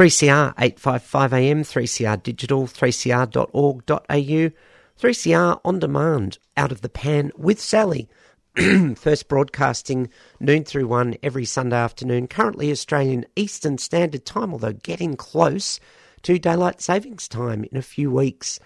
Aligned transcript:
3CR 0.00 0.54
855 0.56 1.34
AM, 1.34 1.62
3CR 1.62 2.22
digital, 2.22 2.66
3cr.org.au, 2.66 4.50
3CR 4.98 5.60
on 5.62 5.78
demand, 5.78 6.38
out 6.56 6.72
of 6.72 6.80
the 6.80 6.88
pan 6.88 7.30
with 7.36 7.60
Sally. 7.60 8.08
First 8.96 9.28
broadcasting 9.28 10.08
noon 10.40 10.64
through 10.64 10.86
one 10.86 11.18
every 11.22 11.44
Sunday 11.44 11.76
afternoon, 11.76 12.28
currently 12.28 12.70
Australian 12.70 13.26
Eastern 13.36 13.76
Standard 13.76 14.24
Time, 14.24 14.54
although 14.54 14.72
getting 14.72 15.16
close 15.16 15.78
to 16.22 16.38
daylight 16.38 16.80
savings 16.80 17.28
time 17.28 17.66
in 17.70 17.76
a 17.76 17.82
few 17.82 18.10
weeks. 18.10 18.58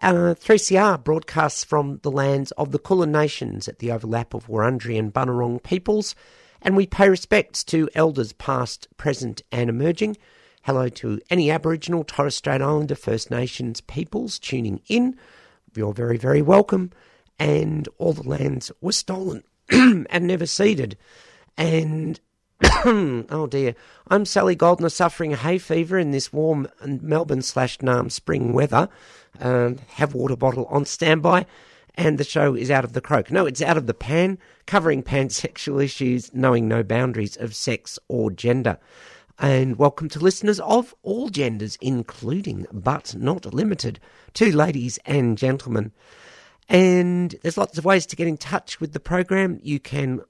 Uh, 0.00 0.36
3CR 0.38 1.02
broadcasts 1.02 1.64
from 1.64 1.98
the 2.04 2.12
lands 2.12 2.52
of 2.52 2.70
the 2.70 2.78
Kulin 2.78 3.10
Nations 3.10 3.66
at 3.66 3.80
the 3.80 3.90
overlap 3.90 4.34
of 4.34 4.46
Wurundjeri 4.46 4.96
and 4.96 5.12
Bunurong 5.12 5.60
peoples, 5.64 6.14
and 6.62 6.76
we 6.76 6.86
pay 6.86 7.08
respects 7.08 7.64
to 7.64 7.90
elders 7.96 8.32
past, 8.34 8.86
present, 8.96 9.42
and 9.50 9.68
emerging. 9.68 10.16
Hello 10.64 10.90
to 10.90 11.18
any 11.30 11.50
Aboriginal, 11.50 12.04
Torres 12.04 12.34
Strait 12.34 12.60
Islander, 12.60 12.94
First 12.94 13.30
Nations 13.30 13.80
peoples 13.80 14.38
tuning 14.38 14.82
in. 14.88 15.16
You're 15.74 15.94
very, 15.94 16.18
very 16.18 16.42
welcome. 16.42 16.90
And 17.38 17.88
all 17.96 18.12
the 18.12 18.28
lands 18.28 18.70
were 18.82 18.92
stolen 18.92 19.42
and 19.70 20.26
never 20.26 20.44
ceded. 20.44 20.98
And 21.56 22.20
oh 22.84 23.48
dear. 23.50 23.74
I'm 24.08 24.26
Sally 24.26 24.54
Goldner 24.54 24.90
suffering 24.90 25.30
hay 25.30 25.56
fever 25.56 25.98
in 25.98 26.10
this 26.10 26.30
warm 26.30 26.68
Melbourne 26.84 27.40
slash 27.40 27.78
Naarm 27.78 28.12
spring 28.12 28.52
weather. 28.52 28.90
Um, 29.40 29.78
have 29.94 30.12
water 30.12 30.36
bottle 30.36 30.66
on 30.66 30.84
standby. 30.84 31.46
And 31.94 32.18
the 32.18 32.24
show 32.24 32.54
is 32.54 32.70
out 32.70 32.84
of 32.84 32.92
the 32.92 33.00
croak. 33.00 33.30
No, 33.30 33.46
it's 33.46 33.62
out 33.62 33.78
of 33.78 33.86
the 33.86 33.94
pan, 33.94 34.38
covering 34.66 35.02
pansexual 35.02 35.82
issues, 35.82 36.34
knowing 36.34 36.68
no 36.68 36.82
boundaries 36.82 37.38
of 37.38 37.54
sex 37.54 37.98
or 38.08 38.30
gender. 38.30 38.78
And 39.42 39.78
welcome 39.78 40.10
to 40.10 40.18
listeners 40.18 40.60
of 40.60 40.94
all 41.02 41.30
genders, 41.30 41.78
including 41.80 42.66
but 42.70 43.14
not 43.16 43.54
limited 43.54 43.98
to 44.34 44.54
ladies 44.54 44.98
and 45.06 45.38
gentlemen. 45.38 45.92
And 46.68 47.34
there's 47.40 47.56
lots 47.56 47.78
of 47.78 47.86
ways 47.86 48.04
to 48.06 48.16
get 48.16 48.28
in 48.28 48.36
touch 48.36 48.80
with 48.80 48.92
the 48.92 49.00
program. 49.00 49.58
You 49.62 49.80
can 49.80 50.20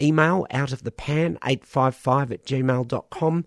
email 0.00 0.46
out 0.50 0.72
of 0.72 0.82
the 0.82 0.90
pan 0.90 1.36
855 1.44 2.32
at 2.32 2.46
gmail.com, 2.46 3.44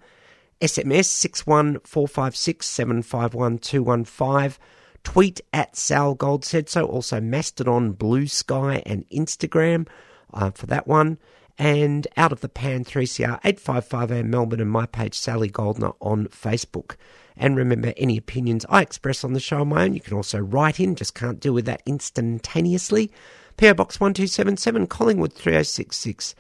SMS 0.62 1.06
61456 1.06 2.68
751 2.68 3.58
215, 3.58 4.64
tweet 5.04 5.42
at 5.52 5.76
Sal 5.76 6.14
Gold 6.14 6.46
said 6.46 6.70
so, 6.70 6.86
also 6.86 7.20
Mastodon, 7.20 7.94
Blue 7.94 8.28
Sky, 8.28 8.84
and 8.86 9.04
Instagram 9.10 9.88
uh, 10.32 10.52
for 10.52 10.68
that 10.68 10.86
one. 10.86 11.18
And 11.58 12.08
out 12.18 12.32
of 12.32 12.42
the 12.42 12.50
pan 12.50 12.86
3CR 12.86 13.40
855 13.44 14.26
Melbourne 14.26 14.62
and 14.62 14.70
my 14.70 14.86
page 14.86 15.18
Sally 15.18 15.50
Goldner 15.50 15.94
on 16.00 16.28
Facebook. 16.28 16.96
And 17.36 17.56
remember, 17.56 17.94
any 17.98 18.18
opinions 18.18 18.66
I 18.70 18.82
express 18.82 19.24
on 19.24 19.34
the 19.34 19.40
show 19.40 19.60
are 19.60 19.66
my 19.66 19.84
own. 19.84 19.94
You 19.94 20.02
can 20.02 20.16
also 20.16 20.40
write 20.40 20.80
in, 20.80 20.96
just 20.96 21.16
can't 21.16 21.40
deal 21.40 21.54
with 21.54 21.66
that 21.66 21.84
instantaneously. 21.86 23.12
PO 23.58 23.74
Box 23.74 24.00
1277, 24.00 24.88
Collingwood 24.88 25.34
3066. 25.34 26.36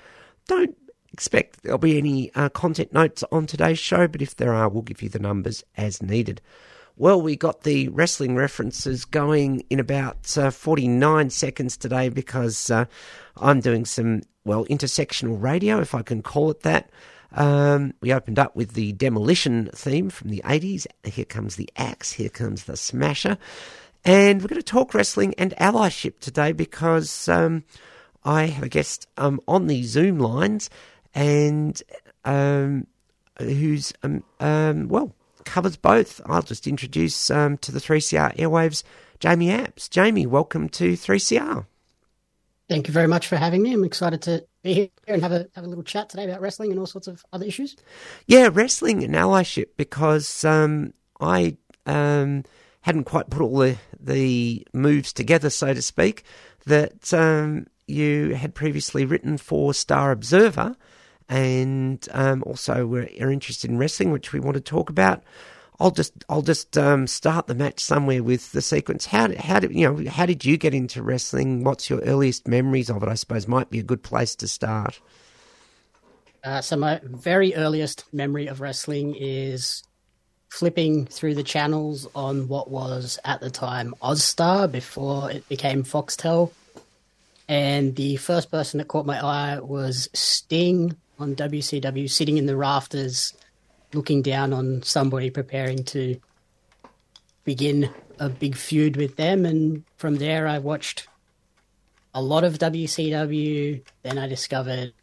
Don't 0.48 0.76
expect 1.12 1.64
there'll 1.64 1.80
be 1.80 1.98
any 1.98 2.32
uh, 2.36 2.50
content 2.50 2.94
notes 2.94 3.24
on 3.32 3.48
today's 3.48 3.80
show, 3.80 4.08
but 4.08 4.22
if 4.22 4.36
there 4.36 4.54
are, 4.54 4.70
we'll 4.70 4.84
give 4.84 5.02
you 5.02 5.10
the 5.10 5.20
numbers 5.20 5.64
as 5.76 6.02
needed. 6.02 6.42
Well, 6.96 7.22
we 7.22 7.36
got 7.36 7.62
the 7.62 7.90
wrestling 7.90 8.36
references 8.36 9.06
going 9.06 9.64
in 9.70 9.80
about 9.80 10.36
uh, 10.36 10.50
49 10.50 11.30
seconds 11.30 11.78
today 11.78 12.10
because 12.10 12.72
uh, 12.72 12.86
I'm 13.36 13.60
doing 13.60 13.86
some, 13.86 14.22
well, 14.48 14.66
intersectional 14.66 15.40
radio, 15.40 15.80
if 15.80 15.94
I 15.94 16.02
can 16.02 16.24
call 16.24 16.50
it 16.50 16.62
that. 16.62 16.90
Um, 17.34 17.94
we 18.02 18.14
opened 18.14 18.40
up 18.40 18.56
with 18.56 18.74
the 18.74 18.94
demolition 18.94 19.70
theme 19.76 20.10
from 20.10 20.30
the 20.30 20.42
80s. 20.46 20.88
Here 21.04 21.26
comes 21.26 21.58
the 21.58 21.70
axe, 21.76 22.14
here 22.14 22.30
comes 22.30 22.64
the 22.64 22.78
smasher. 22.78 23.38
And 24.06 24.42
we're 24.42 24.48
going 24.48 24.62
to 24.62 24.66
talk 24.66 24.94
wrestling 24.94 25.36
and 25.38 25.54
allyship 25.58 26.20
today 26.20 26.54
because 26.54 27.28
um, 27.28 27.66
I 28.24 28.46
have 28.46 28.64
a 28.64 28.70
guest 28.70 29.08
um, 29.18 29.42
on 29.48 29.68
the 29.68 29.84
Zoom 29.84 30.18
lines 30.20 30.70
and 31.14 31.82
um, 32.24 32.88
who's, 33.38 33.92
um, 34.04 34.24
um, 34.40 34.88
well, 34.88 35.14
covers 35.44 35.76
both. 35.76 36.22
I'll 36.26 36.42
just 36.42 36.68
introduce 36.68 37.28
to 37.28 37.58
the 37.60 37.80
3CR 37.80 38.38
airwaves 38.38 38.84
Jamie 39.20 39.48
Apps. 39.48 39.90
Jamie, 39.90 40.26
welcome 40.26 40.70
to 40.70 40.94
3CR. 40.94 41.66
Thank 42.70 42.88
you 42.88 42.94
very 42.94 43.08
much 43.08 43.28
for 43.28 43.38
having 43.38 43.62
me. 43.62 43.74
I'm 43.74 43.86
excited 43.86 44.22
to 44.24 44.46
be 44.62 44.74
here 44.74 44.90
and 45.08 45.22
have 45.22 45.32
a 45.32 45.48
have 45.56 45.64
a 45.64 45.68
little 45.68 45.84
chat 45.84 46.10
today 46.10 46.26
about 46.26 46.42
wrestling 46.42 46.72
and 46.72 46.80
all 46.80 46.86
sorts 46.86 47.08
of 47.08 47.24
other 47.32 47.46
issues. 47.46 47.78
Yeah, 48.26 48.50
wrestling 48.52 49.04
and 49.04 49.16
allyship 49.16 49.68
because 49.78 50.44
um, 50.44 50.94
I 51.22 51.56
um, 51.86 52.44
hadn't 52.82 53.06
quite 53.06 53.30
put 53.30 53.42
all 53.42 53.58
the, 53.58 53.78
the 54.00 54.68
moves 54.74 55.14
together, 55.14 55.50
so 55.50 55.74
to 55.74 55.82
speak, 55.82 56.24
that 56.66 57.14
um, 57.14 57.68
you 57.88 58.36
had 58.36 58.54
previously 58.54 59.06
written 59.06 59.38
for 59.38 59.74
Star 59.74 60.12
Observer 60.12 60.76
and 61.30 62.08
um, 62.12 62.44
also 62.46 62.86
were 62.86 63.08
are 63.22 63.32
interested 63.32 63.70
in 63.70 63.78
wrestling, 63.78 64.12
which 64.12 64.34
we 64.34 64.40
want 64.40 64.56
to 64.56 64.62
talk 64.62 64.90
about. 64.90 65.24
I'll 65.80 65.92
just 65.92 66.14
I'll 66.28 66.42
just 66.42 66.78
um, 66.78 67.06
start 67.06 67.48
the 67.48 67.54
match 67.54 67.80
somewhere 67.80 68.24
with 68.24 68.52
the 68.52 68.62
sequence. 68.62 69.06
How 69.06 69.28
did, 69.28 69.38
how 69.38 69.60
did 69.60 69.74
you 69.74 69.94
know 69.94 70.10
how 70.10 70.26
did 70.26 70.44
you 70.44 70.58
get 70.58 70.74
into 70.74 71.04
wrestling? 71.04 71.64
What's 71.64 71.90
your 71.90 72.00
earliest 72.00 72.48
memories 72.48 72.90
of 72.90 73.04
it? 73.04 73.10
I 73.10 73.14
suppose 73.14 73.48
might 73.48 73.70
be 73.70 73.80
a 73.80 73.84
good 73.84 74.02
place 74.02 74.36
to 74.38 74.48
start. 74.48 75.00
Uh, 76.44 76.62
so 76.62 76.78
my 76.78 77.00
very 77.04 77.54
earliest 77.56 78.06
memory 78.12 78.48
of 78.48 78.62
wrestling 78.62 79.16
is 79.16 79.84
flipping 80.50 81.06
through 81.06 81.36
the 81.36 81.44
channels 81.44 82.08
on 82.16 82.48
what 82.48 82.72
was 82.72 83.20
at 83.26 83.42
the 83.42 83.50
time 83.50 83.94
Austar 84.02 84.72
before 84.72 85.30
it 85.30 85.48
became 85.50 85.84
Foxtel, 85.84 86.52
and 87.48 87.96
the 87.96 88.16
first 88.16 88.50
person 88.50 88.80
that 88.80 88.88
caught 88.88 89.06
my 89.06 89.24
eye 89.24 89.60
was 89.60 90.10
Sting 90.14 90.96
on 91.20 91.36
WCW, 91.36 92.10
sitting 92.10 92.38
in 92.38 92.46
the 92.46 92.56
rafters, 92.56 93.34
looking 93.98 94.22
down 94.22 94.54
on 94.54 94.84
somebody 94.84 95.30
preparing 95.30 95.84
to 95.84 96.20
begin 97.44 97.90
a 98.20 98.30
big 98.30 98.56
feud 98.56 98.96
with 98.96 99.16
them. 99.16 99.46
And 99.46 99.84
from 99.98 100.18
there, 100.18 100.48
I 100.48 100.60
watched 100.60 101.08
a 102.14 102.22
lot 102.22 102.44
of 102.44 102.60
WCW. 102.60 103.82
Then 104.04 104.18
I 104.18 104.28
discovered, 104.28 104.94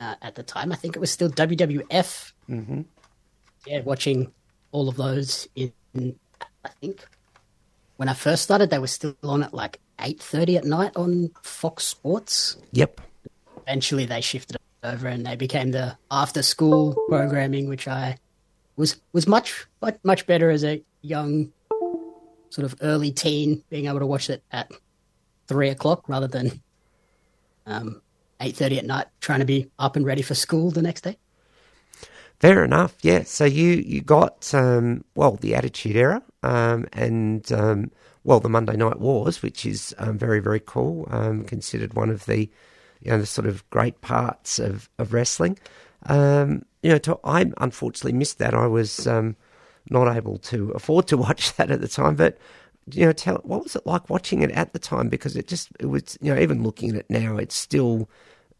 uh, 0.00 0.14
at 0.22 0.34
the 0.34 0.42
time, 0.42 0.72
I 0.72 0.76
think 0.76 0.96
it 0.96 1.00
was 1.00 1.10
still 1.10 1.28
WWF. 1.30 2.32
Mm-hmm. 2.48 2.80
Yeah, 3.66 3.80
watching 3.82 4.32
all 4.72 4.88
of 4.88 4.96
those 4.96 5.46
in, 5.54 5.72
I 6.64 6.68
think, 6.80 7.04
when 7.96 8.08
I 8.08 8.14
first 8.14 8.42
started, 8.42 8.70
they 8.70 8.78
were 8.78 8.86
still 8.86 9.14
on 9.22 9.42
at 9.42 9.52
like 9.52 9.78
8.30 9.98 10.56
at 10.56 10.64
night 10.64 10.92
on 10.96 11.30
Fox 11.42 11.84
Sports. 11.84 12.56
Yep. 12.72 13.00
Eventually, 13.66 14.06
they 14.06 14.22
shifted 14.22 14.59
over 14.82 15.08
and 15.08 15.26
they 15.26 15.36
became 15.36 15.72
the 15.72 15.96
after 16.10 16.42
school 16.42 16.96
programming, 17.08 17.68
which 17.68 17.88
I 17.88 18.16
was 18.76 19.00
was 19.12 19.26
much 19.26 19.66
much 19.82 19.98
much 20.02 20.26
better 20.26 20.50
as 20.50 20.64
a 20.64 20.82
young 21.02 21.52
sort 22.50 22.64
of 22.64 22.74
early 22.82 23.12
teen, 23.12 23.62
being 23.70 23.86
able 23.86 24.00
to 24.00 24.06
watch 24.06 24.30
it 24.30 24.42
at 24.50 24.70
three 25.46 25.68
o'clock 25.68 26.08
rather 26.08 26.28
than 26.28 26.60
um, 27.66 28.02
eight 28.40 28.56
thirty 28.56 28.78
at 28.78 28.86
night, 28.86 29.06
trying 29.20 29.40
to 29.40 29.44
be 29.44 29.70
up 29.78 29.96
and 29.96 30.06
ready 30.06 30.22
for 30.22 30.34
school 30.34 30.70
the 30.70 30.82
next 30.82 31.02
day. 31.02 31.16
Fair 32.40 32.64
enough. 32.64 32.96
Yeah. 33.02 33.24
So 33.24 33.44
you 33.44 33.72
you 33.74 34.00
got 34.00 34.52
um, 34.54 35.04
well 35.14 35.36
the 35.36 35.54
Attitude 35.54 35.96
Era 35.96 36.22
um, 36.42 36.86
and 36.92 37.50
um, 37.52 37.90
well 38.24 38.40
the 38.40 38.48
Monday 38.48 38.76
Night 38.76 38.98
Wars, 38.98 39.42
which 39.42 39.66
is 39.66 39.94
um, 39.98 40.16
very 40.16 40.40
very 40.40 40.60
cool. 40.60 41.06
Um, 41.10 41.44
considered 41.44 41.92
one 41.92 42.08
of 42.08 42.24
the 42.24 42.50
you 43.02 43.10
know 43.10 43.18
the 43.18 43.26
sort 43.26 43.46
of 43.46 43.68
great 43.70 44.00
parts 44.00 44.58
of 44.58 44.88
of 44.98 45.12
wrestling. 45.12 45.58
Um, 46.06 46.64
you 46.82 46.90
know, 46.90 46.98
to, 46.98 47.18
I 47.24 47.50
unfortunately 47.58 48.14
missed 48.14 48.38
that. 48.38 48.54
I 48.54 48.66
was 48.66 49.06
um, 49.06 49.36
not 49.90 50.14
able 50.16 50.38
to 50.38 50.70
afford 50.70 51.06
to 51.08 51.16
watch 51.26 51.54
that 51.56 51.70
at 51.70 51.80
the 51.80 51.88
time, 51.88 52.16
but 52.16 52.38
you 52.92 53.06
know, 53.06 53.12
tell 53.12 53.36
what 53.44 53.62
was 53.62 53.76
it 53.76 53.86
like 53.86 54.10
watching 54.10 54.42
it 54.42 54.50
at 54.52 54.72
the 54.72 54.78
time? 54.78 55.08
Because 55.08 55.36
it 55.36 55.46
just 55.46 55.68
it 55.78 55.86
was 55.86 56.18
you 56.20 56.34
know 56.34 56.40
even 56.40 56.62
looking 56.62 56.90
at 56.90 56.96
it 56.96 57.10
now, 57.10 57.36
it's 57.36 57.54
still 57.54 58.08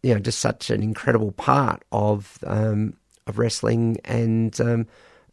you 0.02 0.14
know 0.14 0.20
just 0.20 0.38
such 0.38 0.70
an 0.70 0.82
incredible 0.82 1.32
part 1.32 1.82
of 1.92 2.38
um, 2.46 2.94
of 3.26 3.38
wrestling 3.38 3.98
and 4.04 4.60
um, 4.60 4.86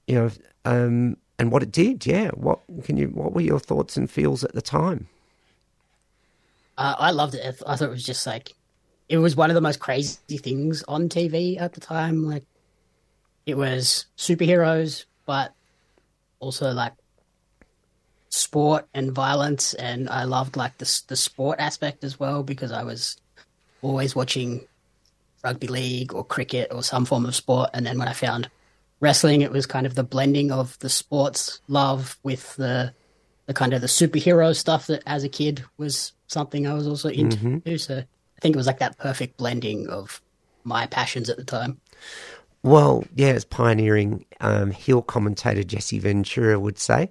you 0.08 0.16
know 0.16 0.32
um, 0.66 1.18
and 1.40 1.52
what 1.52 1.64
it 1.64 1.72
did. 1.72 2.06
Yeah, 2.06 2.30
what 2.32 2.60
can 2.84 2.98
you? 2.98 3.08
What 3.08 3.34
were 3.34 3.42
your 3.42 3.60
thoughts 3.60 3.98
and 3.98 4.10
feels 4.10 4.44
at 4.44 4.54
the 4.54 4.62
time? 4.62 5.08
Uh, 6.78 6.96
I 6.98 7.12
loved 7.12 7.36
it. 7.36 7.44
I, 7.44 7.74
I 7.74 7.76
thought 7.76 7.88
it 7.88 7.92
was 7.92 8.04
just 8.04 8.26
like 8.28 8.54
it 9.10 9.18
was 9.18 9.36
one 9.36 9.50
of 9.50 9.56
the 9.56 9.62
most 9.62 9.80
crazy 9.80 10.38
things 10.38 10.84
on 10.84 11.10
TV 11.10 11.60
at 11.60 11.74
the 11.74 11.80
time. 11.80 12.26
Like 12.26 12.44
it 13.46 13.58
was 13.58 14.06
superheroes, 14.18 15.06
but 15.26 15.54
also 16.40 16.72
like 16.72 16.94
sport 18.30 18.88
and 18.94 19.12
violence, 19.12 19.74
and 19.74 20.10
I 20.10 20.26
loved 20.26 20.58
like 20.58 20.78
the 20.78 21.02
the 21.08 21.16
sport 21.16 21.60
aspect 21.60 22.04
as 22.04 22.20
well 22.20 22.44
because 22.44 22.72
I 22.72 22.84
was 22.84 23.18
always 23.82 24.16
watching 24.16 24.68
rugby 25.44 25.68
league 25.68 26.14
or 26.14 26.24
cricket 26.26 26.70
or 26.72 26.84
some 26.84 27.06
form 27.06 27.26
of 27.26 27.36
sport, 27.36 27.70
and 27.74 27.86
then 27.86 27.98
when 27.98 28.08
I 28.08 28.14
found 28.14 28.50
wrestling, 29.00 29.42
it 29.42 29.52
was 29.52 29.66
kind 29.66 29.86
of 29.86 29.96
the 29.96 30.04
blending 30.04 30.52
of 30.52 30.78
the 30.80 30.90
sports 30.90 31.62
love 31.68 32.18
with 32.24 32.56
the 32.58 32.94
the 33.46 33.54
kind 33.54 33.74
of 33.74 33.80
the 33.80 33.88
superhero 33.88 34.54
stuff 34.54 34.88
that 34.88 35.02
as 35.06 35.24
a 35.24 35.30
kid 35.30 35.64
was 35.78 36.12
something 36.28 36.68
I 36.68 36.74
was 36.74 36.86
also 36.86 37.08
into. 37.08 37.38
Mm-hmm. 37.38 37.78
So 37.78 38.04
I 38.38 38.42
think 38.42 38.56
it 38.56 38.58
was 38.58 38.68
like 38.68 38.80
that 38.80 38.98
perfect 38.98 39.38
blending 39.38 39.88
of 39.88 40.22
my 40.64 40.86
passions 40.88 41.30
at 41.30 41.38
the 41.38 41.44
time. 41.44 41.80
Well, 42.64 43.06
yeah, 43.16 43.30
as 43.30 43.46
pioneering 43.46 44.26
um, 44.42 44.72
heel 44.72 45.02
commentator 45.02 45.64
Jesse 45.64 46.00
Ventura 46.00 46.60
would 46.60 46.78
say, 46.78 47.10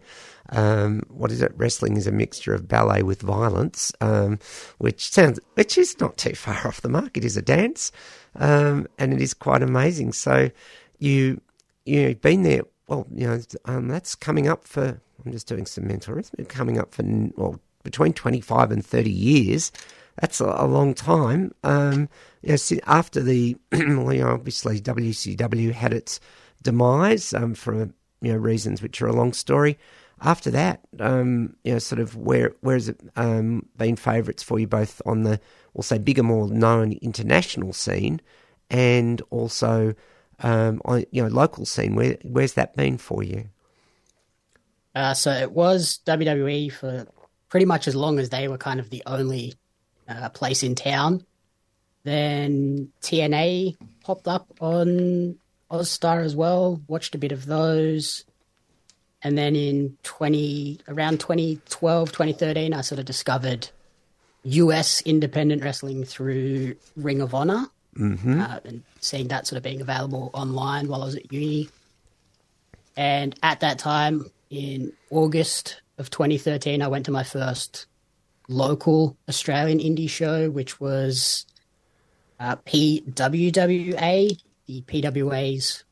um, 0.50 1.02
what 1.08 1.32
is 1.32 1.40
it? 1.40 1.52
Wrestling 1.56 1.96
is 1.96 2.06
a 2.06 2.12
mixture 2.12 2.54
of 2.54 2.68
ballet 2.68 3.02
with 3.02 3.22
violence, 3.22 3.92
um, 4.00 4.38
which 4.78 5.10
sounds, 5.10 5.40
which 5.54 5.78
is 5.78 5.98
not 5.98 6.16
too 6.16 6.34
far 6.34 6.66
off 6.66 6.82
the 6.82 6.88
mark. 6.88 7.16
It 7.16 7.24
is 7.24 7.36
a 7.36 7.42
dance, 7.42 7.90
um, 8.36 8.86
and 8.98 9.12
it 9.12 9.20
is 9.20 9.34
quite 9.34 9.62
amazing. 9.62 10.12
So, 10.12 10.50
you 10.98 11.40
you've 11.84 12.20
been 12.20 12.42
there. 12.42 12.62
Well, 12.86 13.06
you 13.12 13.26
know, 13.26 13.40
um, 13.64 13.88
that's 13.88 14.14
coming 14.14 14.48
up 14.48 14.64
for. 14.64 15.00
I'm 15.24 15.32
just 15.32 15.48
doing 15.48 15.66
some 15.66 15.88
mental 15.88 16.14
arithmetic. 16.14 16.48
Coming 16.48 16.78
up 16.78 16.94
for 16.94 17.02
well 17.36 17.60
between 17.82 18.12
25 18.12 18.72
and 18.72 18.84
30 18.84 19.10
years 19.10 19.72
that's 20.20 20.40
a, 20.40 20.46
a 20.46 20.66
long 20.66 20.94
time. 20.94 21.54
Um, 21.62 22.08
you 22.42 22.56
know, 22.56 22.80
after 22.86 23.22
the, 23.22 23.56
you 23.72 23.86
know, 23.86 24.28
obviously 24.28 24.80
WCW 24.80 25.72
had 25.72 25.92
its 25.92 26.20
demise 26.62 27.32
um, 27.34 27.54
for 27.54 27.90
you 28.20 28.32
know 28.32 28.36
reasons 28.36 28.82
which 28.82 29.00
are 29.02 29.06
a 29.06 29.12
long 29.12 29.32
story. 29.32 29.78
After 30.22 30.50
that, 30.52 30.80
um, 30.98 31.56
you 31.62 31.74
know, 31.74 31.78
sort 31.78 32.00
of 32.00 32.16
where 32.16 32.54
where 32.60 32.76
has 32.76 32.88
it 32.88 33.00
um, 33.16 33.66
been 33.76 33.96
favourites 33.96 34.42
for 34.42 34.58
you 34.58 34.66
both 34.66 35.02
on 35.04 35.24
the, 35.24 35.38
we'll 35.74 35.82
say, 35.82 35.98
bigger, 35.98 36.22
more 36.22 36.48
known 36.48 36.92
international 37.02 37.74
scene, 37.74 38.22
and 38.70 39.20
also 39.30 39.94
um, 40.40 40.80
on 40.86 41.04
you 41.10 41.22
know 41.22 41.28
local 41.28 41.66
scene? 41.66 41.94
Where 41.94 42.16
where's 42.22 42.54
that 42.54 42.74
been 42.76 42.96
for 42.96 43.22
you? 43.22 43.50
Uh, 44.94 45.12
so 45.12 45.30
it 45.30 45.52
was 45.52 46.00
WWE 46.06 46.72
for 46.72 47.06
pretty 47.50 47.66
much 47.66 47.86
as 47.86 47.94
long 47.94 48.18
as 48.18 48.30
they 48.30 48.48
were 48.48 48.56
kind 48.56 48.80
of 48.80 48.88
the 48.88 49.02
only 49.04 49.52
uh, 50.08 50.28
place 50.30 50.62
in 50.62 50.74
town. 50.74 51.24
Then 52.04 52.92
TNA 53.02 53.76
popped 54.04 54.28
up 54.28 54.46
on 54.60 55.36
Austar 55.70 56.24
as 56.24 56.36
well. 56.36 56.80
Watched 56.86 57.14
a 57.14 57.18
bit 57.18 57.32
of 57.32 57.46
those. 57.46 58.24
And 59.22 59.36
then 59.36 59.56
in 59.56 59.96
20, 60.04 60.80
around 60.88 61.18
2012, 61.18 62.12
2013, 62.12 62.72
I 62.72 62.80
sort 62.82 63.00
of 63.00 63.06
discovered 63.06 63.70
US 64.44 65.00
independent 65.02 65.64
wrestling 65.64 66.04
through 66.04 66.76
Ring 66.96 67.20
of 67.20 67.34
Honor. 67.34 67.66
Mm-hmm. 67.98 68.40
Uh, 68.40 68.60
and 68.64 68.82
seeing 69.00 69.28
that 69.28 69.46
sort 69.46 69.56
of 69.56 69.62
being 69.62 69.80
available 69.80 70.30
online 70.34 70.86
while 70.86 71.02
I 71.02 71.06
was 71.06 71.16
at 71.16 71.32
uni. 71.32 71.70
And 72.96 73.34
at 73.42 73.60
that 73.60 73.78
time, 73.78 74.30
in 74.50 74.92
August 75.10 75.80
of 75.98 76.10
2013, 76.10 76.82
I 76.82 76.88
went 76.88 77.06
to 77.06 77.10
my 77.10 77.24
first 77.24 77.86
local 78.48 79.16
Australian 79.28 79.78
indie 79.78 80.08
show, 80.08 80.50
which 80.50 80.80
was 80.80 81.46
uh, 82.38 82.56
PWWA, 82.56 84.40
the 84.66 84.82
PWA's 84.82 85.84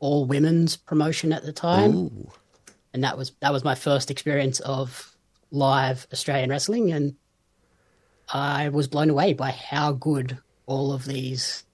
all 0.00 0.24
women's 0.26 0.76
promotion 0.76 1.32
at 1.32 1.44
the 1.44 1.52
time, 1.52 2.28
and 2.92 3.04
that 3.04 3.18
was 3.18 3.32
that 3.40 3.52
was 3.52 3.64
my 3.64 3.74
first 3.74 4.10
experience 4.10 4.60
of 4.60 5.16
live 5.50 6.06
Australian 6.12 6.50
wrestling, 6.50 6.92
and 6.92 7.16
I 8.32 8.68
was 8.68 8.88
blown 8.88 9.10
away 9.10 9.32
by 9.32 9.50
how 9.50 9.92
good 9.92 10.38
all 10.66 10.92
of 10.92 11.04
these 11.06 11.64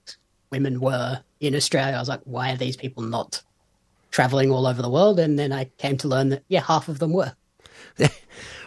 women 0.50 0.80
were 0.80 1.22
in 1.40 1.54
Australia. 1.54 1.96
I 1.96 1.98
was 1.98 2.08
like, 2.08 2.20
why 2.24 2.52
are 2.52 2.56
these 2.56 2.76
people 2.76 3.02
not 3.02 3.42
traveling 4.10 4.50
all 4.52 4.66
over 4.66 4.80
the 4.80 4.90
world? 4.90 5.18
And 5.18 5.36
then 5.38 5.52
I 5.52 5.64
came 5.78 5.96
to 5.98 6.08
learn 6.08 6.28
that 6.28 6.44
yeah, 6.48 6.60
half 6.60 6.88
of 6.88 7.00
them 7.00 7.12
were. 7.12 7.34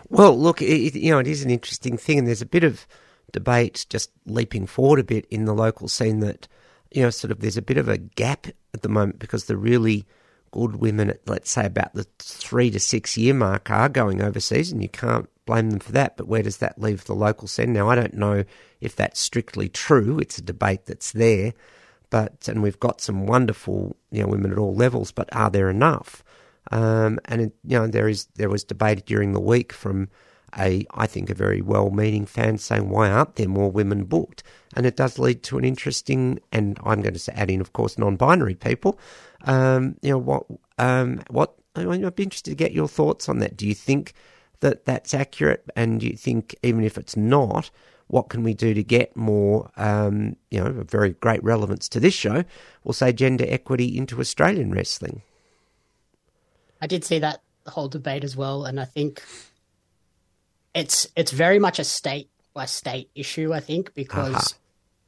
Well, 0.09 0.37
look, 0.37 0.61
it, 0.61 0.95
you 0.95 1.11
know, 1.11 1.19
it 1.19 1.27
is 1.27 1.43
an 1.43 1.51
interesting 1.51 1.97
thing, 1.97 2.19
and 2.19 2.27
there's 2.27 2.41
a 2.41 2.45
bit 2.45 2.63
of 2.63 2.87
debate 3.31 3.85
just 3.89 4.11
leaping 4.25 4.65
forward 4.65 4.99
a 4.99 5.03
bit 5.03 5.25
in 5.29 5.45
the 5.45 5.53
local 5.53 5.87
scene 5.87 6.19
that, 6.21 6.47
you 6.91 7.01
know, 7.03 7.09
sort 7.09 7.31
of 7.31 7.39
there's 7.39 7.57
a 7.57 7.61
bit 7.61 7.77
of 7.77 7.89
a 7.89 7.97
gap 7.97 8.47
at 8.73 8.81
the 8.81 8.89
moment 8.89 9.19
because 9.19 9.45
the 9.45 9.57
really 9.57 10.05
good 10.51 10.77
women 10.77 11.09
at, 11.09 11.27
let's 11.27 11.51
say, 11.51 11.65
about 11.65 11.93
the 11.93 12.05
three 12.19 12.71
to 12.71 12.79
six 12.79 13.17
year 13.17 13.33
mark 13.33 13.69
are 13.69 13.89
going 13.89 14.21
overseas, 14.21 14.71
and 14.71 14.81
you 14.81 14.89
can't 14.89 15.29
blame 15.45 15.71
them 15.71 15.79
for 15.79 15.91
that. 15.91 16.15
But 16.15 16.27
where 16.27 16.43
does 16.43 16.57
that 16.57 16.81
leave 16.81 17.03
the 17.03 17.15
local 17.15 17.47
scene? 17.47 17.73
Now, 17.73 17.89
I 17.89 17.95
don't 17.95 18.13
know 18.13 18.45
if 18.79 18.95
that's 18.95 19.19
strictly 19.19 19.67
true. 19.67 20.19
It's 20.19 20.37
a 20.37 20.41
debate 20.43 20.85
that's 20.85 21.11
there, 21.11 21.53
but 22.09 22.47
and 22.47 22.63
we've 22.63 22.79
got 22.79 23.01
some 23.01 23.27
wonderful, 23.27 23.97
you 24.11 24.21
know, 24.21 24.29
women 24.29 24.53
at 24.53 24.57
all 24.57 24.73
levels. 24.73 25.11
But 25.11 25.27
are 25.35 25.49
there 25.49 25.69
enough? 25.69 26.23
Um, 26.71 27.19
and 27.25 27.41
it, 27.41 27.53
you 27.63 27.77
know, 27.77 27.87
there 27.87 28.07
is 28.07 28.25
there 28.35 28.49
was 28.49 28.63
debate 28.63 29.05
during 29.05 29.33
the 29.33 29.39
week 29.39 29.73
from 29.73 30.09
a 30.57 30.85
I 30.91 31.07
think 31.07 31.29
a 31.29 31.35
very 31.35 31.61
well-meaning 31.61 32.25
fan 32.25 32.57
saying 32.57 32.89
why 32.89 33.09
aren't 33.09 33.35
there 33.35 33.47
more 33.47 33.71
women 33.71 34.05
booked? 34.05 34.43
And 34.75 34.85
it 34.85 34.95
does 34.95 35.19
lead 35.19 35.43
to 35.43 35.57
an 35.57 35.65
interesting, 35.65 36.39
and 36.51 36.77
I'm 36.83 37.01
going 37.01 37.15
to 37.15 37.39
add 37.39 37.49
in, 37.49 37.61
of 37.61 37.73
course, 37.73 37.97
non-binary 37.97 38.55
people. 38.55 38.99
Um, 39.45 39.95
you 40.01 40.11
know 40.11 40.17
what? 40.17 40.45
Um, 40.77 41.21
what? 41.29 41.55
I'd 41.75 42.15
be 42.15 42.23
interested 42.23 42.51
to 42.51 42.55
get 42.55 42.71
your 42.71 42.87
thoughts 42.87 43.29
on 43.29 43.39
that. 43.39 43.55
Do 43.55 43.67
you 43.67 43.75
think 43.75 44.13
that 44.61 44.85
that's 44.85 45.13
accurate? 45.13 45.69
And 45.75 45.99
do 45.99 46.07
you 46.07 46.17
think 46.17 46.55
even 46.63 46.83
if 46.83 46.97
it's 46.97 47.15
not, 47.15 47.69
what 48.07 48.29
can 48.29 48.41
we 48.41 48.53
do 48.55 48.73
to 48.73 48.83
get 48.83 49.15
more, 49.15 49.69
um, 49.77 50.35
you 50.49 50.59
know, 50.59 50.67
a 50.67 50.83
very 50.83 51.11
great 51.11 51.43
relevance 51.43 51.87
to 51.89 51.99
this 51.99 52.15
show? 52.15 52.43
We'll 52.83 52.93
say 52.93 53.13
gender 53.13 53.45
equity 53.47 53.95
into 53.95 54.19
Australian 54.19 54.71
wrestling. 54.71 55.21
I 56.81 56.87
did 56.87 57.03
see 57.03 57.19
that 57.19 57.41
whole 57.65 57.87
debate 57.87 58.23
as 58.23 58.35
well, 58.35 58.65
and 58.65 58.79
I 58.79 58.85
think 58.85 59.23
it's 60.73 61.07
it's 61.15 61.31
very 61.31 61.59
much 61.59 61.79
a 61.79 61.83
state 61.83 62.29
by 62.53 62.65
state 62.65 63.09
issue. 63.15 63.53
I 63.53 63.59
think 63.59 63.93
because 63.93 64.35
Aha. 64.35 64.59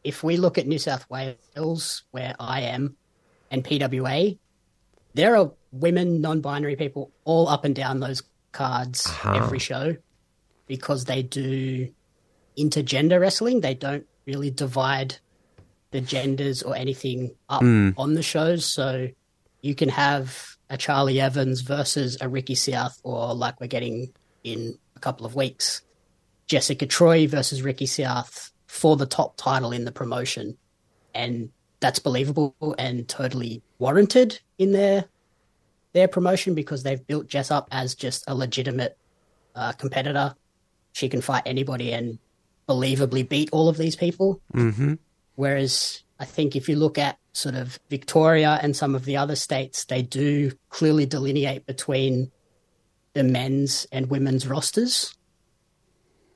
if 0.04 0.24
we 0.24 0.38
look 0.38 0.58
at 0.58 0.68
New 0.68 0.80
South 0.80 1.06
Wales, 1.10 2.04
where 2.12 2.36
I 2.40 2.62
am, 2.62 2.96
and 3.52 3.64
PWA, 3.64 4.38
there 5.14 5.36
are 5.36 5.52
women, 5.72 6.22
non-binary 6.22 6.76
people 6.76 7.12
all 7.24 7.48
up 7.48 7.66
and 7.66 7.76
down 7.76 8.00
those 8.00 8.24
cards 8.52 9.06
Aha. 9.06 9.44
every 9.44 9.60
show 9.60 9.96
because 10.68 11.06
they 11.06 11.24
do 11.24 11.90
intergender 12.58 13.20
wrestling. 13.20 13.62
They 13.62 13.74
don't 13.74 14.06
really 14.26 14.52
divide 14.52 15.18
the 15.92 16.02
genders 16.02 16.62
or 16.62 16.76
anything 16.76 17.36
up 17.50 17.62
hmm. 17.62 17.90
on 17.98 18.14
the 18.14 18.24
shows. 18.24 18.66
So 18.66 19.10
you 19.62 19.76
can 19.76 19.90
have 19.90 20.58
a 20.70 20.78
Charlie 20.78 21.20
Evans 21.20 21.62
versus 21.62 22.18
a 22.22 22.30
Ricky 22.30 22.56
South, 22.56 23.00
or 23.04 23.34
like 23.34 23.60
we're 23.60 23.68
getting 23.68 24.14
in 24.44 24.78
a 24.96 25.00
couple 25.00 25.26
of 25.26 25.36
weeks, 25.36 25.82
Jessica 26.48 26.86
Troy 26.86 27.28
versus 27.28 27.62
Ricky 27.62 27.86
South 27.86 28.52
for 28.68 28.96
the 28.96 29.06
top 29.06 29.36
title 29.38 29.72
in 29.72 29.86
the 29.86 29.92
promotion. 29.92 30.58
And 31.14 31.50
that's 31.80 32.00
believable 32.00 32.76
and 32.78 33.08
totally 33.08 33.62
warranted 33.80 34.40
in 34.58 34.72
their 34.72 35.06
their 35.94 36.08
promotion 36.08 36.54
because 36.54 36.84
they've 36.84 37.06
built 37.08 37.28
Jess 37.28 37.50
up 37.50 37.68
as 37.72 37.96
just 37.96 38.24
a 38.28 38.36
legitimate 38.36 38.98
uh, 39.56 39.72
competitor. 39.72 40.36
She 40.92 41.10
can 41.10 41.22
fight 41.22 41.44
anybody 41.48 41.94
and 41.94 42.20
believably 42.68 43.28
beat 43.28 43.50
all 43.52 43.70
of 43.70 43.78
these 43.78 43.96
people. 43.96 44.40
Mm-hmm. 44.54 44.96
Whereas 45.36 46.04
I 46.20 46.26
think 46.26 46.56
if 46.56 46.70
you 46.70 46.76
look 46.76 47.00
at 47.00 47.18
sort 47.40 47.56
of 47.56 47.80
Victoria 47.90 48.60
and 48.62 48.76
some 48.76 48.96
of 48.96 49.06
the 49.06 49.18
other 49.18 49.36
states, 49.36 49.86
they 49.86 50.02
do 50.02 50.52
clearly 50.70 51.06
delineate 51.06 51.66
between 51.66 52.32
the 53.14 53.24
men's 53.24 53.88
and 53.92 54.10
women's 54.10 54.46
rosters. 54.48 55.16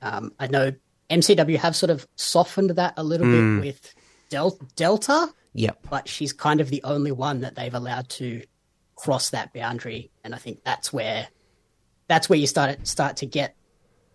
Um, 0.02 0.32
I 0.38 0.46
know 0.48 0.72
MCW 1.10 1.56
have 1.58 1.76
sort 1.76 1.90
of 1.90 2.06
softened 2.16 2.70
that 2.70 2.94
a 2.96 3.04
little 3.04 3.26
bit 3.26 3.60
with 3.60 3.94
Del- 4.28 4.58
Delta, 4.76 5.28
Yep. 5.54 5.86
but 5.90 6.08
she's 6.08 6.32
kind 6.32 6.60
of 6.60 6.68
the 6.70 6.82
only 6.82 7.12
one 7.12 7.40
that 7.42 7.54
they've 7.54 7.72
allowed 7.74 8.08
to 8.10 8.42
cross 8.96 9.30
that 9.30 9.52
boundary, 9.52 10.10
and 10.24 10.34
I 10.34 10.38
think 10.38 10.64
that's 10.64 10.92
where 10.92 11.28
that's 12.08 12.28
where 12.28 12.38
you 12.38 12.46
start 12.46 12.86
start 12.86 13.16
to 13.18 13.26
get 13.26 13.56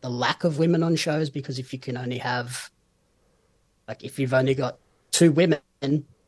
the 0.02 0.10
lack 0.10 0.44
of 0.44 0.60
women 0.60 0.84
on 0.84 0.96
shows 0.96 1.30
because 1.30 1.60
if 1.60 1.74
you 1.74 1.80
can 1.80 1.98
only 1.98 2.18
have 2.20 2.70
like 3.88 4.04
if 4.04 4.20
you've 4.20 4.34
only 4.34 4.54
got 4.56 4.78
two 5.12 5.32
women, 5.32 5.60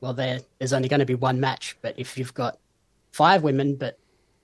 well 0.01 0.13
there 0.13 0.41
there's 0.59 0.73
only 0.73 0.89
going 0.89 0.99
to 0.99 1.05
be 1.05 1.15
one 1.15 1.39
match, 1.39 1.77
but 1.81 1.95
if 1.97 2.17
you've 2.17 2.33
got 2.33 2.59
five 3.11 3.43
women 3.43 3.75
but 3.75 3.97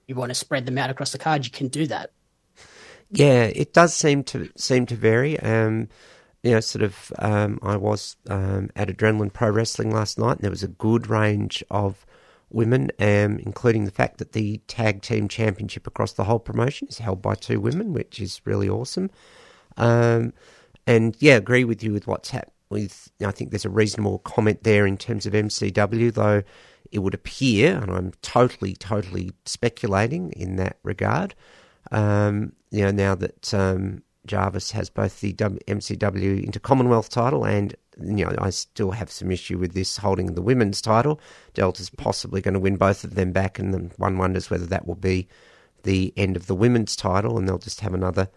you 0.08 0.16
want 0.16 0.30
to 0.30 0.36
spread 0.36 0.66
them 0.66 0.78
out 0.78 0.90
across 0.90 1.12
the 1.12 1.18
card, 1.18 1.44
you 1.44 1.52
can 1.52 1.68
do 1.68 1.86
that. 1.88 2.12
Yeah, 3.12 3.44
it 3.44 3.74
does 3.74 3.94
seem 3.94 4.24
to 4.26 4.50
seem 4.56 4.86
to 4.86 4.96
vary. 4.96 5.40
Um, 5.40 5.90
you 6.44 6.52
know, 6.52 6.60
sort 6.60 6.84
of. 6.84 7.12
Um, 7.20 7.60
I 7.62 7.76
was 7.78 8.16
um, 8.30 8.70
at 8.76 8.90
Adrenaline 8.90 9.34
Pro 9.34 9.50
Wrestling 9.50 9.92
last 9.92 10.18
night, 10.18 10.38
and 10.38 10.42
there 10.42 10.52
was 10.52 10.64
a 10.64 10.68
good 10.70 11.08
range 11.08 11.64
of 11.70 12.06
women, 12.50 12.92
um, 13.00 13.40
including 13.40 13.86
the 13.86 13.92
fact 13.92 14.18
that 14.20 14.32
the 14.34 14.62
tag 14.68 15.02
team 15.02 15.28
championship 15.28 15.88
across 15.88 16.14
the 16.14 16.24
whole 16.24 16.40
promotion 16.40 16.88
is 16.88 17.00
held 17.00 17.22
by 17.22 17.36
two 17.36 17.60
women, 17.60 17.94
which 17.94 18.20
is 18.22 18.42
really 18.46 18.70
awesome. 18.70 19.10
Um, 19.76 20.34
and 20.86 21.16
yeah, 21.20 21.36
agree 21.36 21.64
with 21.64 21.84
you 21.84 21.92
with 21.94 22.08
what's 22.08 22.30
happened. 22.30 22.52
With 22.70 23.12
I 23.26 23.32
think 23.32 23.52
there's 23.52 23.66
a 23.66 23.70
reasonable 23.70 24.20
comment 24.20 24.64
there 24.64 24.86
in 24.86 24.98
terms 24.98 25.26
of 25.26 25.34
MCW, 25.34 26.14
though 26.14 26.44
it 26.92 27.00
would 27.00 27.14
appear, 27.14 27.78
and 27.78 27.92
I'm 27.92 28.12
totally, 28.22 28.74
totally 28.74 29.32
speculating 29.46 30.32
in 30.34 30.58
that 30.58 30.78
regard. 30.84 31.36
Um, 31.92 32.54
you 32.72 32.84
know, 32.84 32.92
now 32.92 33.16
that 33.16 33.54
um, 33.54 34.04
Jarvis 34.26 34.72
has 34.72 34.90
both 34.90 35.22
the 35.22 35.34
MCW 35.34 36.44
Inter 36.44 36.60
Commonwealth 36.60 37.10
title 37.10 37.46
and 37.46 37.76
you 38.02 38.26
know, 38.26 38.36
I 38.38 38.52
still 38.52 38.92
have 38.92 39.12
some 39.12 39.32
issue 39.32 39.58
with 39.58 39.74
this 39.74 39.98
holding 39.98 40.34
the 40.34 40.42
women's 40.42 40.82
title. 40.82 41.20
Delta's 41.54 41.90
possibly 41.90 42.42
going 42.42 42.54
to 42.54 42.60
win 42.60 42.78
both 42.78 43.04
of 43.04 43.16
them 43.16 43.32
back, 43.32 43.60
and 43.60 43.74
then 43.74 43.92
one 43.98 44.18
wonders 44.18 44.50
whether 44.50 44.66
that 44.68 44.88
will 44.88 44.96
be 44.96 45.28
the 45.84 46.14
end 46.18 46.36
of 46.36 46.48
the 46.48 46.56
women's 46.56 46.96
title, 46.96 47.38
and 47.38 47.48
they'll 47.48 47.58
just 47.58 47.82
have 47.82 47.94
another 47.94 48.30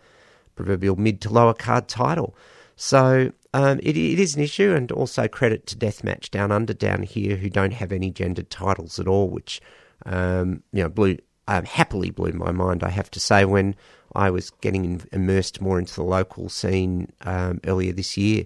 proverbial 0.56 0.96
mid 0.96 1.20
to 1.22 1.30
lower 1.30 1.54
card 1.54 1.88
title. 1.88 2.34
So 2.76 3.32
um, 3.52 3.78
it, 3.82 3.96
it 3.96 4.20
is 4.20 4.36
an 4.36 4.42
issue, 4.42 4.72
and 4.72 4.90
also 4.92 5.26
credit 5.26 5.66
to 5.68 5.76
Deathmatch 5.76 6.30
Down 6.30 6.52
Under 6.52 6.72
down 6.74 7.02
here, 7.02 7.36
who 7.36 7.50
don't 7.50 7.72
have 7.72 7.92
any 7.92 8.10
gendered 8.10 8.50
titles 8.50 8.98
at 9.00 9.08
all, 9.08 9.28
which 9.28 9.60
um, 10.06 10.62
you 10.72 10.82
know 10.82 10.88
blew 10.88 11.18
um, 11.48 11.64
happily 11.64 12.10
blew 12.10 12.32
my 12.32 12.52
mind. 12.52 12.84
I 12.84 12.90
have 12.90 13.10
to 13.12 13.20
say 13.20 13.44
when 13.44 13.74
I 14.14 14.30
was 14.30 14.50
getting 14.50 14.84
in, 14.84 15.02
immersed 15.12 15.60
more 15.60 15.78
into 15.78 15.94
the 15.94 16.04
local 16.04 16.48
scene 16.48 17.12
um, 17.22 17.60
earlier 17.66 17.92
this 17.92 18.16
year. 18.16 18.44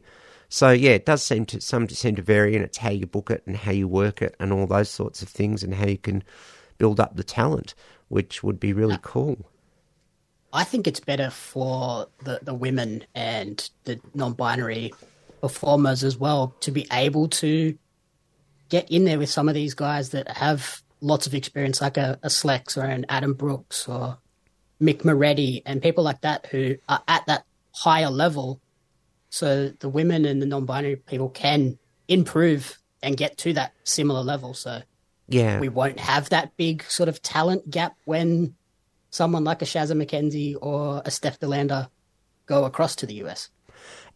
So 0.48 0.70
yeah, 0.70 0.92
it 0.92 1.04
does 1.04 1.22
seem 1.22 1.46
to 1.46 1.60
some 1.60 1.88
seem 1.88 2.16
to 2.16 2.22
vary, 2.22 2.54
and 2.54 2.64
it's 2.64 2.78
how 2.78 2.90
you 2.90 3.06
book 3.06 3.30
it 3.30 3.42
and 3.46 3.56
how 3.56 3.72
you 3.72 3.86
work 3.86 4.22
it 4.22 4.34
and 4.40 4.52
all 4.52 4.66
those 4.66 4.88
sorts 4.88 5.20
of 5.20 5.28
things, 5.28 5.62
and 5.62 5.74
how 5.74 5.86
you 5.86 5.98
can 5.98 6.22
build 6.78 6.98
up 6.98 7.16
the 7.16 7.24
talent, 7.24 7.74
which 8.08 8.42
would 8.42 8.58
be 8.58 8.72
really 8.72 8.98
cool. 9.02 9.50
I 10.54 10.62
think 10.62 10.86
it's 10.86 11.00
better 11.00 11.30
for 11.30 12.06
the, 12.22 12.38
the 12.40 12.54
women 12.54 13.04
and 13.14 13.68
the 13.84 14.00
non 14.14 14.34
binary 14.34 14.94
performers 15.40 16.04
as 16.04 16.16
well 16.16 16.54
to 16.60 16.70
be 16.70 16.86
able 16.92 17.28
to 17.28 17.76
get 18.68 18.90
in 18.90 19.04
there 19.04 19.18
with 19.18 19.28
some 19.28 19.48
of 19.48 19.54
these 19.54 19.74
guys 19.74 20.10
that 20.10 20.28
have 20.28 20.80
lots 21.00 21.26
of 21.26 21.34
experience, 21.34 21.80
like 21.80 21.96
a, 21.96 22.18
a 22.22 22.28
Slex 22.28 22.78
or 22.78 22.84
an 22.84 23.04
Adam 23.08 23.34
Brooks 23.34 23.88
or 23.88 24.18
Mick 24.80 25.04
Moretti 25.04 25.62
and 25.66 25.82
people 25.82 26.04
like 26.04 26.20
that 26.20 26.46
who 26.46 26.76
are 26.88 27.02
at 27.08 27.26
that 27.26 27.44
higher 27.72 28.10
level. 28.10 28.60
So 29.30 29.70
the 29.80 29.88
women 29.88 30.24
and 30.24 30.40
the 30.40 30.46
non 30.46 30.66
binary 30.66 30.96
people 30.96 31.30
can 31.30 31.78
improve 32.06 32.78
and 33.02 33.16
get 33.16 33.36
to 33.38 33.52
that 33.54 33.72
similar 33.82 34.22
level. 34.22 34.54
So 34.54 34.82
Yeah, 35.28 35.58
we 35.58 35.68
won't 35.68 35.98
have 35.98 36.30
that 36.30 36.56
big 36.56 36.84
sort 36.84 37.08
of 37.08 37.20
talent 37.22 37.68
gap 37.70 37.96
when 38.04 38.54
someone 39.14 39.44
like 39.44 39.62
a 39.62 39.64
Shazza 39.64 39.92
McKenzie 39.92 40.56
or 40.60 41.00
a 41.04 41.10
Steph 41.10 41.38
De 41.38 41.46
Lander 41.46 41.88
go 42.46 42.64
across 42.64 42.96
to 42.96 43.06
the 43.06 43.14
US. 43.24 43.48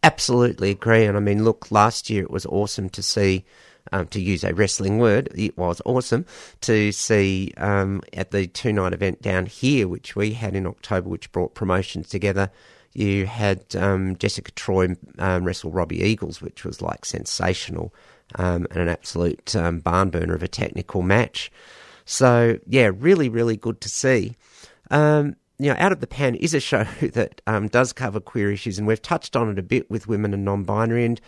Absolutely 0.03 0.71
agree. 0.71 1.05
And 1.05 1.15
I 1.15 1.21
mean, 1.21 1.43
look, 1.43 1.71
last 1.71 2.09
year 2.09 2.23
it 2.23 2.31
was 2.31 2.45
awesome 2.45 2.89
to 2.89 3.01
see, 3.01 3.45
um, 3.93 4.07
to 4.07 4.19
use 4.19 4.43
a 4.43 4.53
wrestling 4.53 4.99
word, 4.99 5.29
it 5.33 5.57
was 5.57 5.81
awesome 5.85 6.25
to 6.61 6.91
see 6.91 7.53
um, 7.57 8.01
at 8.13 8.31
the 8.31 8.47
two 8.47 8.73
night 8.73 8.93
event 8.93 9.21
down 9.21 9.45
here, 9.45 9.87
which 9.87 10.15
we 10.15 10.33
had 10.33 10.53
in 10.53 10.67
October, 10.67 11.07
which 11.07 11.31
brought 11.31 11.55
promotions 11.55 12.09
together. 12.09 12.51
You 12.93 13.25
had 13.25 13.75
um, 13.77 14.17
Jessica 14.17 14.51
Troy 14.51 14.95
um, 15.17 15.45
wrestle 15.45 15.71
Robbie 15.71 16.01
Eagles, 16.01 16.41
which 16.41 16.65
was 16.65 16.81
like 16.81 17.05
sensational 17.05 17.93
um, 18.35 18.67
and 18.71 18.81
an 18.81 18.89
absolute 18.89 19.55
um, 19.55 19.79
barn 19.79 20.09
burner 20.09 20.35
of 20.35 20.43
a 20.43 20.47
technical 20.47 21.01
match. 21.01 21.51
So, 22.05 22.57
yeah, 22.65 22.89
really, 22.93 23.29
really 23.29 23.55
good 23.55 23.79
to 23.81 23.89
see. 23.89 24.35
Um, 24.89 25.35
you 25.57 25.69
know, 25.69 25.75
Out 25.77 25.91
of 25.91 25.99
the 25.99 26.07
Pan 26.07 26.35
is 26.35 26.53
a 26.53 26.59
show 26.59 26.83
that 27.01 27.41
um, 27.45 27.67
does 27.67 27.93
cover 27.93 28.19
queer 28.19 28.51
issues, 28.51 28.77
and 28.77 28.87
we've 28.87 29.01
touched 29.01 29.35
on 29.35 29.49
it 29.49 29.59
a 29.59 29.63
bit 29.63 29.89
with 29.89 30.07
women 30.07 30.33
and 30.33 30.45
non-binary, 30.45 31.05
and 31.05 31.21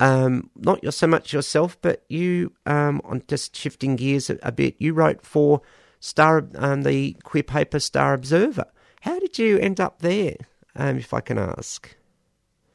um, 0.00 0.50
not 0.56 0.80
so 0.92 1.06
much 1.06 1.32
yourself, 1.32 1.76
but 1.82 2.04
you, 2.08 2.52
um, 2.66 3.00
on 3.04 3.22
just 3.28 3.54
shifting 3.54 3.96
gears 3.96 4.30
a, 4.30 4.38
a 4.42 4.50
bit, 4.50 4.74
you 4.78 4.94
wrote 4.94 5.22
for 5.22 5.60
Star, 6.00 6.48
um, 6.54 6.82
the 6.82 7.16
queer 7.22 7.42
paper 7.42 7.78
Star 7.78 8.14
Observer. 8.14 8.64
How 9.02 9.18
did 9.18 9.38
you 9.38 9.58
end 9.58 9.78
up 9.78 10.00
there, 10.00 10.36
um, 10.74 10.96
if 10.96 11.12
I 11.12 11.20
can 11.20 11.38
ask? 11.38 11.94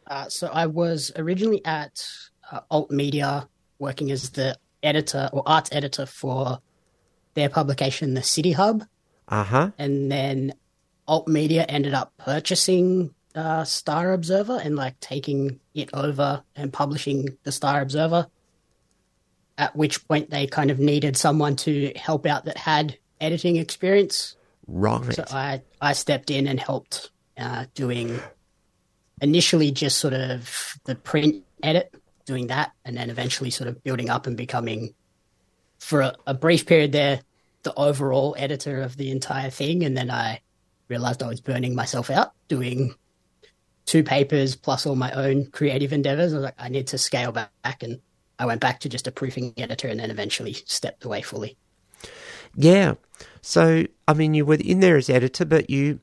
Uh, 0.07 0.29
so 0.29 0.47
I 0.47 0.67
was 0.67 1.11
originally 1.15 1.65
at 1.65 2.07
uh, 2.51 2.59
Alt 2.69 2.91
Media 2.91 3.49
working 3.79 4.11
as 4.11 4.29
the 4.31 4.57
editor 4.83 5.29
or 5.33 5.41
arts 5.47 5.69
editor 5.71 6.05
for 6.05 6.59
their 7.33 7.49
publication, 7.49 8.13
The 8.13 8.23
City 8.23 8.51
Hub. 8.51 8.83
Uh 9.27 9.43
huh. 9.43 9.71
and 9.77 10.11
then 10.11 10.53
alt 11.07 11.27
media 11.27 11.63
ended 11.67 11.93
up 11.93 12.13
purchasing 12.17 13.13
uh, 13.35 13.63
star 13.63 14.13
observer 14.13 14.59
and 14.63 14.75
like 14.75 14.99
taking 14.99 15.59
it 15.73 15.89
over 15.93 16.43
and 16.55 16.71
publishing 16.71 17.37
the 17.43 17.51
star 17.51 17.81
observer 17.81 18.27
at 19.57 19.75
which 19.75 20.05
point 20.07 20.29
they 20.29 20.47
kind 20.47 20.69
of 20.71 20.79
needed 20.79 21.15
someone 21.17 21.55
to 21.55 21.91
help 21.95 22.25
out 22.25 22.45
that 22.45 22.57
had 22.57 22.97
editing 23.21 23.55
experience 23.57 24.35
Right. 24.67 25.13
so 25.13 25.23
i 25.31 25.61
i 25.81 25.93
stepped 25.93 26.31
in 26.31 26.47
and 26.47 26.59
helped 26.59 27.11
uh, 27.37 27.65
doing 27.75 28.19
initially 29.21 29.71
just 29.71 29.97
sort 29.99 30.13
of 30.13 30.75
the 30.85 30.95
print 30.95 31.43
edit 31.63 31.93
doing 32.25 32.47
that 32.47 32.71
and 32.83 32.97
then 32.97 33.09
eventually 33.09 33.49
sort 33.51 33.67
of 33.67 33.83
building 33.83 34.09
up 34.09 34.27
and 34.27 34.35
becoming 34.35 34.93
for 35.79 36.01
a, 36.01 36.15
a 36.27 36.33
brief 36.33 36.65
period 36.65 36.91
there 36.91 37.21
the 37.65 37.73
overall 37.75 38.33
editor 38.37 38.81
of 38.81 38.95
the 38.95 39.11
entire 39.11 39.49
thing 39.49 39.83
and 39.83 39.97
then 39.97 40.09
i 40.09 40.39
realized 40.87 41.21
i 41.21 41.27
was 41.27 41.41
burning 41.41 41.75
myself 41.75 42.09
out 42.09 42.31
doing 42.47 42.95
two 43.85 44.03
papers 44.03 44.55
plus 44.55 44.85
all 44.85 44.95
my 44.95 45.11
own 45.11 45.45
creative 45.51 45.91
endeavors 45.91 46.31
i 46.31 46.37
was 46.37 46.43
like 46.45 46.55
i 46.57 46.69
need 46.69 46.87
to 46.87 46.97
scale 46.97 47.31
back 47.33 47.51
and 47.81 47.99
i 48.39 48.45
went 48.45 48.61
back 48.61 48.79
to 48.79 48.87
just 48.87 49.07
a 49.07 49.11
proofing 49.11 49.53
editor 49.57 49.87
and 49.89 49.99
then 49.99 50.09
eventually 50.11 50.53
stepped 50.53 51.03
away 51.03 51.21
fully 51.21 51.57
Yeah. 52.55 52.95
So, 53.41 53.85
I 54.07 54.13
mean, 54.13 54.33
you 54.33 54.45
were 54.45 54.55
in 54.55 54.79
there 54.79 54.97
as 54.97 55.09
editor, 55.09 55.45
but 55.45 55.69
you 55.69 55.99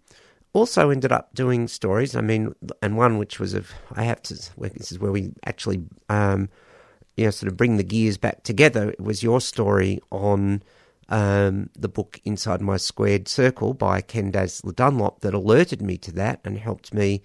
also 0.52 0.90
ended 0.90 1.12
up 1.12 1.34
doing 1.34 1.68
stories. 1.68 2.14
I 2.14 2.20
mean, 2.20 2.54
and 2.82 2.96
one 2.96 3.18
which 3.18 3.40
was 3.40 3.54
of, 3.54 3.72
I 3.94 4.04
have 4.04 4.22
to, 4.22 4.34
this 4.34 4.92
is 4.92 4.98
where 4.98 5.12
we 5.12 5.32
actually, 5.46 5.84
um, 6.08 6.48
you 7.16 7.24
know, 7.24 7.30
sort 7.30 7.50
of 7.50 7.56
bring 7.56 7.76
the 7.76 7.84
gears 7.84 8.18
back 8.18 8.42
together. 8.42 8.90
It 8.90 9.00
was 9.00 9.22
your 9.22 9.40
story 9.40 10.00
on 10.10 10.62
um, 11.12 11.68
the 11.78 11.88
book 11.88 12.18
Inside 12.24 12.62
My 12.62 12.78
Squared 12.78 13.28
Circle 13.28 13.74
by 13.74 14.00
Ken 14.00 14.30
Dazzler 14.30 14.72
Dunlop 14.72 15.20
that 15.20 15.34
alerted 15.34 15.82
me 15.82 15.98
to 15.98 16.12
that 16.12 16.40
and 16.42 16.58
helped 16.58 16.94
me 16.94 17.22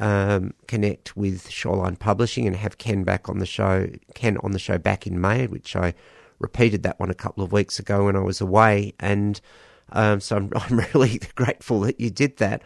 um, 0.00 0.52
connect 0.66 1.16
with 1.16 1.48
Shoreline 1.48 1.94
Publishing 1.94 2.48
and 2.48 2.56
have 2.56 2.78
Ken 2.78 3.04
back 3.04 3.28
on 3.28 3.38
the 3.38 3.46
show, 3.46 3.88
Ken 4.14 4.38
on 4.38 4.50
the 4.50 4.58
show 4.58 4.76
back 4.76 5.06
in 5.06 5.20
May, 5.20 5.46
which 5.46 5.76
I 5.76 5.94
repeated 6.40 6.82
that 6.82 6.98
one 6.98 7.10
a 7.10 7.14
couple 7.14 7.44
of 7.44 7.52
weeks 7.52 7.78
ago 7.78 8.06
when 8.06 8.16
I 8.16 8.20
was 8.20 8.40
away, 8.40 8.94
and 8.98 9.40
um, 9.92 10.20
so 10.20 10.36
I'm, 10.36 10.50
I'm 10.56 10.80
really 10.92 11.20
grateful 11.36 11.80
that 11.82 12.00
you 12.00 12.10
did 12.10 12.38
that. 12.38 12.62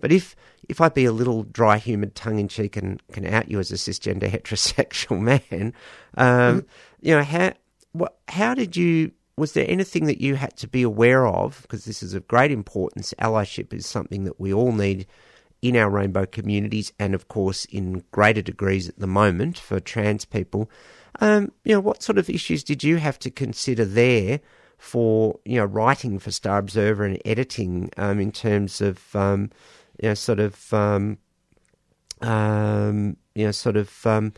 But 0.00 0.10
if 0.10 0.34
if 0.68 0.80
I 0.80 0.88
be 0.88 1.04
a 1.04 1.12
little 1.12 1.44
dry, 1.44 1.78
humid, 1.78 2.16
tongue 2.16 2.40
in 2.40 2.48
cheek, 2.48 2.76
and 2.76 3.00
can 3.12 3.24
out 3.26 3.48
you 3.48 3.60
as 3.60 3.70
a 3.70 3.76
cisgender 3.76 4.28
heterosexual 4.30 5.20
man, 5.20 5.72
um, 6.16 6.66
you 7.00 7.14
know 7.14 7.22
how 7.22 7.52
what 7.92 8.18
how 8.26 8.54
did 8.54 8.76
you? 8.76 9.12
Was 9.36 9.52
there 9.52 9.66
anything 9.68 10.06
that 10.06 10.20
you 10.20 10.36
had 10.36 10.56
to 10.56 10.68
be 10.68 10.82
aware 10.82 11.26
of? 11.26 11.62
Because 11.62 11.84
this 11.84 12.02
is 12.02 12.14
of 12.14 12.26
great 12.26 12.50
importance. 12.50 13.12
Allyship 13.20 13.74
is 13.74 13.86
something 13.86 14.24
that 14.24 14.40
we 14.40 14.52
all 14.52 14.72
need 14.72 15.06
in 15.60 15.76
our 15.76 15.90
rainbow 15.90 16.26
communities, 16.26 16.92
and 16.98 17.14
of 17.14 17.28
course 17.28 17.64
in 17.66 18.04
greater 18.12 18.42
degrees 18.42 18.88
at 18.88 18.98
the 18.98 19.06
moment 19.06 19.58
for 19.58 19.80
trans 19.80 20.24
people. 20.24 20.70
Um, 21.20 21.52
you 21.64 21.74
know, 21.74 21.80
what 21.80 22.02
sort 22.02 22.18
of 22.18 22.30
issues 22.30 22.62
did 22.62 22.84
you 22.84 22.96
have 22.96 23.18
to 23.20 23.30
consider 23.30 23.84
there 23.84 24.40
for 24.78 25.38
you 25.44 25.56
know 25.56 25.64
writing 25.64 26.18
for 26.18 26.30
Star 26.30 26.58
Observer 26.58 27.04
and 27.04 27.20
editing 27.24 27.90
um, 27.96 28.20
in 28.20 28.32
terms 28.32 28.80
of 28.80 29.14
um, 29.16 29.50
you 30.02 30.08
know 30.08 30.14
sort 30.14 30.40
of 30.40 30.72
um, 30.72 31.18
um, 32.20 33.16
you 33.34 33.46
know 33.46 33.52
sort 33.52 33.76
of 33.76 34.06
um, 34.06 34.32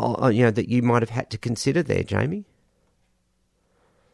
uh, 0.00 0.30
you 0.32 0.42
know 0.42 0.50
that 0.50 0.68
you 0.68 0.82
might 0.82 1.02
have 1.02 1.10
had 1.10 1.30
to 1.30 1.38
consider 1.38 1.82
there, 1.82 2.02
Jamie? 2.02 2.44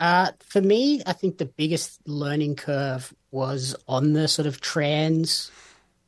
Uh, 0.00 0.32
for 0.40 0.60
me, 0.60 1.02
I 1.06 1.12
think 1.12 1.38
the 1.38 1.46
biggest 1.46 2.00
learning 2.06 2.56
curve 2.56 3.14
was 3.30 3.74
on 3.86 4.12
the 4.12 4.28
sort 4.28 4.46
of 4.46 4.60
trans 4.60 5.50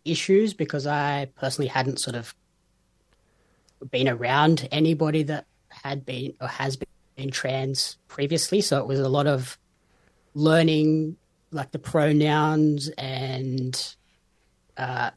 issues 0.04 0.54
because 0.54 0.86
I 0.86 1.28
personally 1.36 1.68
hadn't 1.68 2.00
sort 2.00 2.16
of 2.16 2.34
been 3.90 4.08
around 4.08 4.68
anybody 4.72 5.22
that 5.24 5.46
had 5.68 6.04
been 6.04 6.34
or 6.40 6.48
has 6.48 6.76
been 6.76 7.30
trans 7.30 7.96
previously. 8.08 8.60
So 8.60 8.78
it 8.80 8.86
was 8.86 9.00
a 9.00 9.08
lot 9.08 9.26
of 9.26 9.58
learning 10.34 11.16
like 11.50 11.70
the 11.72 11.78
pronouns 11.78 12.88
and 12.98 13.96
uh, 14.76 15.10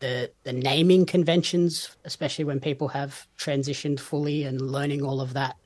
the 0.00 0.30
the 0.44 0.52
naming 0.52 1.06
conventions, 1.06 1.96
especially 2.04 2.44
when 2.44 2.60
people 2.60 2.88
have 2.88 3.26
transitioned 3.38 4.00
fully 4.00 4.44
and 4.44 4.60
learning 4.60 5.02
all 5.02 5.20
of 5.20 5.34
that 5.34 5.56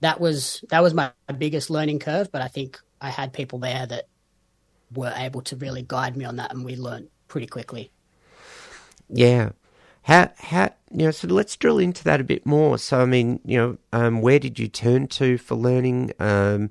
that 0.00 0.20
was 0.20 0.64
that 0.70 0.82
was 0.82 0.94
my 0.94 1.12
biggest 1.38 1.70
learning 1.70 1.98
curve 2.00 2.30
but 2.32 2.42
i 2.42 2.48
think 2.48 2.80
i 3.00 3.10
had 3.10 3.32
people 3.32 3.58
there 3.60 3.86
that 3.86 4.06
were 4.94 5.12
able 5.16 5.42
to 5.42 5.56
really 5.56 5.82
guide 5.82 6.16
me 6.16 6.24
on 6.24 6.36
that 6.36 6.52
and 6.52 6.64
we 6.64 6.76
learned 6.76 7.08
pretty 7.28 7.48
quickly 7.48 7.90
Yeah. 9.10 9.50
How 10.04 10.32
how 10.38 10.70
you 10.92 11.06
know? 11.06 11.10
So 11.12 11.28
let's 11.28 11.56
drill 11.56 11.78
into 11.78 12.04
that 12.04 12.20
a 12.20 12.24
bit 12.24 12.46
more. 12.46 12.78
So 12.78 13.00
I 13.02 13.06
mean, 13.06 13.40
you 13.44 13.58
know, 13.58 13.78
um, 13.92 14.22
where 14.22 14.38
did 14.40 14.58
you 14.58 14.68
turn 14.68 15.08
to 15.08 15.38
for 15.38 15.56
learning? 15.56 16.12
Um, 16.20 16.70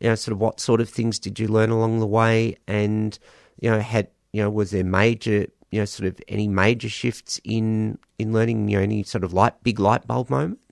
you 0.00 0.10
know, 0.10 0.16
sort 0.16 0.34
of 0.34 0.40
what 0.40 0.60
sort 0.60 0.80
of 0.82 0.90
things 0.90 1.18
did 1.20 1.40
you 1.40 1.48
learn 1.48 1.70
along 1.70 2.00
the 2.00 2.06
way? 2.08 2.56
And 2.68 3.18
you 3.60 3.70
know, 3.70 3.80
had 3.80 4.08
you 4.32 4.42
know, 4.42 4.50
was 4.50 4.72
there 4.72 4.84
major 4.84 5.48
you 5.72 5.80
know, 5.80 5.86
sort 5.86 6.08
of 6.08 6.20
any 6.28 6.48
major 6.48 6.90
shifts 6.90 7.40
in 7.44 7.98
in 8.18 8.32
learning? 8.34 8.68
You 8.70 8.78
know, 8.78 8.84
any 8.84 9.04
sort 9.04 9.24
of 9.24 9.32
light 9.34 9.62
big 9.64 9.80
light 9.80 10.06
bulb 10.06 10.30
moments? 10.30 10.63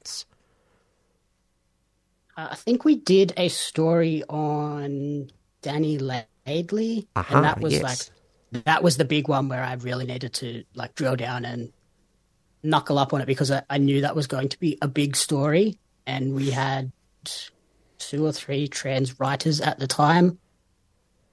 Uh, 2.37 2.49
i 2.51 2.55
think 2.55 2.85
we 2.85 2.97
did 2.97 3.33
a 3.37 3.49
story 3.49 4.23
on 4.29 5.29
dani 5.63 6.01
laidley 6.01 7.07
Aha, 7.17 7.37
and 7.37 7.45
that 7.45 7.61
was 7.61 7.75
yes. 7.75 7.83
like 7.83 8.65
that 8.65 8.83
was 8.83 8.97
the 8.97 9.05
big 9.05 9.29
one 9.29 9.49
where 9.49 9.63
i 9.63 9.75
really 9.75 10.07
needed 10.07 10.33
to 10.33 10.65
like 10.75 10.95
drill 10.95 11.17
down 11.17 11.45
and 11.45 11.73
knuckle 12.63 12.99
up 12.99 13.13
on 13.13 13.21
it 13.21 13.27
because 13.27 13.51
I, 13.51 13.63
I 13.69 13.79
knew 13.79 14.03
that 14.03 14.15
was 14.15 14.27
going 14.27 14.49
to 14.51 14.59
be 14.59 14.79
a 14.81 14.89
big 14.89 15.17
story 15.17 15.79
and 16.07 16.35
we 16.35 16.51
had 16.51 16.93
two 17.99 18.25
or 18.25 18.33
three 18.33 18.69
trans 18.69 19.19
writers 19.19 19.61
at 19.61 19.79
the 19.79 19.87
time 19.87 20.39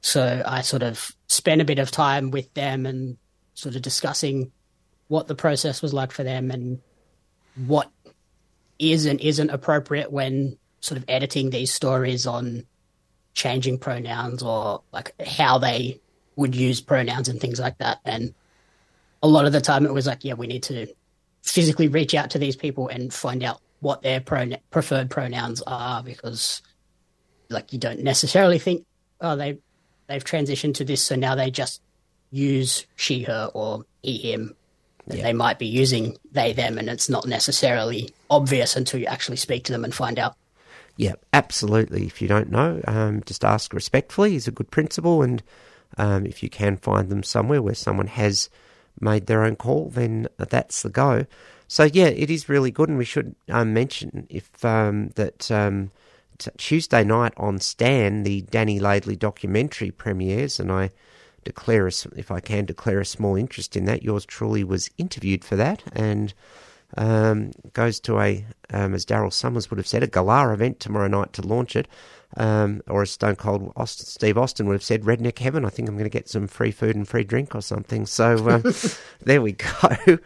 So 0.02 0.42
I 0.46 0.62
sort 0.62 0.84
of 0.84 1.12
spent 1.28 1.62
a 1.62 1.66
bit 1.66 1.80
of 1.80 1.92
time 1.92 2.32
with 2.32 2.54
them 2.54 2.86
and 2.86 3.18
sort 3.54 3.76
of 3.76 3.82
discussing 3.82 4.52
what 5.08 5.28
the 5.28 5.36
process 5.36 5.82
was 5.82 5.94
like 5.94 6.12
for 6.12 6.24
them 6.24 6.52
and 6.52 6.80
what 7.56 7.92
is 8.78 9.06
and 9.06 9.20
isn't 9.20 9.50
appropriate 9.50 10.12
when 10.12 10.58
sort 10.82 10.98
of 10.98 11.06
editing 11.08 11.50
these 11.50 11.74
stories 11.74 12.26
on 12.26 12.66
changing 13.34 13.78
pronouns 13.78 14.44
or 14.44 14.82
like 14.92 15.14
how 15.26 15.58
they 15.58 16.00
would 16.36 16.56
use 16.56 16.82
pronouns 16.82 17.28
and 17.28 17.40
things 17.40 17.60
like 17.60 17.78
that. 17.80 18.00
And 18.06 18.34
a 19.22 19.28
lot 19.28 19.46
of 19.46 19.52
the 19.52 19.62
time 19.62 19.86
it 19.86 19.94
was 19.94 20.08
like, 20.08 20.24
yeah, 20.24 20.34
we 20.34 20.48
need 20.48 20.64
to 20.64 20.88
physically 21.44 21.88
reach 21.88 22.14
out 22.16 22.32
to 22.32 22.40
these 22.40 22.56
people 22.56 22.88
and 22.88 23.14
find 23.14 23.44
out 23.44 23.62
what 23.82 24.02
their 24.02 24.20
pron- 24.20 24.58
preferred 24.72 25.10
pronouns 25.10 25.62
are 25.66 26.04
because 26.04 26.62
like 27.50 27.74
you 27.74 27.80
don't 27.80 28.02
necessarily 28.02 28.60
think, 28.60 28.86
oh, 29.22 29.36
they, 29.36 29.58
they've 30.08 30.24
transitioned 30.24 30.76
to 30.76 30.86
this. 30.86 31.02
So 31.02 31.16
now 31.16 31.36
they 31.36 31.52
just 31.52 31.82
use 32.32 32.86
she, 32.96 33.24
her 33.24 33.50
or 33.54 33.86
he, 34.02 34.18
him. 34.18 34.56
That 35.08 35.24
They 35.24 35.34
might 35.34 35.58
be 35.58 35.66
using 35.66 36.18
they, 36.32 36.54
them, 36.54 36.78
and 36.78 36.88
it's 36.88 37.10
not 37.10 37.26
necessarily 37.26 38.14
obvious 38.30 38.76
until 38.76 39.00
you 39.00 39.08
actually 39.08 39.38
speak 39.38 39.64
to 39.66 39.72
them 39.72 39.84
and 39.84 39.94
find 39.94 40.20
out. 40.20 40.36
Yeah, 41.00 41.14
absolutely. 41.32 42.06
If 42.06 42.22
you 42.22 42.28
don't 42.28 42.52
know, 42.52 42.82
um, 42.86 43.24
just 43.26 43.46
ask 43.46 43.74
respectfully 43.74 44.36
is 44.36 44.50
a 44.50 44.52
good 44.52 44.70
principle. 44.70 45.24
And 45.24 45.42
um, 45.98 46.26
if 46.26 46.44
you 46.44 46.50
can 46.50 46.76
find 46.76 47.08
them 47.08 47.24
somewhere 47.24 47.62
where 47.62 47.74
someone 47.74 48.08
has 48.08 48.50
made 49.00 49.26
their 49.28 49.46
own 49.46 49.56
call, 49.56 49.90
then 49.92 50.28
that's 50.38 50.82
the 50.82 50.90
go. 50.90 51.26
So 51.70 51.86
yeah, 51.86 52.08
it 52.08 52.30
is 52.30 52.50
really 52.50 52.70
good, 52.70 52.90
and 52.90 52.98
we 52.98 53.06
should 53.06 53.34
um, 53.48 53.74
mention 53.74 54.28
if 54.30 54.66
um, 54.66 55.12
that 55.16 55.50
um, 55.50 55.92
t- 56.38 56.52
Tuesday 56.58 57.06
night 57.06 57.32
on 57.38 57.60
Stan, 57.60 58.24
the 58.24 58.42
Dani 58.42 58.82
Laidley 58.82 59.18
documentary 59.18 59.92
premieres, 59.92 60.60
and 60.60 60.70
I 60.70 60.90
declare, 61.46 61.88
a 61.88 61.92
if 62.18 62.30
I 62.30 62.42
can 62.42 62.66
declare 62.66 63.00
a 63.00 63.06
small 63.06 63.38
interest 63.38 63.78
in 63.78 63.86
that. 63.86 64.04
Yours 64.04 64.26
truly 64.26 64.66
was 64.66 64.90
interviewed 64.98 65.46
for 65.46 65.56
that, 65.56 65.82
and 65.94 66.34
um, 66.98 67.52
goes 67.74 68.00
to 68.02 68.20
a, 68.20 68.46
um, 68.72 68.94
as 68.94 69.06
Daryl 69.06 69.32
Somers 69.32 69.70
would 69.70 69.78
have 69.78 69.88
said, 69.88 70.04
a 70.04 70.08
gala 70.08 70.52
event 70.54 70.80
tomorrow 70.80 71.08
night 71.08 71.34
to 71.34 71.42
launch 71.42 71.76
it. 71.76 71.88
Um, 72.38 72.82
or 72.88 73.02
as 73.02 73.10
Stone 73.12 73.38
Cold 73.38 73.74
Austin, 73.76 74.06
Steve 74.06 74.38
Austin 74.38 74.68
would 74.68 74.74
have 74.76 74.84
said, 74.84 75.02
Redneck 75.02 75.40
Heaven. 75.40 75.66
I 75.66 75.70
think 75.70 75.90
I'm 75.90 75.96
going 75.96 76.04
to 76.04 76.10
get 76.12 76.30
some 76.30 76.48
free 76.48 76.72
food 76.72 76.96
and 76.96 77.08
free 77.08 77.24
drink 77.24 77.56
or 77.56 77.62
something. 77.62 78.06
So 78.06 78.48
um, 78.50 78.64
there 79.22 79.42
we 79.42 79.54
go. 79.54 79.68
I 79.82 80.20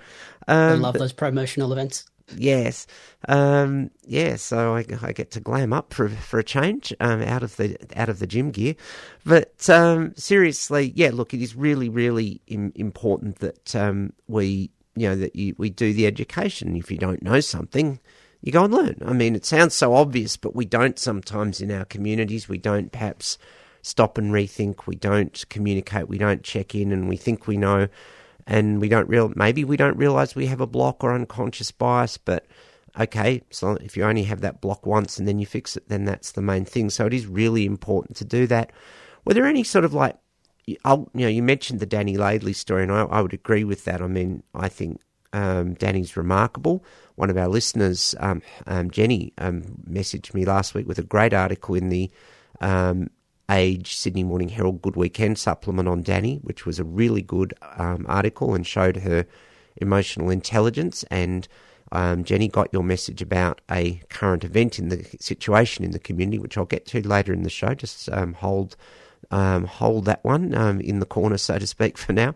Um, 0.47 0.81
love 0.81 0.97
those 0.97 1.13
promotional 1.13 1.71
events. 1.71 2.05
yes, 2.35 2.87
um, 3.29 3.89
yeah. 4.05 4.35
So 4.35 4.75
I, 4.75 4.85
I 5.01 5.13
get 5.13 5.31
to 5.31 5.39
glam 5.39 5.71
up 5.71 5.93
for 5.93 6.09
for 6.09 6.39
a 6.39 6.43
change 6.43 6.93
um, 6.99 7.21
out 7.21 7.43
of 7.43 7.55
the 7.55 7.77
out 7.95 8.09
of 8.09 8.19
the 8.19 8.27
gym 8.27 8.51
gear. 8.51 8.75
But 9.25 9.69
um, 9.69 10.13
seriously, 10.17 10.91
yeah. 10.95 11.11
Look, 11.13 11.33
it 11.33 11.41
is 11.41 11.55
really, 11.55 11.87
really 11.87 12.41
Im- 12.47 12.73
important 12.75 13.39
that 13.39 13.73
um, 13.75 14.11
we 14.27 14.71
you 14.95 15.09
know 15.09 15.15
that 15.15 15.35
you, 15.35 15.55
we 15.57 15.69
do 15.69 15.93
the 15.93 16.07
education. 16.07 16.75
If 16.75 16.91
you 16.91 16.97
don't 16.97 17.23
know 17.23 17.39
something, 17.39 17.99
you 18.41 18.51
go 18.51 18.65
and 18.65 18.73
learn. 18.73 18.97
I 19.05 19.13
mean, 19.13 19.35
it 19.35 19.45
sounds 19.45 19.75
so 19.75 19.95
obvious, 19.95 20.37
but 20.37 20.55
we 20.55 20.65
don't 20.65 20.99
sometimes 20.99 21.61
in 21.61 21.71
our 21.71 21.85
communities. 21.85 22.49
We 22.49 22.57
don't 22.57 22.91
perhaps 22.91 23.37
stop 23.81 24.17
and 24.17 24.31
rethink. 24.31 24.85
We 24.85 24.95
don't 24.95 25.43
communicate. 25.49 26.07
We 26.07 26.17
don't 26.17 26.43
check 26.43 26.75
in, 26.75 26.91
and 26.91 27.09
we 27.09 27.17
think 27.17 27.47
we 27.47 27.57
know, 27.57 27.87
and 28.45 28.79
we 28.79 28.89
don't 28.89 29.09
real. 29.09 29.31
Maybe 29.35 29.63
we 29.63 29.77
don't 29.77 29.97
realize 29.97 30.35
we 30.35 30.47
have 30.47 30.61
a 30.61 30.67
block 30.67 31.03
or 31.03 31.13
unconscious 31.13 31.71
bias, 31.71 32.17
but. 32.17 32.45
Okay, 32.99 33.41
so 33.49 33.71
if 33.81 33.97
you 33.97 34.03
only 34.03 34.21
have 34.21 34.41
that 34.41 34.61
block 34.61 34.85
once 34.85 35.17
and 35.17 35.27
then 35.27 35.39
you 35.39 35.47
fix 35.47 35.75
it, 35.75 35.89
then 35.89 36.05
that's 36.05 36.33
the 36.33 36.43
main 36.43 36.63
thing. 36.63 36.91
So 36.91 37.07
it 37.07 37.13
is 37.15 37.25
really 37.25 37.65
important 37.65 38.15
to 38.17 38.23
do 38.23 38.45
that. 38.45 38.71
Were 39.25 39.33
there 39.33 39.47
any 39.47 39.63
sort 39.63 39.83
of 39.83 39.95
like 39.95 40.15
you 40.65 40.77
know, 40.85 41.27
you 41.27 41.43
mentioned 41.43 41.79
the 41.79 41.87
Dani 41.87 42.17
Laidley 42.17 42.55
story, 42.55 42.83
and 42.83 42.91
I, 42.91 43.03
I 43.03 43.21
would 43.21 43.33
agree 43.33 43.63
with 43.63 43.85
that. 43.85 44.01
I 44.01 44.07
mean, 44.07 44.43
I 44.55 44.69
think 44.69 45.01
um, 45.33 45.75
Dani's 45.75 46.15
remarkable. 46.15 46.83
One 47.15 47.29
of 47.29 47.37
our 47.37 47.47
listeners, 47.47 48.15
um, 48.19 48.41
um, 48.65 48.89
Jenny, 48.89 49.33
um, 49.37 49.63
messaged 49.89 50.33
me 50.33 50.45
last 50.45 50.73
week 50.73 50.87
with 50.87 50.99
a 50.99 51.03
great 51.03 51.33
article 51.33 51.75
in 51.75 51.89
the 51.89 52.09
um, 52.61 53.09
Age 53.51 53.95
Sydney 53.95 54.23
Morning 54.23 54.49
Herald 54.49 54.81
Good 54.81 54.95
Weekend 54.95 55.37
supplement 55.37 55.87
on 55.87 56.03
Dani, 56.03 56.41
which 56.43 56.65
was 56.65 56.79
a 56.79 56.83
really 56.83 57.21
good 57.21 57.53
um, 57.77 58.05
article 58.07 58.55
and 58.55 58.65
showed 58.65 58.97
her 58.97 59.25
emotional 59.77 60.29
intelligence. 60.29 61.03
And 61.11 61.47
Jenny 62.23 62.47
got 62.47 62.69
your 62.71 62.83
message 62.83 63.21
about 63.21 63.59
a 63.69 64.01
current 64.09 64.43
event 64.43 64.79
in 64.79 64.89
the 64.89 65.05
situation 65.19 65.83
in 65.83 65.91
the 65.91 65.99
community, 65.99 66.39
which 66.39 66.57
I'll 66.57 66.65
get 66.65 66.85
to 66.87 67.07
later 67.07 67.33
in 67.33 67.43
the 67.43 67.49
show. 67.49 67.73
Just 67.73 68.09
hold 68.09 68.75
um, 69.31 69.65
hold 69.65 70.05
that 70.05 70.23
one 70.23 70.55
um, 70.55 70.81
in 70.81 70.99
the 70.99 71.05
corner, 71.05 71.37
so 71.37 71.59
to 71.59 71.67
speak, 71.67 71.97
for 71.99 72.13
now. 72.13 72.35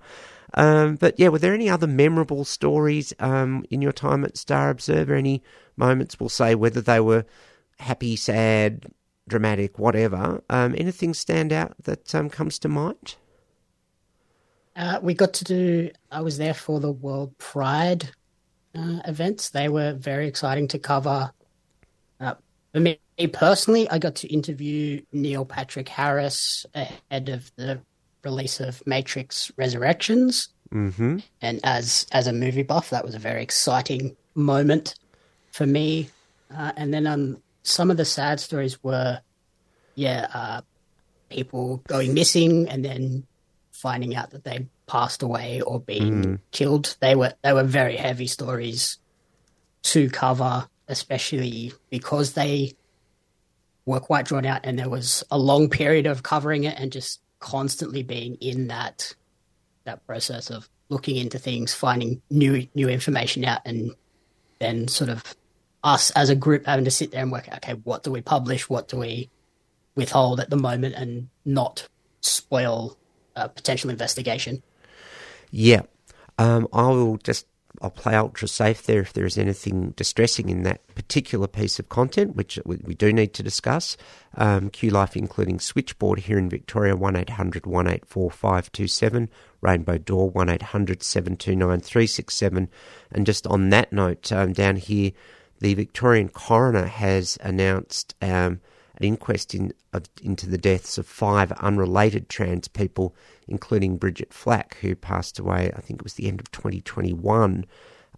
Um, 0.53 0.95
but 0.95 1.19
yeah, 1.19 1.27
were 1.27 1.39
there 1.39 1.53
any 1.53 1.69
other 1.69 1.87
memorable 1.87 2.45
stories 2.45 3.13
um, 3.19 3.65
in 3.69 3.81
your 3.81 3.91
time 3.91 4.23
at 4.23 4.37
Star 4.37 4.69
Observer? 4.69 5.13
Any 5.13 5.43
moments, 5.75 6.19
we'll 6.19 6.29
say, 6.29 6.55
whether 6.55 6.81
they 6.81 6.99
were 6.99 7.25
happy, 7.79 8.15
sad, 8.15 8.87
dramatic, 9.27 9.77
whatever? 9.77 10.41
Um, 10.49 10.73
anything 10.77 11.13
stand 11.13 11.51
out 11.51 11.75
that 11.83 12.13
um, 12.15 12.29
comes 12.29 12.59
to 12.59 12.69
mind? 12.69 13.15
Uh, 14.75 14.99
we 15.01 15.13
got 15.13 15.33
to 15.33 15.43
do. 15.43 15.89
I 16.11 16.21
was 16.21 16.37
there 16.37 16.53
for 16.53 16.79
the 16.79 16.91
World 16.91 17.37
Pride 17.39 18.11
uh, 18.75 18.99
events. 19.05 19.49
They 19.49 19.69
were 19.69 19.93
very 19.93 20.27
exciting 20.27 20.67
to 20.69 20.79
cover. 20.79 21.31
For 22.77 22.81
me 22.81 22.99
personally, 23.33 23.89
I 23.89 23.97
got 23.97 24.13
to 24.17 24.27
interview 24.31 25.01
Neil 25.11 25.45
Patrick 25.45 25.89
Harris 25.89 26.63
ahead 26.75 27.29
of 27.29 27.51
the 27.55 27.81
release 28.23 28.59
of 28.59 28.85
Matrix 28.85 29.51
Resurrections, 29.57 30.49
Mm-hmm. 30.71 31.17
and 31.41 31.59
as 31.63 32.05
as 32.11 32.27
a 32.27 32.33
movie 32.33 32.61
buff, 32.61 32.91
that 32.91 33.03
was 33.03 33.15
a 33.15 33.19
very 33.19 33.41
exciting 33.41 34.15
moment 34.35 34.93
for 35.49 35.65
me. 35.65 36.09
Uh, 36.55 36.71
and 36.77 36.93
then 36.93 37.07
um, 37.07 37.41
some 37.63 37.89
of 37.89 37.97
the 37.97 38.05
sad 38.05 38.39
stories 38.39 38.83
were, 38.83 39.21
yeah, 39.95 40.27
uh, 40.31 40.61
people 41.29 41.77
going 41.87 42.13
missing 42.13 42.69
and 42.69 42.85
then 42.85 43.25
finding 43.71 44.15
out 44.15 44.29
that 44.29 44.43
they 44.43 44.67
passed 44.85 45.23
away 45.23 45.61
or 45.61 45.79
been 45.79 46.39
killed. 46.51 46.95
They 46.99 47.15
were 47.15 47.33
they 47.41 47.53
were 47.53 47.63
very 47.63 47.95
heavy 47.95 48.27
stories 48.27 48.99
to 49.81 50.11
cover, 50.11 50.67
especially 50.87 51.73
because 51.89 52.33
they 52.33 52.73
were 53.85 53.99
quite 53.99 54.25
drawn 54.25 54.45
out 54.45 54.61
and 54.63 54.77
there 54.77 54.89
was 54.89 55.23
a 55.31 55.37
long 55.37 55.69
period 55.69 56.05
of 56.05 56.23
covering 56.23 56.65
it 56.65 56.77
and 56.77 56.91
just 56.91 57.21
constantly 57.39 58.03
being 58.03 58.35
in 58.35 58.67
that 58.67 59.13
that 59.85 60.05
process 60.05 60.49
of 60.49 60.67
looking 60.89 61.15
into 61.15 61.39
things, 61.39 61.73
finding 61.73 62.21
new 62.29 62.67
new 62.75 62.89
information 62.89 63.45
out 63.45 63.61
and 63.65 63.91
then 64.59 64.87
sort 64.87 65.09
of 65.09 65.23
us 65.83 66.11
as 66.11 66.29
a 66.29 66.35
group 66.35 66.65
having 66.65 66.85
to 66.85 66.91
sit 66.91 67.11
there 67.11 67.21
and 67.21 67.31
work 67.31 67.47
out, 67.47 67.57
okay, 67.57 67.73
what 67.83 68.03
do 68.03 68.11
we 68.11 68.21
publish, 68.21 68.69
what 68.69 68.87
do 68.87 68.97
we 68.97 69.29
withhold 69.95 70.39
at 70.39 70.49
the 70.49 70.57
moment 70.57 70.95
and 70.95 71.29
not 71.43 71.87
spoil 72.21 72.97
a 73.35 73.49
potential 73.49 73.89
investigation. 73.89 74.63
Yeah. 75.51 75.81
Um, 76.37 76.67
I 76.73 76.87
will 76.87 77.17
just 77.17 77.45
I'll 77.81 77.91
play 77.91 78.15
ultra 78.15 78.47
safe 78.47 78.83
there 78.83 79.01
if 79.01 79.13
there 79.13 79.25
is 79.25 79.37
anything 79.37 79.91
distressing 79.91 80.49
in 80.49 80.63
that 80.63 80.87
particular 80.95 81.47
piece 81.47 81.77
of 81.79 81.89
content, 81.89 82.35
which 82.35 82.59
we, 82.65 82.95
do 82.95 83.13
need 83.13 83.33
to 83.35 83.43
discuss. 83.43 83.97
Um, 84.35 84.69
Q 84.69 84.89
Life, 84.89 85.15
including 85.15 85.59
Switchboard 85.59 86.19
here 86.19 86.39
in 86.39 86.49
Victoria, 86.49 86.95
1800 86.95 87.65
184 87.65 88.31
527, 88.31 89.29
Rainbow 89.61 89.97
Door, 89.97 90.31
1800 90.31 91.03
729 91.03 91.79
367. 91.81 92.69
And 93.11 93.25
just 93.25 93.45
on 93.47 93.69
that 93.69 93.93
note, 93.93 94.31
um, 94.31 94.53
down 94.53 94.77
here, 94.77 95.11
the 95.59 95.73
Victorian 95.73 96.29
coroner 96.29 96.85
has 96.85 97.37
announced 97.41 98.15
um, 98.21 98.61
an 98.97 99.03
inquest 99.05 99.53
in, 99.53 99.73
into 100.23 100.49
the 100.49 100.57
deaths 100.57 100.97
of 100.97 101.05
five 101.05 101.51
unrelated 101.53 102.29
trans 102.29 102.67
people, 102.67 103.15
including 103.47 103.97
Bridget 103.97 104.33
Flack, 104.33 104.77
who 104.81 104.95
passed 104.95 105.39
away, 105.39 105.71
I 105.75 105.81
think 105.81 106.01
it 106.01 106.03
was 106.03 106.15
the 106.15 106.27
end 106.27 106.39
of 106.39 106.51
2021. 106.51 107.65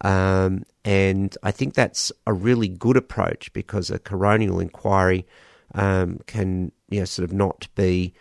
Um, 0.02 0.64
and 0.86 1.38
I 1.44 1.52
think 1.52 1.74
that's 1.74 2.12
a 2.26 2.34
really 2.34 2.70
good 2.70 2.96
approach 2.96 3.52
because 3.52 3.90
a 3.90 4.00
coronial 4.00 4.62
inquiry 4.62 5.28
um, 5.76 6.20
can, 6.26 6.72
you 6.90 7.00
know, 7.00 7.06
sort 7.06 7.26
of 7.26 7.34
not 7.34 7.68
be 7.76 8.14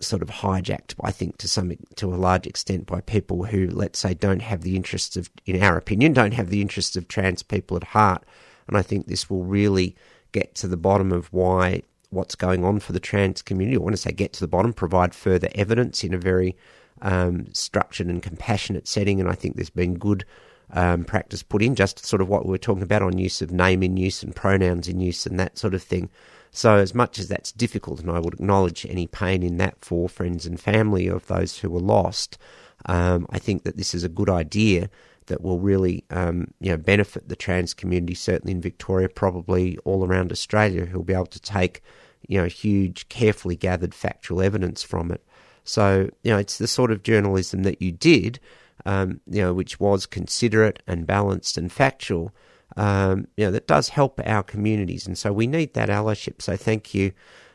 sort 0.00 0.22
of 0.22 0.28
hijacked, 0.28 0.94
I 1.00 1.10
think, 1.10 1.38
to 1.38 1.48
some 1.48 1.72
to 1.96 2.14
a 2.14 2.16
large 2.16 2.46
extent 2.46 2.86
by 2.86 3.00
people 3.00 3.44
who, 3.44 3.68
let's 3.68 3.98
say, 3.98 4.12
don't 4.12 4.42
have 4.42 4.60
the 4.60 4.76
interests 4.76 5.16
of, 5.16 5.30
in 5.46 5.62
our 5.62 5.78
opinion, 5.78 6.12
don't 6.12 6.34
have 6.34 6.50
the 6.50 6.60
interests 6.60 6.96
of 6.96 7.08
trans 7.08 7.42
people 7.42 7.76
at 7.76 7.84
heart. 7.84 8.24
And 8.68 8.76
I 8.76 8.82
think 8.82 9.06
this 9.06 9.30
will 9.30 9.44
really 9.44 9.96
get 10.32 10.54
to 10.56 10.68
the 10.68 10.76
bottom 10.76 11.12
of 11.12 11.32
why 11.32 11.82
what's 12.14 12.34
going 12.34 12.64
on 12.64 12.80
for 12.80 12.92
the 12.92 13.00
trans 13.00 13.42
community. 13.42 13.76
I 13.76 13.80
want 13.80 13.94
to 13.94 14.00
say 14.00 14.12
get 14.12 14.32
to 14.34 14.40
the 14.40 14.48
bottom, 14.48 14.72
provide 14.72 15.14
further 15.14 15.48
evidence 15.54 16.04
in 16.04 16.14
a 16.14 16.18
very 16.18 16.56
um, 17.02 17.46
structured 17.52 18.06
and 18.06 18.22
compassionate 18.22 18.88
setting. 18.88 19.20
And 19.20 19.28
I 19.28 19.34
think 19.34 19.56
there's 19.56 19.70
been 19.70 19.94
good 19.94 20.24
um, 20.70 21.04
practice 21.04 21.42
put 21.42 21.62
in, 21.62 21.74
just 21.74 22.04
sort 22.04 22.22
of 22.22 22.28
what 22.28 22.44
we 22.44 22.50
were 22.50 22.58
talking 22.58 22.82
about 22.82 23.02
on 23.02 23.18
use 23.18 23.42
of 23.42 23.52
name 23.52 23.82
in 23.82 23.96
use 23.96 24.22
and 24.22 24.34
pronouns 24.34 24.88
in 24.88 25.00
use 25.00 25.26
and 25.26 25.38
that 25.38 25.58
sort 25.58 25.74
of 25.74 25.82
thing. 25.82 26.10
So, 26.50 26.76
as 26.76 26.94
much 26.94 27.18
as 27.18 27.28
that's 27.28 27.50
difficult, 27.50 28.00
and 28.00 28.10
I 28.10 28.20
would 28.20 28.34
acknowledge 28.34 28.86
any 28.86 29.08
pain 29.08 29.42
in 29.42 29.56
that 29.56 29.76
for 29.80 30.08
friends 30.08 30.46
and 30.46 30.58
family 30.60 31.08
of 31.08 31.26
those 31.26 31.58
who 31.58 31.68
were 31.68 31.80
lost, 31.80 32.38
um, 32.86 33.26
I 33.30 33.38
think 33.40 33.64
that 33.64 33.76
this 33.76 33.92
is 33.94 34.04
a 34.04 34.08
good 34.08 34.30
idea 34.30 34.88
that 35.26 35.42
will 35.42 35.58
really 35.58 36.04
um, 36.10 36.48
you 36.60 36.70
know 36.70 36.76
benefit 36.76 37.28
the 37.28 37.36
trans 37.36 37.74
community, 37.74 38.14
certainly 38.14 38.52
in 38.52 38.60
Victoria, 38.60 39.08
probably 39.08 39.78
all 39.78 40.04
around 40.04 40.30
Australia, 40.30 40.86
who'll 40.86 41.02
be 41.02 41.14
able 41.14 41.26
to 41.26 41.40
take 41.40 41.82
you 42.28 42.40
know 42.40 42.46
huge, 42.46 43.08
carefully 43.08 43.56
gathered 43.56 43.94
factual 43.94 44.42
evidence 44.42 44.82
from 44.82 45.10
it. 45.10 45.24
So 45.64 46.10
you 46.22 46.32
know 46.32 46.38
it's 46.38 46.58
the 46.58 46.66
sort 46.66 46.90
of 46.90 47.02
journalism 47.02 47.62
that 47.62 47.80
you 47.80 47.92
did, 47.92 48.40
um, 48.86 49.20
you 49.26 49.42
know, 49.42 49.54
which 49.54 49.80
was 49.80 50.06
considerate 50.06 50.82
and 50.86 51.06
balanced 51.06 51.56
and 51.56 51.70
factual. 51.70 52.32
Um, 52.76 53.28
you 53.36 53.44
know 53.44 53.52
that 53.52 53.66
does 53.66 53.90
help 53.90 54.20
our 54.24 54.42
communities, 54.42 55.06
and 55.06 55.16
so 55.16 55.32
we 55.32 55.46
need 55.46 55.74
that 55.74 55.88
allyship. 55.88 56.42
So 56.42 56.56
thank 56.56 56.94
you, 56.94 57.12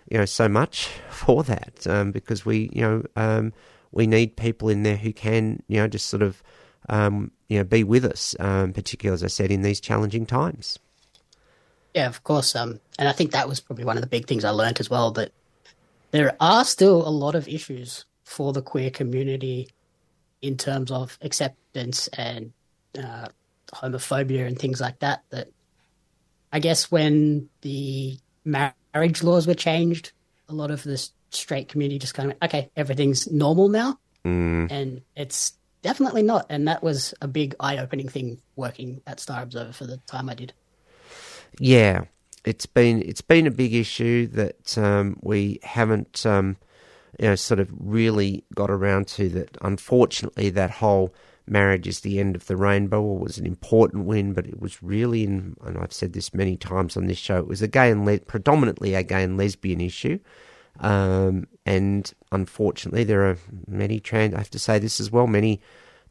you 0.10 0.18
know, 0.18 0.26
so 0.26 0.48
much 0.48 0.88
for 1.10 1.44
that 1.44 1.86
um, 1.88 2.12
because 2.12 2.46
we 2.46 2.70
you 2.74 2.82
know 2.82 3.04
um, 3.16 3.54
we 3.92 4.08
need 4.08 4.38
people 4.38 4.70
in 4.70 4.84
there 4.84 4.98
who 4.98 5.12
can 5.14 5.62
you 5.68 5.78
know 5.78 5.88
just 5.88 6.08
sort 6.08 6.24
of 6.24 6.42
um, 6.90 7.32
you 7.48 7.58
know, 7.58 7.64
be 7.64 7.84
with 7.84 8.06
us, 8.06 8.36
um, 8.40 8.74
particularly 8.74 9.14
as 9.14 9.24
I 9.24 9.28
said 9.28 9.52
in 9.52 9.62
these 9.62 9.80
challenging 9.80 10.26
times. 10.26 10.80
Yeah, 11.94 12.08
of 12.08 12.24
course. 12.24 12.56
Um, 12.56 12.80
and 12.98 13.08
I 13.08 13.12
think 13.12 13.32
that 13.32 13.48
was 13.48 13.60
probably 13.60 13.86
one 13.86 13.98
of 13.98 14.02
the 14.02 14.08
big 14.10 14.28
things 14.28 14.46
I 14.46 14.52
learned 14.52 14.80
as 14.80 14.90
well. 14.90 15.12
That 15.12 15.32
there 16.12 16.36
are 16.40 16.64
still 16.66 17.08
a 17.08 17.10
lot 17.10 17.36
of 17.36 17.48
issues 17.48 18.06
for 18.24 18.54
the 18.54 18.62
queer 18.62 18.90
community 18.92 19.70
in 20.42 20.56
terms 20.58 20.92
of 20.92 21.18
acceptance 21.22 22.08
and 22.10 22.54
uh, 22.98 23.28
homophobia 23.74 24.46
and 24.46 24.58
things 24.58 24.80
like 24.80 25.00
that. 25.00 25.24
That 25.32 25.50
I 26.54 26.60
guess 26.60 26.92
when 26.92 27.50
the 27.62 28.18
marriage 28.46 29.24
laws 29.24 29.48
were 29.48 29.54
changed, 29.56 30.12
a 30.48 30.54
lot 30.54 30.72
of 30.72 30.84
the 30.84 31.10
straight 31.32 31.70
community 31.70 32.00
just 32.00 32.14
kind 32.14 32.32
of 32.32 32.38
went, 32.42 32.52
okay, 32.52 32.70
everything's 32.76 33.30
normal 33.32 33.70
now, 33.70 34.00
Mm. 34.26 34.70
and 34.70 35.02
it's 35.16 35.54
definitely 35.82 36.24
not. 36.24 36.46
And 36.50 36.68
that 36.68 36.84
was 36.84 37.14
a 37.22 37.28
big 37.28 37.56
eye-opening 37.60 38.10
thing 38.10 38.42
working 38.58 39.02
at 39.08 39.20
Star 39.22 39.42
Observer 39.44 39.72
for 39.72 39.86
the 39.86 39.98
time 40.08 40.28
I 40.30 40.34
did. 40.34 40.54
Yeah, 41.58 42.04
it's 42.46 42.66
been 42.66 43.02
it's 43.02 43.22
been 43.22 43.48
a 43.48 43.52
big 43.52 43.74
issue 43.74 44.28
that 44.28 44.78
um, 44.78 45.18
we 45.22 45.60
haven't 45.64 46.26
um, 46.26 46.58
you 47.20 47.28
know 47.28 47.36
sort 47.36 47.60
of 47.60 47.70
really 47.78 48.44
got 48.54 48.70
around 48.70 49.08
to. 49.10 49.30
That 49.30 49.58
unfortunately, 49.62 50.50
that 50.52 50.72
whole 50.72 51.14
marriage 51.50 51.88
is 51.88 52.02
the 52.02 52.20
end 52.20 52.36
of 52.36 52.46
the 52.46 52.56
rainbow 52.56 53.02
was 53.02 53.38
an 53.38 53.46
important 53.46 54.06
win, 54.06 54.34
but 54.34 54.46
it 54.46 54.60
was 54.62 54.82
really, 54.84 55.24
in, 55.24 55.56
and 55.66 55.78
I've 55.78 55.92
said 55.92 56.14
this 56.14 56.34
many 56.34 56.56
times 56.56 56.96
on 56.96 57.08
this 57.08 57.18
show, 57.18 57.38
it 57.40 57.48
was 57.48 57.62
a 57.62 57.68
gay 57.68 57.92
and 57.92 58.06
le- 58.06 58.20
predominantly 58.20 58.94
a 58.94 59.04
gay 59.04 59.24
and 59.24 59.38
lesbian 59.38 59.82
issue. 59.82 60.20
Um, 60.80 61.48
and 61.66 62.12
unfortunately, 62.32 63.04
there 63.04 63.26
are 63.26 63.38
many 63.68 64.00
trans. 64.00 64.34
I 64.34 64.38
have 64.38 64.52
to 64.52 64.60
say 64.60 64.80
this 64.80 65.00
as 65.00 65.12
well. 65.12 65.28
Many 65.28 65.60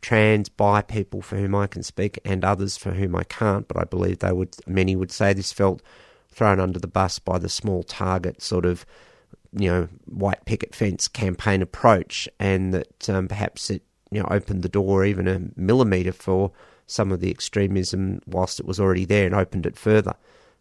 trans 0.01 0.49
bi 0.49 0.83
people 0.83 1.23
for 1.23 1.37
whom 1.37 1.55
I 1.55 1.67
can 1.67 1.83
speak, 1.83 2.19
and 2.25 2.45
others 2.45 2.77
for 2.77 2.93
whom 2.93 3.17
I 3.17 3.25
can't. 3.25 3.67
But 3.69 3.79
I 3.79 3.85
believe 3.85 4.19
they 4.19 4.33
would. 4.33 4.57
Many 4.67 4.97
would 4.97 5.13
say 5.13 5.33
this 5.33 5.53
felt 5.53 5.83
thrown 6.31 6.61
under 6.61 6.79
the 6.79 6.87
bus 6.87 7.19
by 7.19 7.39
the 7.39 7.49
small 7.49 7.83
target 7.83 8.41
sort 8.43 8.65
of, 8.65 8.87
you 9.53 9.69
know, 9.69 9.89
white 10.07 10.45
picket 10.45 10.75
fence 10.75 11.09
campaign 11.09 11.63
approach, 11.63 12.29
and 12.39 12.73
that 12.75 13.09
um, 13.09 13.29
perhaps 13.29 13.71
it 13.71 13.83
you 14.11 14.21
know 14.21 14.29
opened 14.31 14.63
the 14.63 14.69
door 14.69 15.05
even 15.05 15.29
a 15.29 15.43
millimeter 15.57 16.13
for 16.13 16.53
some 16.87 17.13
of 17.13 17.21
the 17.21 17.31
extremism 17.31 18.21
whilst 18.27 18.59
it 18.59 18.67
was 18.67 18.81
already 18.81 19.05
there, 19.05 19.27
and 19.27 19.35
opened 19.35 19.67
it 19.67 19.77
further. 19.77 20.15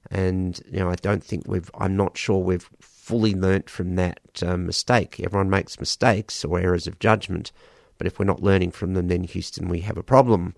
And 0.09 0.59
you 0.71 0.79
know, 0.79 0.89
I 0.89 0.95
don't 0.95 1.23
think 1.23 1.47
we've. 1.47 1.69
I'm 1.77 1.95
not 1.95 2.17
sure 2.17 2.39
we've 2.39 2.69
fully 2.79 3.33
learnt 3.33 3.69
from 3.69 3.95
that 3.95 4.19
um, 4.41 4.65
mistake. 4.65 5.19
Everyone 5.19 5.49
makes 5.49 5.79
mistakes 5.79 6.43
or 6.43 6.59
errors 6.59 6.87
of 6.87 6.99
judgment, 6.99 7.51
but 7.97 8.07
if 8.07 8.19
we're 8.19 8.25
not 8.25 8.43
learning 8.43 8.71
from 8.71 8.93
them, 8.93 9.07
then 9.07 9.23
Houston, 9.23 9.69
we 9.69 9.81
have 9.81 9.97
a 9.97 10.03
problem. 10.03 10.55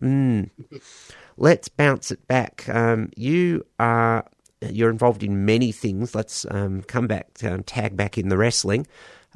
Mm. 0.00 0.50
Let's 1.36 1.68
bounce 1.68 2.10
it 2.10 2.26
back. 2.26 2.68
Um, 2.68 3.10
you 3.16 3.64
are 3.78 4.24
you're 4.60 4.90
involved 4.90 5.22
in 5.22 5.44
many 5.44 5.72
things. 5.72 6.14
Let's 6.14 6.46
um, 6.50 6.82
come 6.82 7.06
back, 7.06 7.28
um, 7.42 7.62
tag 7.64 7.96
back 7.96 8.16
in 8.16 8.28
the 8.28 8.38
wrestling, 8.38 8.86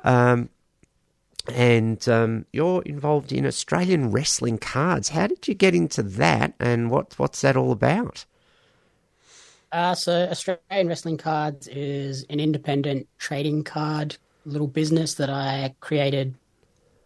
um, 0.04 0.48
and 1.52 2.06
um, 2.08 2.46
you're 2.52 2.82
involved 2.82 3.32
in 3.32 3.46
Australian 3.46 4.10
wrestling 4.10 4.58
cards. 4.58 5.10
How 5.10 5.26
did 5.26 5.48
you 5.48 5.54
get 5.54 5.74
into 5.74 6.02
that, 6.02 6.54
and 6.60 6.90
what 6.90 7.18
what's 7.18 7.40
that 7.42 7.56
all 7.56 7.72
about? 7.72 8.24
Uh, 9.70 9.94
so 9.94 10.26
Australian 10.30 10.88
Wrestling 10.88 11.18
Cards 11.18 11.68
is 11.68 12.24
an 12.30 12.40
independent 12.40 13.06
trading 13.18 13.64
card 13.64 14.16
little 14.46 14.66
business 14.66 15.14
that 15.14 15.28
I 15.28 15.74
created 15.80 16.34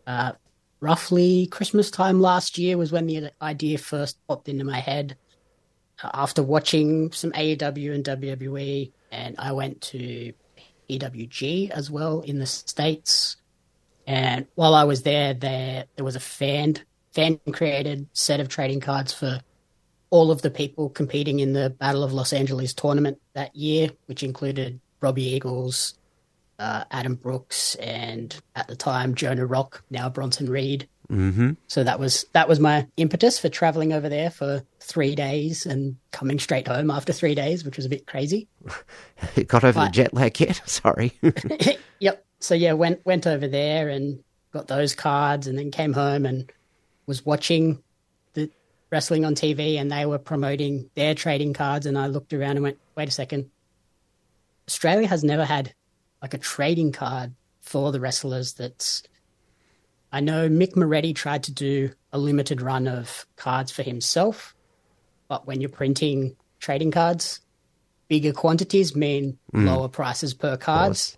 uh, 0.06 0.32
roughly 0.80 1.46
Christmas 1.46 1.90
time 1.90 2.20
last 2.20 2.58
year 2.58 2.76
was 2.76 2.92
when 2.92 3.06
the 3.06 3.30
idea 3.40 3.78
first 3.78 4.18
popped 4.26 4.48
into 4.48 4.64
my 4.64 4.80
head. 4.80 5.16
Uh, 6.02 6.10
after 6.14 6.42
watching 6.42 7.12
some 7.12 7.32
AEW 7.32 7.94
and 7.94 8.04
WWE, 8.04 8.92
and 9.10 9.36
I 9.38 9.52
went 9.52 9.80
to 9.82 10.32
PWG 10.90 11.70
as 11.70 11.90
well 11.90 12.20
in 12.20 12.38
the 12.38 12.46
States. 12.46 13.36
And 14.06 14.46
while 14.56 14.74
I 14.74 14.84
was 14.84 15.02
there, 15.02 15.34
there 15.34 15.84
there 15.94 16.04
was 16.04 16.16
a 16.16 16.20
fan 16.20 16.76
fan 17.12 17.38
created 17.52 18.08
set 18.12 18.40
of 18.40 18.48
trading 18.48 18.80
cards 18.80 19.12
for 19.12 19.40
all 20.10 20.30
of 20.30 20.42
the 20.42 20.50
people 20.50 20.90
competing 20.90 21.40
in 21.40 21.52
the 21.52 21.70
Battle 21.70 22.02
of 22.02 22.12
Los 22.12 22.32
Angeles 22.32 22.74
tournament 22.74 23.18
that 23.34 23.54
year, 23.54 23.90
which 24.06 24.22
included 24.22 24.80
Robbie 25.00 25.34
Eagles, 25.34 25.94
uh, 26.62 26.84
Adam 26.92 27.16
Brooks, 27.16 27.74
and 27.74 28.40
at 28.54 28.68
the 28.68 28.76
time 28.76 29.16
Jonah 29.16 29.44
Rock, 29.44 29.82
now 29.90 30.08
Bronson 30.08 30.48
Reed. 30.48 30.88
Mm-hmm. 31.10 31.52
So 31.66 31.82
that 31.82 31.98
was 31.98 32.24
that 32.32 32.48
was 32.48 32.60
my 32.60 32.86
impetus 32.96 33.38
for 33.38 33.48
traveling 33.48 33.92
over 33.92 34.08
there 34.08 34.30
for 34.30 34.62
three 34.78 35.16
days 35.16 35.66
and 35.66 35.96
coming 36.12 36.38
straight 36.38 36.68
home 36.68 36.90
after 36.90 37.12
three 37.12 37.34
days, 37.34 37.64
which 37.64 37.76
was 37.76 37.84
a 37.84 37.88
bit 37.88 38.06
crazy. 38.06 38.46
Got 39.46 39.64
over 39.64 39.80
the 39.80 39.90
jet 39.90 40.14
lag 40.14 40.38
yet? 40.38 40.62
Sorry. 40.66 41.12
yep. 41.98 42.24
So 42.38 42.54
yeah, 42.54 42.74
went 42.74 43.04
went 43.04 43.26
over 43.26 43.48
there 43.48 43.88
and 43.88 44.22
got 44.52 44.68
those 44.68 44.94
cards, 44.94 45.48
and 45.48 45.58
then 45.58 45.72
came 45.72 45.92
home 45.92 46.24
and 46.24 46.50
was 47.06 47.26
watching 47.26 47.82
the 48.34 48.50
wrestling 48.90 49.24
on 49.24 49.34
TV, 49.34 49.80
and 49.80 49.90
they 49.90 50.06
were 50.06 50.18
promoting 50.18 50.90
their 50.94 51.14
trading 51.14 51.54
cards, 51.54 51.86
and 51.86 51.98
I 51.98 52.06
looked 52.06 52.32
around 52.32 52.52
and 52.52 52.62
went, 52.62 52.78
"Wait 52.96 53.08
a 53.08 53.12
second, 53.12 53.50
Australia 54.68 55.08
has 55.08 55.24
never 55.24 55.44
had 55.44 55.74
like 56.22 56.34
a 56.34 56.38
trading 56.38 56.92
card 56.92 57.34
for 57.60 57.92
the 57.92 58.00
wrestlers." 58.00 58.54
That's 58.54 59.02
I 60.12 60.20
know 60.20 60.48
Mick 60.48 60.76
Moretti 60.76 61.14
tried 61.14 61.42
to 61.44 61.52
do 61.52 61.90
a 62.12 62.18
limited 62.18 62.60
run 62.60 62.86
of 62.86 63.26
cards 63.36 63.72
for 63.72 63.82
himself, 63.82 64.54
but 65.28 65.46
when 65.46 65.60
you're 65.60 65.70
printing 65.70 66.36
trading 66.60 66.90
cards, 66.90 67.40
bigger 68.08 68.32
quantities 68.32 68.94
mean 68.94 69.38
mm. 69.54 69.64
lower 69.64 69.88
prices 69.88 70.34
per 70.34 70.56
cards. 70.58 71.16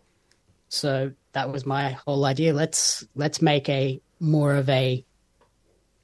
So 0.68 1.12
that 1.32 1.50
was 1.50 1.66
my 1.66 1.90
whole 2.06 2.24
idea. 2.24 2.54
Let's 2.54 3.04
let's 3.16 3.42
make 3.42 3.68
a 3.68 4.00
more 4.20 4.54
of 4.54 4.68
a 4.68 5.04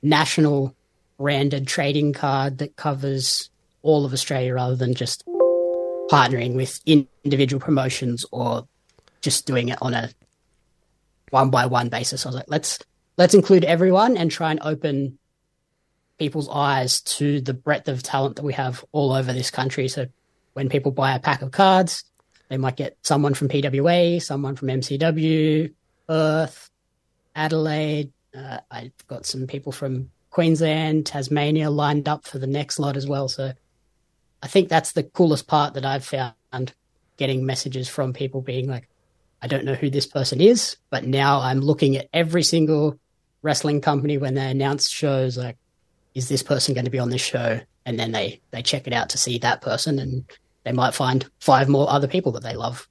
national 0.02 0.74
branded 1.16 1.66
trading 1.66 2.12
card 2.12 2.58
that 2.58 2.76
covers 2.76 3.50
all 3.82 4.04
of 4.04 4.12
Australia 4.12 4.54
rather 4.54 4.76
than 4.76 4.94
just 4.94 5.24
partnering 6.10 6.54
with 6.54 6.80
in- 6.86 7.06
individual 7.24 7.60
promotions 7.60 8.26
or 8.32 8.66
just 9.20 9.46
doing 9.46 9.68
it 9.68 9.78
on 9.80 9.94
a 9.94 10.10
one 11.30 11.50
by 11.50 11.66
one 11.66 11.88
basis. 11.88 12.24
I 12.24 12.28
was 12.28 12.36
like, 12.36 12.46
let's 12.48 12.78
let's 13.16 13.34
include 13.34 13.64
everyone 13.64 14.16
and 14.16 14.30
try 14.30 14.50
and 14.50 14.60
open 14.62 15.18
people's 16.18 16.48
eyes 16.48 17.00
to 17.00 17.40
the 17.40 17.54
breadth 17.54 17.88
of 17.88 18.02
talent 18.02 18.36
that 18.36 18.44
we 18.44 18.52
have 18.52 18.84
all 18.92 19.12
over 19.12 19.32
this 19.32 19.50
country. 19.50 19.88
So 19.88 20.06
when 20.52 20.68
people 20.68 20.92
buy 20.92 21.14
a 21.14 21.18
pack 21.18 21.40
of 21.40 21.50
cards, 21.50 22.04
they 22.48 22.58
might 22.58 22.76
get 22.76 22.98
someone 23.02 23.32
from 23.32 23.48
PWA, 23.48 24.20
someone 24.20 24.54
from 24.54 24.68
MCW, 24.68 25.72
Perth, 26.06 26.70
Adelaide. 27.34 28.12
Uh, 28.36 28.58
I've 28.70 28.92
got 29.06 29.24
some 29.24 29.46
people 29.46 29.72
from 29.72 30.10
Queensland, 30.30 31.06
Tasmania 31.06 31.70
lined 31.70 32.08
up 32.08 32.26
for 32.26 32.38
the 32.38 32.46
next 32.46 32.78
lot 32.78 32.96
as 32.96 33.06
well. 33.06 33.28
So 33.28 33.52
I 34.42 34.46
think 34.46 34.68
that's 34.68 34.92
the 34.92 35.02
coolest 35.02 35.46
part 35.46 35.74
that 35.74 35.86
I've 35.86 36.04
found 36.04 36.74
getting 37.16 37.46
messages 37.46 37.88
from 37.88 38.12
people 38.12 38.42
being 38.42 38.68
like, 38.68 38.89
I 39.42 39.46
don't 39.46 39.64
know 39.64 39.74
who 39.74 39.90
this 39.90 40.06
person 40.06 40.40
is, 40.40 40.76
but 40.90 41.06
now 41.06 41.40
I'm 41.40 41.60
looking 41.60 41.96
at 41.96 42.08
every 42.12 42.42
single 42.42 42.98
wrestling 43.42 43.80
company 43.80 44.18
when 44.18 44.34
they 44.34 44.50
announce 44.50 44.88
shows 44.88 45.36
like, 45.38 45.56
is 46.14 46.28
this 46.28 46.42
person 46.42 46.74
going 46.74 46.84
to 46.84 46.90
be 46.90 46.98
on 46.98 47.10
this 47.10 47.22
show? 47.22 47.60
And 47.86 47.98
then 47.98 48.12
they, 48.12 48.40
they 48.50 48.62
check 48.62 48.86
it 48.86 48.92
out 48.92 49.08
to 49.10 49.18
see 49.18 49.38
that 49.38 49.62
person 49.62 49.98
and 49.98 50.24
they 50.64 50.72
might 50.72 50.94
find 50.94 51.28
five 51.38 51.68
more 51.68 51.88
other 51.88 52.06
people 52.06 52.32
that 52.32 52.42
they 52.42 52.54
love. 52.54 52.88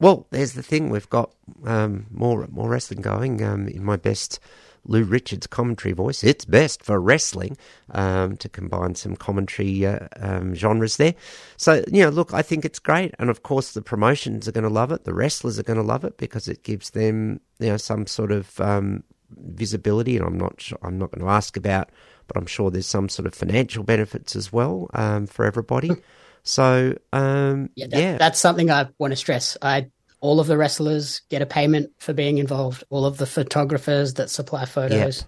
Well, 0.00 0.26
there's 0.30 0.54
the 0.54 0.62
thing. 0.62 0.88
We've 0.88 1.08
got 1.10 1.30
um, 1.64 2.06
more 2.10 2.48
more 2.50 2.70
wrestling 2.70 3.02
going. 3.02 3.44
Um, 3.44 3.68
in 3.68 3.84
my 3.84 3.96
best 3.96 4.40
Lou 4.84 5.04
Richards 5.04 5.46
commentary 5.46 5.92
voice. 5.92 6.24
It's 6.24 6.44
best 6.44 6.82
for 6.82 7.00
wrestling 7.00 7.56
um, 7.90 8.36
to 8.38 8.48
combine 8.48 8.94
some 8.94 9.16
commentary 9.16 9.86
uh, 9.86 10.08
um, 10.16 10.54
genres 10.54 10.96
there. 10.96 11.14
So, 11.56 11.84
you 11.90 12.02
know, 12.02 12.08
look, 12.08 12.32
I 12.34 12.42
think 12.42 12.64
it's 12.64 12.78
great. 12.78 13.14
And 13.18 13.30
of 13.30 13.42
course, 13.42 13.72
the 13.72 13.82
promotions 13.82 14.48
are 14.48 14.52
going 14.52 14.64
to 14.64 14.70
love 14.70 14.92
it. 14.92 15.04
The 15.04 15.14
wrestlers 15.14 15.58
are 15.58 15.64
going 15.64 15.78
to 15.78 15.84
love 15.84 16.04
it 16.04 16.16
because 16.16 16.48
it 16.48 16.62
gives 16.62 16.90
them, 16.90 17.40
you 17.58 17.68
know, 17.68 17.76
some 17.76 18.06
sort 18.06 18.32
of 18.32 18.60
um, 18.60 19.04
visibility. 19.30 20.16
And 20.16 20.26
I'm 20.26 20.38
not 20.38 20.60
sure, 20.60 20.78
I'm 20.82 20.98
not 20.98 21.10
going 21.12 21.24
to 21.24 21.30
ask 21.30 21.56
about, 21.56 21.90
but 22.26 22.36
I'm 22.36 22.46
sure 22.46 22.70
there's 22.70 22.86
some 22.86 23.08
sort 23.08 23.26
of 23.26 23.34
financial 23.34 23.84
benefits 23.84 24.34
as 24.34 24.52
well 24.52 24.88
um, 24.94 25.26
for 25.26 25.44
everybody. 25.44 25.90
So, 26.42 26.96
um, 27.12 27.68
Yeah, 27.74 27.86
yeah, 27.90 28.18
that's 28.18 28.38
something 28.38 28.70
I 28.70 28.88
want 28.98 29.12
to 29.12 29.16
stress. 29.16 29.58
I 29.60 29.90
all 30.20 30.40
of 30.40 30.46
the 30.46 30.56
wrestlers 30.56 31.22
get 31.30 31.42
a 31.42 31.46
payment 31.46 31.92
for 31.98 32.12
being 32.12 32.38
involved. 32.38 32.84
All 32.90 33.04
of 33.06 33.16
the 33.16 33.26
photographers 33.26 34.14
that 34.14 34.30
supply 34.30 34.64
photos 34.64 35.24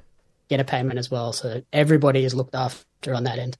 get 0.48 0.60
a 0.60 0.64
payment 0.64 0.98
as 0.98 1.10
well. 1.10 1.32
So 1.32 1.62
everybody 1.72 2.24
is 2.24 2.34
looked 2.34 2.54
after 2.54 3.14
on 3.14 3.24
that 3.24 3.38
end. 3.38 3.56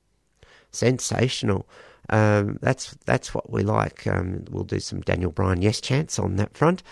sensational. 0.71 1.67
Um, 2.11 2.59
that's 2.61 2.95
that's 3.07 3.33
what 3.35 3.51
we 3.51 3.63
like. 3.63 4.07
Um, 4.07 4.45
we'll 4.51 4.65
do 4.65 4.81
some 4.81 5.01
Daniel 5.01 5.31
Bryan 5.31 5.63
yes 5.63 5.81
chants 5.81 6.19
on 6.19 6.37
that 6.37 6.57
front, 6.57 6.83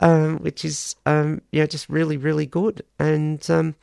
um, 0.00 0.38
which 0.38 0.64
is 0.64 0.96
um, 1.06 1.42
you 1.52 1.60
know 1.60 1.66
just 1.66 1.88
really 1.88 2.16
really 2.16 2.46
good. 2.46 2.82
And 2.98 3.48
um, 3.50 3.74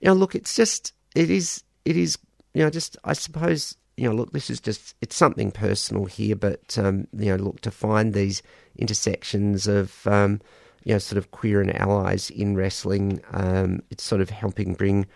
you 0.00 0.08
know, 0.08 0.14
look, 0.14 0.34
it's 0.34 0.54
just 0.54 0.92
it 1.14 1.30
is 1.30 1.64
it 1.84 1.96
is 1.96 2.18
you 2.54 2.62
know 2.62 2.70
just 2.70 2.96
I 3.02 3.14
suppose 3.14 3.76
you 3.96 4.08
know 4.08 4.14
look, 4.14 4.32
this 4.32 4.50
is 4.50 4.60
just 4.60 4.94
it's 5.00 5.16
something 5.16 5.50
personal 5.50 6.04
here, 6.04 6.36
but 6.36 6.78
um, 6.78 7.06
you 7.16 7.36
know 7.36 7.42
look 7.42 7.60
to 7.62 7.70
find 7.70 8.12
these 8.12 8.42
intersections 8.76 9.66
of 9.66 10.06
um, 10.06 10.40
you 10.84 10.92
know 10.94 10.98
sort 10.98 11.18
of 11.18 11.30
queer 11.30 11.60
and 11.60 11.74
allies 11.80 12.30
in 12.30 12.56
wrestling. 12.56 13.20
Um, 13.32 13.82
it's 13.90 14.04
sort 14.04 14.20
of 14.20 14.30
helping 14.30 14.74
bring 14.74 15.06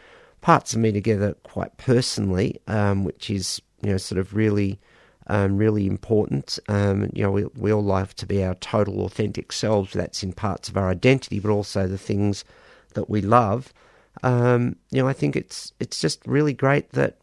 parts 0.40 0.72
of 0.72 0.80
me 0.80 0.92
together 0.92 1.34
quite 1.42 1.76
personally, 1.76 2.60
um, 2.66 3.04
which 3.04 3.30
is 3.30 3.60
you 3.82 3.90
know 3.90 3.98
sort 3.98 4.18
of 4.18 4.34
really 4.34 4.80
um, 5.26 5.56
really 5.56 5.86
important. 5.86 6.58
Um, 6.68 7.10
you 7.12 7.22
know, 7.22 7.30
we, 7.30 7.44
we 7.56 7.72
all 7.72 7.84
like 7.84 8.14
to 8.14 8.26
be 8.26 8.42
our 8.42 8.54
total 8.56 9.04
authentic 9.04 9.52
selves. 9.52 9.92
That's 9.92 10.22
in 10.22 10.32
parts 10.32 10.68
of 10.68 10.76
our 10.76 10.88
identity, 10.88 11.38
but 11.38 11.50
also 11.50 11.86
the 11.86 11.98
things 11.98 12.44
that 12.94 13.08
we 13.08 13.20
love. 13.20 13.72
Um, 14.22 14.76
you 14.90 15.00
know, 15.00 15.08
I 15.08 15.12
think 15.12 15.36
it's 15.36 15.72
it's 15.78 16.00
just 16.00 16.26
really 16.26 16.52
great 16.52 16.90
that 16.90 17.18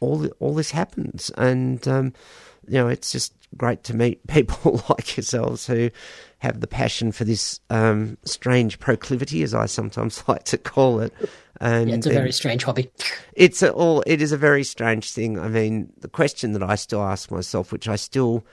all 0.00 0.26
all 0.40 0.54
this 0.54 0.70
happens, 0.70 1.30
and 1.36 1.86
um, 1.88 2.12
you 2.66 2.74
know, 2.74 2.88
it's 2.88 3.12
just 3.12 3.32
great 3.56 3.82
to 3.84 3.96
meet 3.96 4.26
people 4.26 4.82
like 4.88 5.16
yourselves 5.16 5.66
who 5.66 5.90
have 6.38 6.60
the 6.60 6.66
passion 6.66 7.10
for 7.10 7.24
this 7.24 7.60
um, 7.70 8.16
strange 8.24 8.78
proclivity, 8.78 9.42
as 9.42 9.54
I 9.54 9.66
sometimes 9.66 10.22
like 10.28 10.44
to 10.44 10.58
call 10.58 11.00
it. 11.00 11.12
And 11.60 11.90
Yeah, 11.90 11.96
it's 11.96 12.06
a 12.06 12.10
very 12.10 12.32
strange 12.32 12.62
hobby. 12.62 12.90
it's 13.32 13.62
a, 13.62 13.72
all. 13.72 14.02
It 14.06 14.22
is 14.22 14.32
a 14.32 14.36
very 14.36 14.62
strange 14.64 15.10
thing. 15.10 15.38
I 15.38 15.48
mean, 15.48 15.92
the 15.98 16.08
question 16.08 16.52
that 16.52 16.62
I 16.62 16.76
still 16.76 17.02
ask 17.02 17.30
myself, 17.30 17.72
which 17.72 17.88
I 17.88 17.96
still 17.96 18.44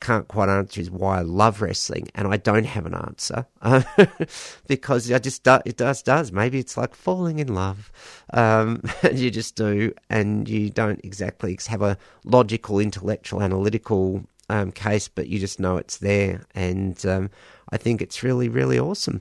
can't 0.00 0.26
quite 0.28 0.48
answer, 0.48 0.80
is 0.80 0.90
why 0.90 1.18
I 1.18 1.22
love 1.22 1.60
wrestling, 1.60 2.08
and 2.14 2.26
I 2.26 2.38
don't 2.38 2.64
have 2.64 2.86
an 2.86 2.94
answer 2.94 3.46
because 4.66 5.10
I 5.12 5.18
just 5.18 5.44
do, 5.44 5.58
it 5.66 5.76
does 5.76 6.02
does. 6.02 6.32
Maybe 6.32 6.58
it's 6.58 6.76
like 6.76 6.94
falling 6.94 7.38
in 7.38 7.54
love, 7.54 7.92
um, 8.32 8.82
and 9.02 9.18
you 9.18 9.30
just 9.30 9.56
do, 9.56 9.92
and 10.08 10.48
you 10.48 10.70
don't 10.70 11.00
exactly 11.04 11.58
have 11.66 11.82
a 11.82 11.98
logical, 12.24 12.78
intellectual, 12.78 13.42
analytical 13.42 14.24
um, 14.48 14.72
case, 14.72 15.08
but 15.08 15.28
you 15.28 15.38
just 15.38 15.60
know 15.60 15.76
it's 15.76 15.98
there, 15.98 16.42
and 16.54 17.04
um, 17.06 17.30
I 17.70 17.76
think 17.76 18.00
it's 18.00 18.22
really, 18.22 18.48
really 18.48 18.78
awesome. 18.78 19.20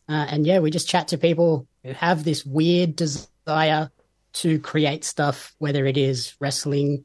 Uh, 0.09 0.27
and 0.29 0.47
yeah, 0.47 0.59
we 0.59 0.71
just 0.71 0.89
chat 0.89 1.09
to 1.09 1.19
people 1.19 1.67
who 1.83 1.93
have 1.93 2.25
this 2.25 2.45
weird 2.45 2.97
desire 2.97 3.91
to 4.35 4.59
create 4.59 5.05
stuff, 5.05 5.55
whether 5.59 5.87
it 5.87 5.97
is 5.97 6.35
wrestling, 6.41 7.05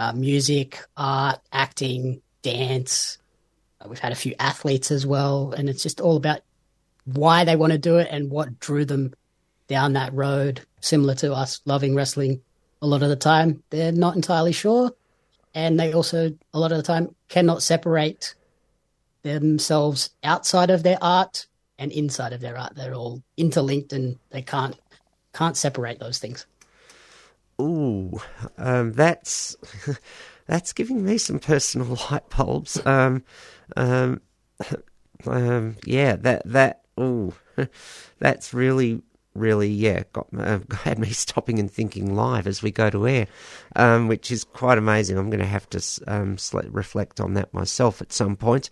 uh, 0.00 0.14
music, 0.14 0.82
art, 0.96 1.38
acting, 1.52 2.22
dance. 2.40 3.18
Uh, 3.80 3.86
we've 3.88 3.98
had 3.98 4.12
a 4.12 4.16
few 4.16 4.34
athletes 4.38 4.90
as 4.90 5.06
well, 5.06 5.52
and 5.52 5.68
it's 5.68 5.82
just 5.82 6.00
all 6.00 6.16
about 6.16 6.40
why 7.04 7.44
they 7.44 7.54
want 7.54 7.72
to 7.72 7.78
do 7.78 7.98
it 7.98 8.08
and 8.10 8.30
what 8.30 8.58
drew 8.60 8.86
them 8.86 9.12
down 9.68 9.92
that 9.92 10.14
road. 10.14 10.62
Similar 10.80 11.16
to 11.16 11.34
us 11.34 11.60
loving 11.66 11.94
wrestling, 11.94 12.40
a 12.80 12.86
lot 12.86 13.02
of 13.02 13.10
the 13.10 13.16
time 13.16 13.62
they're 13.68 13.92
not 13.92 14.16
entirely 14.16 14.52
sure, 14.52 14.90
and 15.54 15.78
they 15.78 15.92
also 15.92 16.34
a 16.54 16.58
lot 16.58 16.72
of 16.72 16.78
the 16.78 16.82
time 16.82 17.14
cannot 17.28 17.62
separate 17.62 18.34
themselves 19.22 20.08
outside 20.24 20.70
of 20.70 20.82
their 20.82 20.96
art 21.02 21.46
and 21.78 21.92
inside 21.92 22.32
of 22.32 22.40
their 22.40 22.56
art. 22.56 22.74
They're 22.74 22.94
all 22.94 23.22
interlinked, 23.36 23.92
and 23.92 24.18
they 24.30 24.40
can't 24.40 24.78
can't 25.34 25.58
separate 25.58 26.00
those 26.00 26.18
things. 26.18 26.46
Ooh, 27.60 28.18
um, 28.56 28.92
that's 28.92 29.56
that's 30.46 30.72
giving 30.72 31.04
me 31.04 31.18
some 31.18 31.38
personal 31.38 31.98
light 32.10 32.28
bulbs. 32.30 32.84
Um, 32.86 33.22
um, 33.76 34.20
um, 35.26 35.76
yeah, 35.84 36.16
that 36.16 36.42
that 36.46 36.82
ooh, 36.98 37.34
that's 38.18 38.54
really 38.54 39.02
really 39.34 39.68
yeah 39.68 40.02
got 40.12 40.26
uh, 40.36 40.58
had 40.82 40.98
me 40.98 41.08
stopping 41.10 41.58
and 41.58 41.70
thinking 41.70 42.16
live 42.16 42.46
as 42.46 42.62
we 42.62 42.70
go 42.70 42.90
to 42.90 43.06
air, 43.06 43.26
um, 43.76 44.08
which 44.08 44.30
is 44.30 44.42
quite 44.44 44.78
amazing. 44.78 45.18
I'm 45.18 45.30
going 45.30 45.40
to 45.40 45.46
have 45.46 45.68
to 45.70 46.02
um, 46.06 46.36
reflect 46.70 47.20
on 47.20 47.34
that 47.34 47.52
myself 47.52 48.00
at 48.00 48.12
some 48.12 48.36
point, 48.36 48.70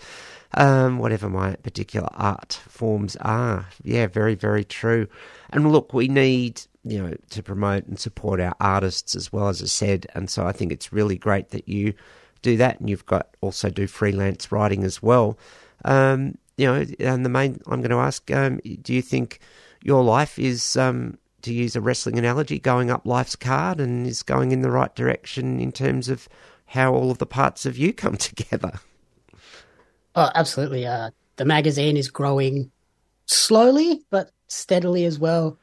um, 0.54 0.98
whatever 0.98 1.28
my 1.28 1.54
particular 1.56 2.08
art 2.12 2.54
forms 2.68 3.16
are. 3.16 3.66
Yeah, 3.82 4.06
very 4.06 4.34
very 4.34 4.64
true. 4.64 5.08
And 5.50 5.70
look, 5.70 5.92
we 5.92 6.08
need 6.08 6.62
you 6.84 7.02
know 7.02 7.14
to 7.30 7.42
promote 7.42 7.86
and 7.86 7.98
support 7.98 8.40
our 8.40 8.54
artists 8.60 9.14
as 9.14 9.32
well 9.32 9.48
as 9.48 9.62
I 9.62 9.66
said, 9.66 10.06
and 10.14 10.28
so 10.30 10.46
I 10.46 10.52
think 10.52 10.72
it's 10.72 10.92
really 10.92 11.16
great 11.16 11.50
that 11.50 11.68
you 11.68 11.94
do 12.42 12.56
that, 12.56 12.80
and 12.80 12.88
you've 12.88 13.06
got 13.06 13.28
also 13.40 13.70
do 13.70 13.86
freelance 13.86 14.52
writing 14.52 14.84
as 14.84 15.02
well. 15.02 15.38
Um, 15.84 16.36
you 16.56 16.66
know, 16.66 16.84
and 17.00 17.24
the 17.24 17.30
main 17.30 17.60
I'm 17.66 17.80
going 17.80 17.90
to 17.90 17.96
ask, 17.96 18.30
um, 18.30 18.60
do 18.82 18.92
you 18.92 19.02
think 19.02 19.40
your 19.82 20.02
life 20.02 20.38
is, 20.38 20.76
um, 20.76 21.18
to 21.42 21.52
use 21.52 21.76
a 21.76 21.80
wrestling 21.80 22.18
analogy, 22.18 22.58
going 22.58 22.90
up 22.90 23.06
life's 23.06 23.36
card 23.36 23.80
and 23.80 24.06
is 24.06 24.22
going 24.22 24.50
in 24.52 24.62
the 24.62 24.70
right 24.70 24.94
direction 24.94 25.60
in 25.60 25.70
terms 25.70 26.08
of 26.08 26.28
how 26.66 26.92
all 26.92 27.10
of 27.10 27.18
the 27.18 27.26
parts 27.26 27.64
of 27.64 27.78
you 27.78 27.92
come 27.92 28.16
together? 28.16 28.72
Oh, 30.14 30.30
absolutely. 30.34 30.84
Uh, 30.84 31.10
the 31.36 31.44
magazine 31.44 31.96
is 31.96 32.10
growing 32.10 32.70
slowly 33.26 34.02
but 34.10 34.32
steadily 34.48 35.04
as 35.04 35.18
well. 35.18 35.58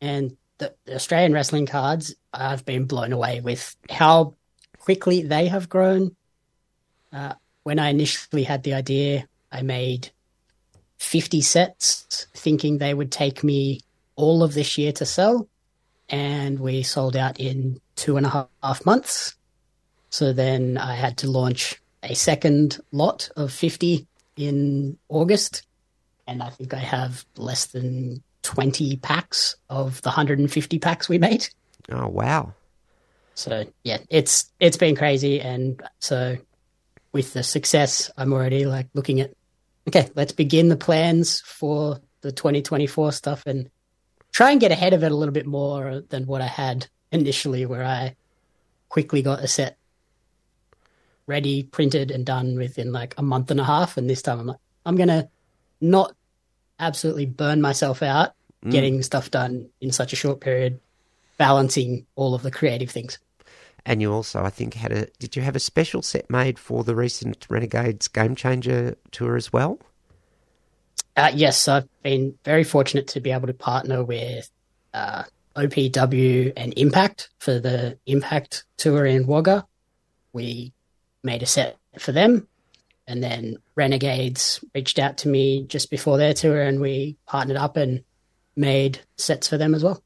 And 0.00 0.36
the, 0.62 0.74
the 0.84 0.94
Australian 0.94 1.32
wrestling 1.32 1.66
cards, 1.66 2.14
I've 2.32 2.64
been 2.64 2.84
blown 2.84 3.12
away 3.12 3.40
with 3.40 3.74
how 3.90 4.34
quickly 4.78 5.22
they 5.22 5.48
have 5.48 5.68
grown. 5.68 6.14
Uh, 7.12 7.34
when 7.64 7.78
I 7.78 7.88
initially 7.88 8.44
had 8.44 8.62
the 8.62 8.74
idea, 8.74 9.26
I 9.50 9.62
made 9.62 10.10
50 10.98 11.40
sets 11.40 12.26
thinking 12.32 12.78
they 12.78 12.94
would 12.94 13.10
take 13.10 13.42
me 13.42 13.80
all 14.14 14.44
of 14.44 14.54
this 14.54 14.78
year 14.78 14.92
to 14.92 15.04
sell. 15.04 15.48
And 16.08 16.60
we 16.60 16.82
sold 16.82 17.16
out 17.16 17.40
in 17.40 17.80
two 17.96 18.16
and 18.16 18.26
a 18.26 18.48
half 18.62 18.86
months. 18.86 19.34
So 20.10 20.32
then 20.32 20.78
I 20.78 20.94
had 20.94 21.18
to 21.18 21.30
launch 21.30 21.80
a 22.02 22.14
second 22.14 22.78
lot 22.92 23.30
of 23.36 23.52
50 23.52 24.06
in 24.36 24.98
August. 25.08 25.66
And 26.26 26.40
I 26.42 26.50
think 26.50 26.72
I 26.72 26.78
have 26.78 27.24
less 27.36 27.66
than 27.66 28.22
20 28.42 28.96
packs 28.96 29.56
of 29.68 30.00
the 30.02 30.08
150 30.08 30.78
packs 30.78 31.08
we 31.08 31.18
made. 31.18 31.48
Oh 31.90 32.08
wow! 32.08 32.54
So 33.34 33.64
yeah, 33.84 33.98
it's 34.08 34.50
it's 34.60 34.76
been 34.76 34.96
crazy, 34.96 35.40
and 35.40 35.82
so 35.98 36.36
with 37.12 37.32
the 37.32 37.42
success, 37.42 38.10
I'm 38.16 38.32
already 38.32 38.66
like 38.66 38.88
looking 38.94 39.20
at 39.20 39.32
okay, 39.88 40.08
let's 40.14 40.32
begin 40.32 40.68
the 40.68 40.76
plans 40.76 41.40
for 41.40 42.00
the 42.20 42.32
2024 42.32 43.12
stuff 43.12 43.42
and 43.46 43.68
try 44.30 44.52
and 44.52 44.60
get 44.60 44.70
ahead 44.70 44.94
of 44.94 45.02
it 45.02 45.12
a 45.12 45.16
little 45.16 45.32
bit 45.32 45.46
more 45.46 46.02
than 46.08 46.26
what 46.26 46.40
I 46.40 46.46
had 46.46 46.86
initially, 47.10 47.66
where 47.66 47.84
I 47.84 48.16
quickly 48.88 49.22
got 49.22 49.42
a 49.42 49.48
set 49.48 49.76
ready, 51.26 51.62
printed, 51.62 52.10
and 52.10 52.26
done 52.26 52.56
within 52.56 52.92
like 52.92 53.14
a 53.18 53.22
month 53.22 53.50
and 53.50 53.60
a 53.60 53.64
half. 53.64 53.96
And 53.96 54.08
this 54.08 54.22
time 54.22 54.40
I'm 54.40 54.46
like, 54.46 54.60
I'm 54.84 54.96
gonna 54.96 55.28
not 55.80 56.14
absolutely 56.82 57.24
burn 57.26 57.60
myself 57.62 58.02
out 58.02 58.34
Mm. 58.64 58.70
getting 58.70 59.02
stuff 59.02 59.28
done 59.28 59.68
in 59.80 59.90
such 59.90 60.12
a 60.12 60.16
short 60.16 60.40
period, 60.40 60.78
balancing 61.36 62.06
all 62.14 62.32
of 62.32 62.42
the 62.42 62.50
creative 62.52 62.90
things. 62.90 63.18
And 63.84 64.00
you 64.00 64.12
also, 64.12 64.44
I 64.44 64.50
think, 64.50 64.74
had 64.74 64.92
a. 64.92 65.06
Did 65.18 65.34
you 65.34 65.42
have 65.42 65.56
a 65.56 65.58
special 65.58 66.00
set 66.02 66.30
made 66.30 66.60
for 66.60 66.84
the 66.84 66.94
recent 66.94 67.44
Renegades 67.50 68.06
Game 68.06 68.36
Changer 68.36 68.94
tour 69.10 69.34
as 69.34 69.52
well? 69.52 69.80
Uh, 71.16 71.32
yes, 71.34 71.66
I've 71.66 71.88
been 72.04 72.38
very 72.44 72.62
fortunate 72.62 73.08
to 73.08 73.20
be 73.20 73.32
able 73.32 73.48
to 73.48 73.52
partner 73.54 74.04
with 74.04 74.48
uh, 74.94 75.24
OPW 75.56 76.52
and 76.56 76.72
Impact 76.78 77.30
for 77.40 77.58
the 77.58 77.98
Impact 78.06 78.64
tour 78.76 79.04
in 79.04 79.26
Wagga. 79.26 79.66
We 80.32 80.72
made 81.24 81.42
a 81.42 81.46
set 81.46 81.78
for 81.98 82.12
them, 82.12 82.46
and 83.12 83.22
then 83.22 83.58
Renegades 83.74 84.64
reached 84.74 84.98
out 84.98 85.18
to 85.18 85.28
me 85.28 85.66
just 85.66 85.90
before 85.90 86.16
their 86.16 86.32
tour, 86.32 86.62
and 86.62 86.80
we 86.80 87.18
partnered 87.26 87.58
up 87.58 87.76
and 87.76 88.02
made 88.56 89.00
sets 89.18 89.48
for 89.48 89.58
them 89.58 89.74
as 89.74 89.84
well. 89.84 90.02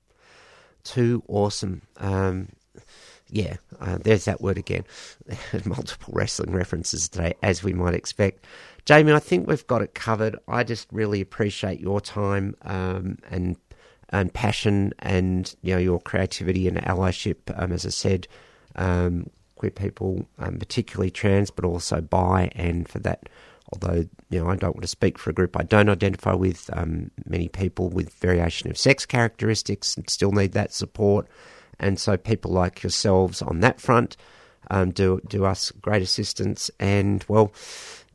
Too 0.82 1.22
awesome. 1.28 1.82
Um, 1.98 2.48
yeah, 3.28 3.58
uh, 3.80 3.98
there's 4.02 4.24
that 4.24 4.40
word 4.40 4.58
again. 4.58 4.84
Multiple 5.64 6.12
wrestling 6.12 6.50
references 6.50 7.08
today, 7.08 7.34
as 7.44 7.62
we 7.62 7.72
might 7.72 7.94
expect. 7.94 8.44
Jamie, 8.86 9.12
I 9.12 9.20
think 9.20 9.46
we've 9.46 9.66
got 9.68 9.82
it 9.82 9.94
covered. 9.94 10.36
I 10.48 10.64
just 10.64 10.88
really 10.90 11.20
appreciate 11.20 11.78
your 11.78 12.00
time 12.00 12.56
um, 12.62 13.18
and 13.30 13.56
and 14.10 14.34
passion, 14.34 14.92
and 14.98 15.54
you 15.62 15.74
know 15.74 15.80
your 15.80 16.00
creativity 16.00 16.66
and 16.66 16.78
allyship. 16.78 17.36
Um, 17.54 17.70
as 17.70 17.86
I 17.86 17.90
said, 17.90 18.26
um, 18.74 19.30
queer 19.56 19.70
people, 19.70 20.26
um, 20.38 20.58
particularly 20.58 21.10
trans, 21.10 21.50
but 21.50 21.64
also 21.64 22.00
bi, 22.00 22.50
and 22.54 22.88
for 22.88 22.98
that. 23.00 23.28
Although 23.72 24.08
you 24.30 24.40
know, 24.40 24.48
I 24.48 24.56
don't 24.56 24.76
want 24.76 24.82
to 24.82 24.88
speak 24.88 25.18
for 25.18 25.30
a 25.30 25.32
group 25.32 25.56
I 25.56 25.62
don't 25.62 25.88
identify 25.88 26.34
with. 26.34 26.70
Um, 26.72 27.10
many 27.24 27.48
people 27.48 27.88
with 27.88 28.12
variation 28.14 28.70
of 28.70 28.78
sex 28.78 29.04
characteristics 29.04 29.96
still 30.06 30.32
need 30.32 30.52
that 30.52 30.72
support. 30.72 31.26
And 31.78 31.98
so 31.98 32.16
people 32.16 32.52
like 32.52 32.82
yourselves 32.82 33.42
on 33.42 33.60
that 33.60 33.80
front 33.80 34.16
um, 34.70 34.90
do 34.90 35.20
do 35.28 35.44
us 35.44 35.70
great 35.70 36.02
assistance. 36.02 36.70
And 36.80 37.24
well, 37.28 37.52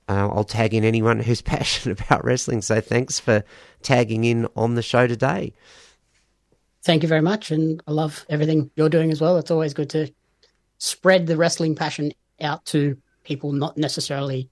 uh, 0.10 0.30
I'll 0.30 0.44
tag 0.44 0.74
in 0.74 0.84
anyone 0.84 1.20
who's 1.20 1.42
passionate 1.42 2.02
about 2.02 2.24
wrestling. 2.26 2.62
So 2.62 2.82
thanks 2.82 3.20
for 3.20 3.44
tagging 3.82 4.24
in 4.24 4.48
on 4.56 4.76
the 4.76 4.82
show 4.82 5.08
today. 5.08 5.54
Thank 6.84 7.04
you 7.04 7.10
very 7.10 7.22
much, 7.22 7.52
and 7.52 7.82
I 7.88 7.92
love 7.92 8.26
everything 8.28 8.72
you're 8.76 8.90
doing 8.90 9.12
as 9.12 9.22
well. 9.22 9.38
It's 9.38 9.52
always 9.52 9.76
good 9.76 9.92
to 9.92 10.12
spread 10.82 11.28
the 11.28 11.38
wrestling 11.38 11.76
passion 11.76 12.12
out 12.42 12.66
to 12.66 12.98
people 13.24 13.52
not 13.52 13.78
necessarily 13.78 14.50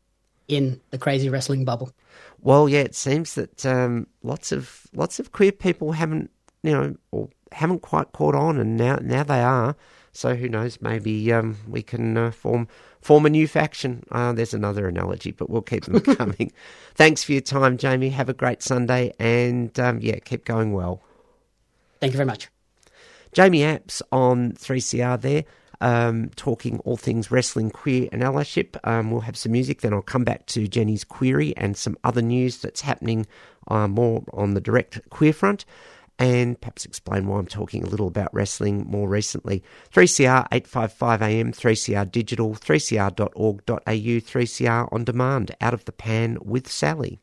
in 0.47 0.79
the 0.91 0.97
crazy 0.97 1.27
wrestling 1.27 1.65
bubble. 1.65 1.91
Well, 2.39 2.69
yeah, 2.69 2.81
it 2.81 2.93
seems 2.93 3.33
that 3.33 3.65
um, 3.65 4.05
lots 4.21 4.51
of 4.51 4.85
lots 4.93 5.19
of 5.19 5.31
queer 5.31 5.51
people 5.51 5.93
haven't 5.93 6.29
you 6.61 6.71
know 6.71 6.95
or 7.11 7.29
haven't 7.51 7.81
quite 7.81 8.11
caught 8.11 8.35
on, 8.35 8.59
and 8.59 8.77
now 8.77 8.99
now 9.01 9.23
they 9.23 9.41
are. 9.41 9.75
So 10.11 10.35
who 10.35 10.47
knows? 10.47 10.79
Maybe 10.81 11.31
um, 11.33 11.57
we 11.67 11.81
can 11.81 12.15
uh, 12.15 12.31
form 12.31 12.67
form 13.01 13.25
a 13.25 13.29
new 13.29 13.47
faction. 13.47 14.03
Uh, 14.11 14.31
there's 14.31 14.53
another 14.53 14.87
analogy, 14.87 15.31
but 15.31 15.49
we'll 15.49 15.63
keep 15.63 15.85
them 15.85 15.99
coming. 16.15 16.51
Thanks 16.93 17.23
for 17.23 17.31
your 17.31 17.41
time, 17.41 17.77
Jamie. 17.77 18.09
Have 18.09 18.29
a 18.29 18.33
great 18.33 18.61
Sunday, 18.61 19.13
and 19.17 19.77
um, 19.79 19.99
yeah, 19.99 20.19
keep 20.19 20.45
going 20.45 20.73
well. 20.73 21.01
Thank 21.99 22.13
you 22.13 22.17
very 22.17 22.27
much. 22.27 22.49
Jamie 23.31 23.59
Apps 23.59 24.01
on 24.11 24.53
3CR 24.53 25.21
there, 25.21 25.43
um, 25.81 26.29
talking 26.35 26.79
all 26.79 26.97
things 26.97 27.31
wrestling, 27.31 27.69
queer, 27.71 28.09
and 28.11 28.21
allyship. 28.21 28.77
Um, 28.83 29.11
we'll 29.11 29.21
have 29.21 29.37
some 29.37 29.51
music, 29.51 29.81
then 29.81 29.93
I'll 29.93 30.01
come 30.01 30.23
back 30.23 30.45
to 30.47 30.67
Jenny's 30.67 31.03
query 31.03 31.55
and 31.57 31.77
some 31.77 31.97
other 32.03 32.21
news 32.21 32.57
that's 32.59 32.81
happening 32.81 33.25
uh, 33.67 33.87
more 33.87 34.23
on 34.33 34.53
the 34.53 34.61
direct 34.61 34.99
queer 35.09 35.33
front, 35.33 35.65
and 36.17 36.59
perhaps 36.59 36.85
explain 36.85 37.27
why 37.27 37.39
I'm 37.39 37.45
talking 37.45 37.83
a 37.83 37.89
little 37.89 38.07
about 38.07 38.33
wrestling 38.33 38.85
more 38.87 39.07
recently. 39.07 39.63
3CR 39.93 40.47
855 40.51 41.21
AM, 41.21 41.51
3CR 41.53 42.11
digital, 42.11 42.55
3cr.org.au, 42.55 43.79
3CR 43.85 44.93
on 44.93 45.03
demand, 45.03 45.55
out 45.61 45.73
of 45.73 45.85
the 45.85 45.91
pan 45.91 46.37
with 46.41 46.69
Sally. 46.69 47.19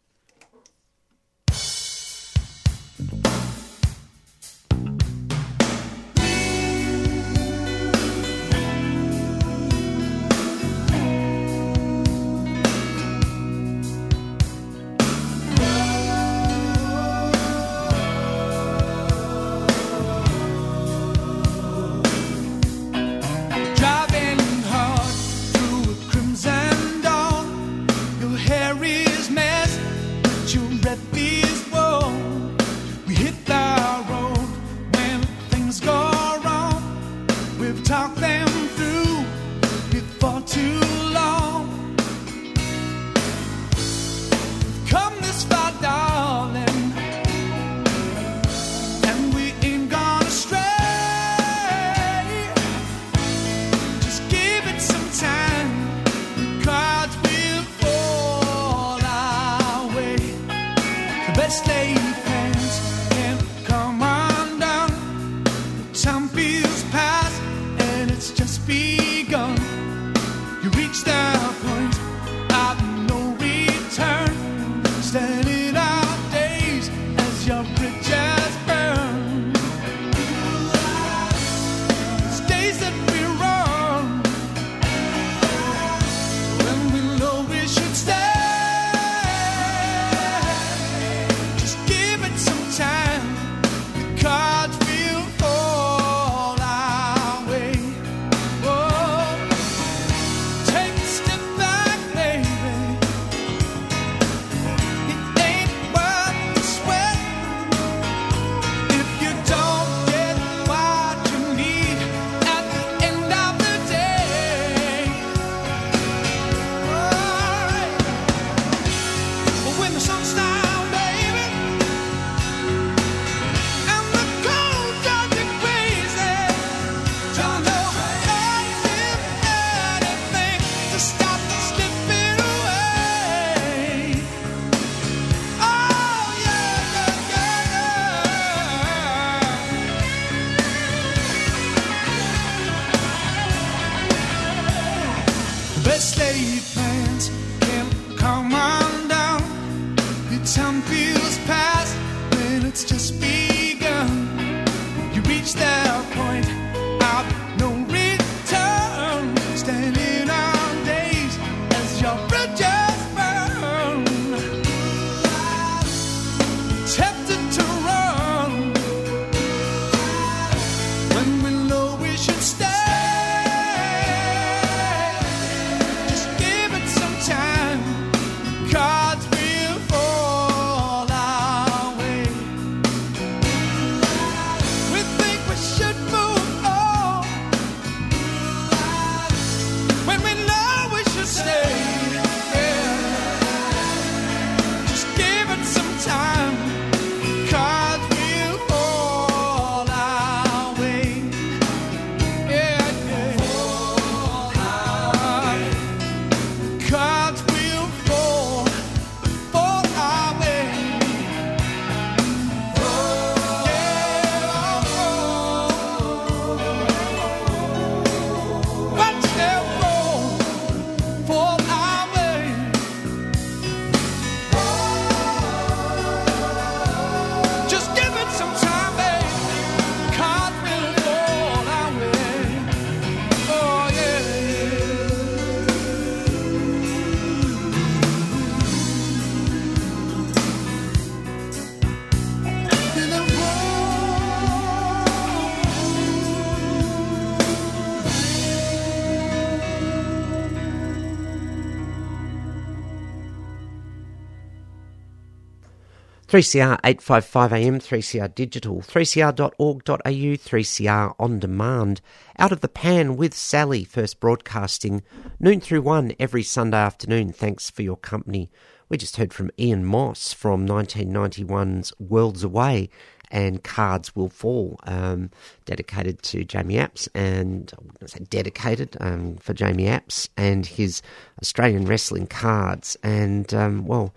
3CR 256.36 256.78
855am, 256.82 257.76
3CR 257.82 258.34
digital, 258.34 258.82
3cr.org.au, 258.82 260.02
3CR 260.04 261.14
on 261.18 261.38
demand. 261.38 262.02
Out 262.38 262.52
of 262.52 262.60
the 262.60 262.68
pan 262.68 263.16
with 263.16 263.32
Sally, 263.32 263.84
first 263.84 264.20
broadcasting, 264.20 265.02
noon 265.40 265.62
through 265.62 265.80
one 265.80 266.12
every 266.20 266.42
Sunday 266.42 266.76
afternoon. 266.76 267.32
Thanks 267.32 267.70
for 267.70 267.80
your 267.80 267.96
company. 267.96 268.50
We 268.90 268.98
just 268.98 269.16
heard 269.16 269.32
from 269.32 269.50
Ian 269.58 269.86
Moss 269.86 270.34
from 270.34 270.68
1991's 270.68 271.94
Worlds 271.98 272.44
Away 272.44 272.90
and 273.30 273.64
Cards 273.64 274.14
Will 274.14 274.28
Fall, 274.28 274.78
um, 274.82 275.30
dedicated 275.64 276.22
to 276.24 276.44
Jamie 276.44 276.74
Apps 276.74 277.08
and 277.14 277.72
oh, 277.80 277.86
I 278.02 278.06
say 278.08 278.26
dedicated 278.28 278.94
um, 279.00 279.36
for 279.38 279.54
Jamie 279.54 279.86
Apps 279.86 280.28
and 280.36 280.66
his 280.66 281.00
Australian 281.40 281.86
wrestling 281.86 282.26
cards. 282.26 282.94
And 283.02 283.54
um, 283.54 283.86
well, 283.86 284.14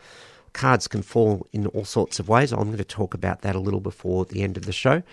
cards 0.53 0.87
can 0.87 1.01
fall 1.01 1.47
in 1.51 1.67
all 1.67 1.85
sorts 1.85 2.19
of 2.19 2.29
ways. 2.29 2.51
I'm 2.51 2.65
going 2.65 2.77
to 2.77 2.83
talk 2.83 3.13
about 3.13 3.41
that 3.41 3.55
a 3.55 3.59
little 3.59 3.79
before 3.79 4.25
the 4.25 4.43
end 4.43 4.57
of 4.57 4.65
the 4.65 4.73
show. 4.73 5.03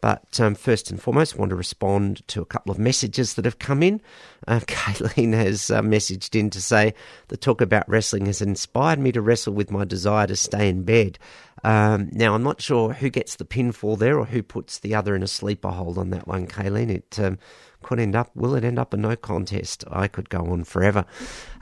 But 0.00 0.38
um, 0.40 0.54
first 0.54 0.90
and 0.90 1.00
foremost, 1.00 1.34
I 1.34 1.38
want 1.38 1.50
to 1.50 1.56
respond 1.56 2.26
to 2.28 2.42
a 2.42 2.46
couple 2.46 2.70
of 2.70 2.78
messages 2.78 3.34
that 3.34 3.44
have 3.44 3.58
come 3.58 3.82
in. 3.82 4.00
Uh, 4.46 4.60
Kayleen 4.66 5.32
has 5.32 5.70
uh, 5.70 5.80
messaged 5.80 6.38
in 6.38 6.50
to 6.50 6.60
say 6.60 6.94
the 7.28 7.36
talk 7.36 7.60
about 7.60 7.88
wrestling 7.88 8.26
has 8.26 8.42
inspired 8.42 8.98
me 8.98 9.10
to 9.12 9.22
wrestle 9.22 9.54
with 9.54 9.70
my 9.70 9.84
desire 9.84 10.26
to 10.26 10.36
stay 10.36 10.68
in 10.68 10.82
bed. 10.84 11.18
Um, 11.64 12.10
now, 12.12 12.34
I'm 12.34 12.42
not 12.42 12.60
sure 12.60 12.92
who 12.92 13.08
gets 13.08 13.36
the 13.36 13.44
pinfall 13.44 13.98
there 13.98 14.18
or 14.18 14.26
who 14.26 14.42
puts 14.42 14.78
the 14.78 14.94
other 14.94 15.16
in 15.16 15.22
a 15.22 15.26
sleeper 15.26 15.70
hold 15.70 15.98
on 15.98 16.10
that 16.10 16.28
one, 16.28 16.46
Kayleen. 16.46 16.90
It 16.90 17.18
um, 17.18 17.38
could 17.86 18.00
end 18.00 18.16
up, 18.16 18.34
will 18.34 18.56
it 18.56 18.64
end 18.64 18.80
up 18.80 18.92
a 18.92 18.96
no 18.96 19.14
contest? 19.14 19.84
I 19.88 20.08
could 20.08 20.28
go 20.28 20.40
on 20.46 20.64
forever. 20.64 21.04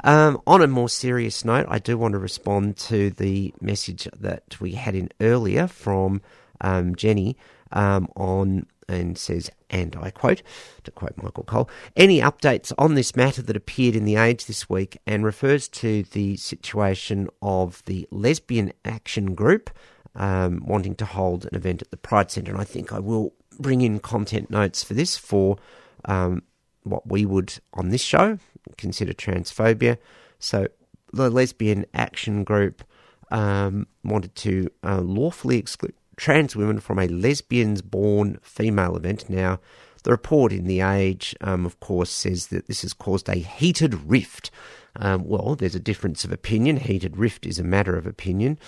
Um, 0.03 0.41
on 0.47 0.62
a 0.62 0.66
more 0.66 0.89
serious 0.89 1.45
note, 1.45 1.66
I 1.68 1.79
do 1.79 1.99
want 1.99 2.12
to 2.12 2.18
respond 2.18 2.79
to 2.89 3.11
the 3.11 3.53
message 3.61 4.09
that 4.18 4.59
we 4.59 4.72
had 4.72 4.95
in 4.95 5.11
earlier 5.20 5.66
from 5.66 6.22
um, 6.62 6.97
Jenny 6.97 7.37
um, 7.72 8.09
on 8.16 8.64
and 8.89 9.18
says, 9.18 9.51
and 9.68 9.97
I 10.01 10.11
quote, 10.11 10.41
to 10.85 10.91
quote 10.91 11.12
Michael 11.22 11.45
Cole, 11.45 11.68
any 11.95 12.20
updates 12.20 12.72
on 12.79 12.95
this 12.95 13.14
matter 13.14 13.43
that 13.43 13.57
appeared 13.57 13.95
in 13.95 14.07
The 14.07 14.16
Age 14.16 14.47
this 14.47 14.66
week 14.70 14.97
and 15.07 15.27
refers 15.27 15.68
to 15.68 16.05
the 16.05 16.39
situation 16.39 17.29
of 17.43 17.83
the 17.85 18.09
Lesbian 18.11 18.72
Action 18.87 19.35
Group 19.35 19.68
um, 20.14 20.62
wanting 20.64 20.95
to 20.97 21.05
hold 21.05 21.45
an 21.45 21.55
event 21.55 21.83
at 21.83 21.91
the 21.91 21.99
Pride 21.99 22.31
Centre. 22.31 22.53
And 22.53 22.61
I 22.61 22.64
think 22.64 22.95
I 22.95 22.99
will 22.99 23.35
bring 23.59 23.83
in 23.83 23.99
content 23.99 24.51
notes 24.51 24.83
for 24.83 24.95
this 24.95 25.18
for 25.18 25.59
um, 26.05 26.42
what 26.82 27.07
we 27.07 27.24
would 27.24 27.59
on 27.72 27.88
this 27.88 28.02
show 28.02 28.38
consider 28.76 29.12
transphobia. 29.12 29.98
So 30.38 30.68
the 31.12 31.30
Lesbian 31.30 31.86
Action 31.94 32.44
Group 32.44 32.84
um, 33.30 33.86
wanted 34.02 34.34
to 34.36 34.68
uh, 34.82 35.00
lawfully 35.00 35.59
exclude 35.59 35.94
trans 36.16 36.55
women 36.55 36.78
from 36.78 36.98
a 36.98 37.09
lesbians 37.09 37.82
born 37.82 38.38
female 38.42 38.96
event. 38.96 39.28
Now, 39.28 39.61
the 40.05 40.11
report 40.11 40.52
in 40.52 40.66
The 40.66 40.80
Age, 40.80 41.34
um, 41.40 41.66
of 41.66 41.80
course, 41.80 42.11
says 42.11 42.48
that 42.48 42.66
this 42.66 42.82
has 42.82 42.92
caused 42.92 43.28
a 43.28 43.34
heated 43.34 43.94
rift. 44.09 44.50
Um, 44.96 45.24
well, 45.24 45.57
there's 45.57 45.74
a 45.74 45.80
difference 45.80 46.24
of 46.24 46.30
opinion. 46.30 46.76
Heated 46.76 47.16
rift 47.16 47.46
is 47.46 47.59
a 47.59 47.64
matter 47.64 47.96
of 47.96 48.07
opinion. 48.07 48.59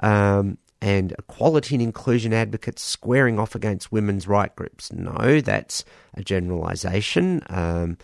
Um, 0.00 0.58
and 0.84 1.12
equality 1.12 1.74
and 1.76 1.82
inclusion 1.82 2.34
advocates 2.34 2.82
squaring 2.82 3.38
off 3.38 3.54
against 3.54 3.90
women's 3.90 4.28
right 4.28 4.54
groups. 4.54 4.92
No, 4.92 5.40
that's 5.40 5.82
a 6.12 6.22
generalisation. 6.22 7.42
Um, 7.48 7.96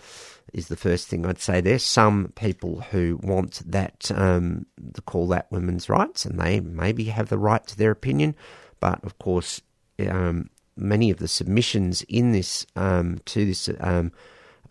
is 0.55 0.69
the 0.69 0.77
first 0.77 1.07
thing 1.07 1.27
I'd 1.27 1.39
say 1.39 1.61
there. 1.61 1.79
Some 1.79 2.33
people 2.37 2.81
who 2.91 3.21
want 3.23 3.61
that 3.71 4.11
um, 4.15 4.65
to 4.95 5.03
call 5.03 5.29
that 5.29 5.53
women's 5.53 5.91
rights, 5.91 6.25
and 6.25 6.41
they 6.41 6.59
maybe 6.61 7.05
have 7.05 7.29
the 7.29 7.39
right 7.39 7.65
to 7.67 7.77
their 7.77 7.91
opinion, 7.91 8.35
but 8.81 9.05
of 9.05 9.19
course, 9.19 9.61
um, 10.09 10.49
many 10.75 11.11
of 11.11 11.19
the 11.19 11.29
submissions 11.29 12.01
in 12.09 12.33
this 12.33 12.67
um, 12.77 13.19
to 13.27 13.45
this 13.45 13.69
um, 13.79 14.11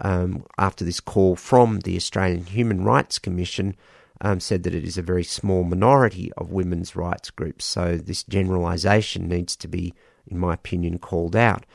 um, 0.02 0.44
after 0.58 0.84
this 0.84 1.00
call 1.00 1.36
from 1.36 1.82
the 1.82 1.96
Australian 1.96 2.46
Human 2.46 2.84
Rights 2.84 3.20
Commission 3.20 3.76
um, 4.22 4.40
said 4.40 4.64
that 4.64 4.76
it 4.76 4.84
is 4.84 4.98
a 4.98 5.02
very 5.02 5.24
small 5.24 5.64
minority 5.64 6.32
of 6.38 6.52
women's 6.52 6.96
rights 6.96 7.30
groups. 7.30 7.66
So 7.66 7.98
this 7.98 8.24
generalisation 8.24 9.28
needs 9.28 9.56
to 9.58 9.68
be, 9.68 9.94
in 10.28 10.38
my 10.38 10.54
opinion, 10.54 11.00
called 11.00 11.36
out. 11.36 11.66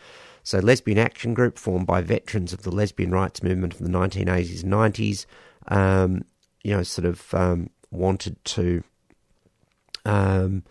So, 0.47 0.59
Lesbian 0.59 0.99
Action 0.99 1.33
Group, 1.33 1.59
formed 1.59 1.87
by 1.87 2.03
veterans 2.03 2.53
of 2.53 2.63
the 2.63 2.71
lesbian 2.71 3.11
rights 3.11 3.43
movement 3.43 3.73
of 3.73 3.79
the 3.79 3.89
1980s 3.89 4.63
and 4.63 4.73
90s, 4.73 5.27
um, 5.69 6.25
you 6.63 6.77
know, 6.77 6.83
sort 6.83 7.07
of 7.07 7.33
um, 7.33 7.71
wanted 7.91 8.45
to, 8.45 8.85
um, 10.05 10.63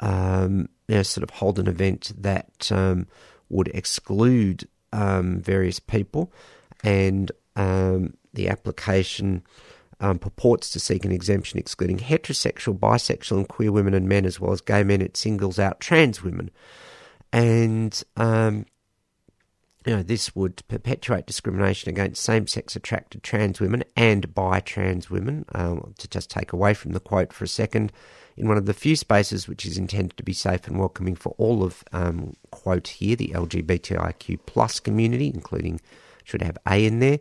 um, 0.00 0.68
you 0.86 0.96
know, 0.96 1.02
sort 1.02 1.22
of 1.22 1.30
hold 1.30 1.58
an 1.58 1.66
event 1.66 2.12
that 2.18 2.70
um, 2.70 3.06
would 3.48 3.68
exclude 3.68 4.68
um, 4.92 5.40
various 5.40 5.80
people, 5.80 6.30
and 6.84 7.32
the 7.54 8.48
application 8.48 9.42
um, 10.00 10.18
purports 10.18 10.70
to 10.70 10.80
seek 10.80 11.04
an 11.04 11.12
exemption 11.12 11.58
excluding 11.58 11.98
heterosexual, 11.98 12.78
bisexual, 12.78 13.38
and 13.38 13.48
queer 13.48 13.70
women 13.70 13.94
and 13.94 14.08
men, 14.08 14.24
as 14.24 14.40
well 14.40 14.52
as 14.52 14.60
gay 14.60 14.82
men. 14.82 15.00
It 15.00 15.16
singles 15.16 15.58
out 15.58 15.80
trans 15.80 16.22
women, 16.22 16.50
and 17.32 18.02
um, 18.16 18.66
you 19.86 19.96
know, 19.96 20.02
this 20.02 20.36
would 20.36 20.66
perpetuate 20.68 21.26
discrimination 21.26 21.88
against 21.88 22.22
same 22.22 22.46
sex 22.46 22.76
attracted 22.76 23.22
trans 23.22 23.60
women 23.60 23.82
and 23.96 24.34
bi 24.34 24.60
trans 24.60 25.08
women. 25.08 25.44
Um, 25.54 25.94
to 25.98 26.08
just 26.08 26.30
take 26.30 26.52
away 26.52 26.74
from 26.74 26.92
the 26.92 27.00
quote 27.00 27.32
for 27.32 27.44
a 27.44 27.48
second, 27.48 27.92
in 28.36 28.46
one 28.46 28.58
of 28.58 28.66
the 28.66 28.74
few 28.74 28.94
spaces 28.94 29.48
which 29.48 29.64
is 29.64 29.78
intended 29.78 30.16
to 30.16 30.22
be 30.22 30.32
safe 30.32 30.66
and 30.66 30.78
welcoming 30.78 31.14
for 31.14 31.34
all 31.38 31.62
of, 31.62 31.82
um, 31.92 32.34
quote 32.50 32.88
here, 32.88 33.16
the 33.16 33.32
LGBTIQ 33.34 34.40
plus 34.46 34.80
community, 34.80 35.30
including, 35.32 35.80
should 36.24 36.42
have 36.42 36.58
A 36.66 36.84
in 36.84 37.00
there. 37.00 37.18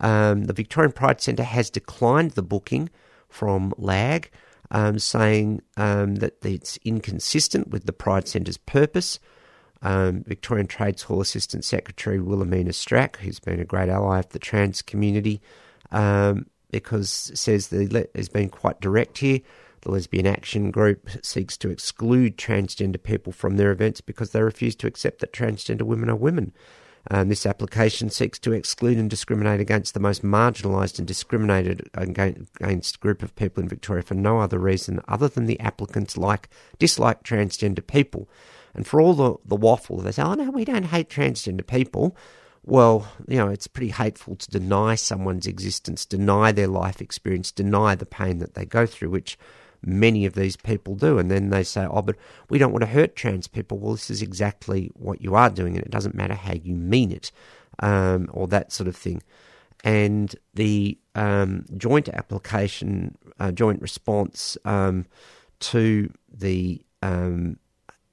Um, 0.00 0.44
the 0.44 0.52
Victorian 0.52 0.92
Pride 0.92 1.20
Centre 1.20 1.42
has 1.42 1.70
declined 1.70 2.32
the 2.32 2.42
booking 2.42 2.90
from 3.28 3.72
LAG, 3.76 4.30
um, 4.70 4.98
saying 4.98 5.62
um, 5.76 6.16
that 6.16 6.44
it's 6.44 6.78
inconsistent 6.84 7.68
with 7.68 7.86
the 7.86 7.92
Pride 7.92 8.28
Centre's 8.28 8.58
purpose. 8.58 9.18
Um, 9.82 10.24
Victorian 10.24 10.66
Trades 10.66 11.02
Hall 11.02 11.20
Assistant 11.20 11.64
Secretary 11.64 12.18
Wilhelmina 12.18 12.70
Stracke, 12.70 13.16
who's 13.16 13.40
been 13.40 13.60
a 13.60 13.64
great 13.64 13.88
ally 13.88 14.18
of 14.18 14.28
the 14.30 14.38
trans 14.38 14.82
community, 14.82 15.40
um, 15.92 16.46
because 16.70 17.30
says 17.34 17.68
the 17.68 18.08
has 18.14 18.28
been 18.28 18.48
quite 18.48 18.80
direct 18.80 19.18
here. 19.18 19.40
The 19.82 19.92
Lesbian 19.92 20.26
Action 20.26 20.72
Group 20.72 21.08
seeks 21.22 21.56
to 21.58 21.70
exclude 21.70 22.36
transgender 22.36 23.00
people 23.00 23.32
from 23.32 23.56
their 23.56 23.70
events 23.70 24.00
because 24.00 24.30
they 24.30 24.42
refuse 24.42 24.74
to 24.76 24.86
accept 24.86 25.20
that 25.20 25.32
transgender 25.32 25.82
women 25.82 26.10
are 26.10 26.16
women. 26.16 26.52
Um, 27.10 27.28
this 27.28 27.46
application 27.46 28.10
seeks 28.10 28.38
to 28.40 28.52
exclude 28.52 28.98
and 28.98 29.08
discriminate 29.08 29.60
against 29.60 29.94
the 29.94 30.00
most 30.00 30.24
marginalised 30.24 30.98
and 30.98 31.06
discriminated 31.06 31.88
against 31.94 33.00
group 33.00 33.22
of 33.22 33.34
people 33.36 33.62
in 33.62 33.68
Victoria 33.68 34.02
for 34.02 34.14
no 34.14 34.40
other 34.40 34.58
reason 34.58 35.00
other 35.06 35.28
than 35.28 35.46
the 35.46 35.60
applicants 35.60 36.16
like 36.16 36.48
dislike 36.78 37.22
transgender 37.22 37.86
people. 37.86 38.28
And 38.74 38.86
for 38.86 39.00
all 39.00 39.14
the, 39.14 39.36
the 39.44 39.56
waffle, 39.56 39.98
they 39.98 40.12
say, 40.12 40.22
oh 40.22 40.34
no, 40.34 40.50
we 40.50 40.64
don't 40.64 40.84
hate 40.84 41.08
transgender 41.08 41.66
people. 41.66 42.16
Well, 42.64 43.06
you 43.28 43.36
know, 43.36 43.48
it's 43.48 43.68
pretty 43.68 43.92
hateful 43.92 44.34
to 44.34 44.50
deny 44.50 44.96
someone's 44.96 45.46
existence, 45.46 46.04
deny 46.04 46.50
their 46.50 46.66
life 46.66 47.00
experience, 47.00 47.52
deny 47.52 47.94
the 47.94 48.06
pain 48.06 48.38
that 48.38 48.54
they 48.54 48.64
go 48.64 48.84
through, 48.84 49.10
which 49.10 49.38
many 49.86 50.26
of 50.26 50.34
these 50.34 50.56
people 50.56 50.94
do. 50.94 51.18
And 51.18 51.30
then 51.30 51.50
they 51.50 51.62
say, 51.62 51.86
oh, 51.88 52.02
but 52.02 52.16
we 52.50 52.58
don't 52.58 52.72
want 52.72 52.82
to 52.82 52.90
hurt 52.90 53.16
trans 53.16 53.46
people. 53.46 53.78
Well, 53.78 53.92
this 53.92 54.10
is 54.10 54.20
exactly 54.20 54.90
what 54.94 55.22
you 55.22 55.34
are 55.34 55.48
doing, 55.48 55.76
and 55.76 55.84
it 55.84 55.90
doesn't 55.90 56.14
matter 56.14 56.34
how 56.34 56.54
you 56.54 56.74
mean 56.74 57.12
it, 57.12 57.30
um, 57.78 58.28
or 58.32 58.46
that 58.48 58.72
sort 58.72 58.88
of 58.88 58.96
thing. 58.96 59.22
And 59.84 60.34
the 60.54 60.98
um, 61.14 61.64
joint 61.76 62.08
application, 62.08 63.16
uh, 63.38 63.52
joint 63.52 63.80
response 63.80 64.58
um, 64.64 65.06
to 65.60 66.12
the 66.32 66.82
um, 67.02 67.58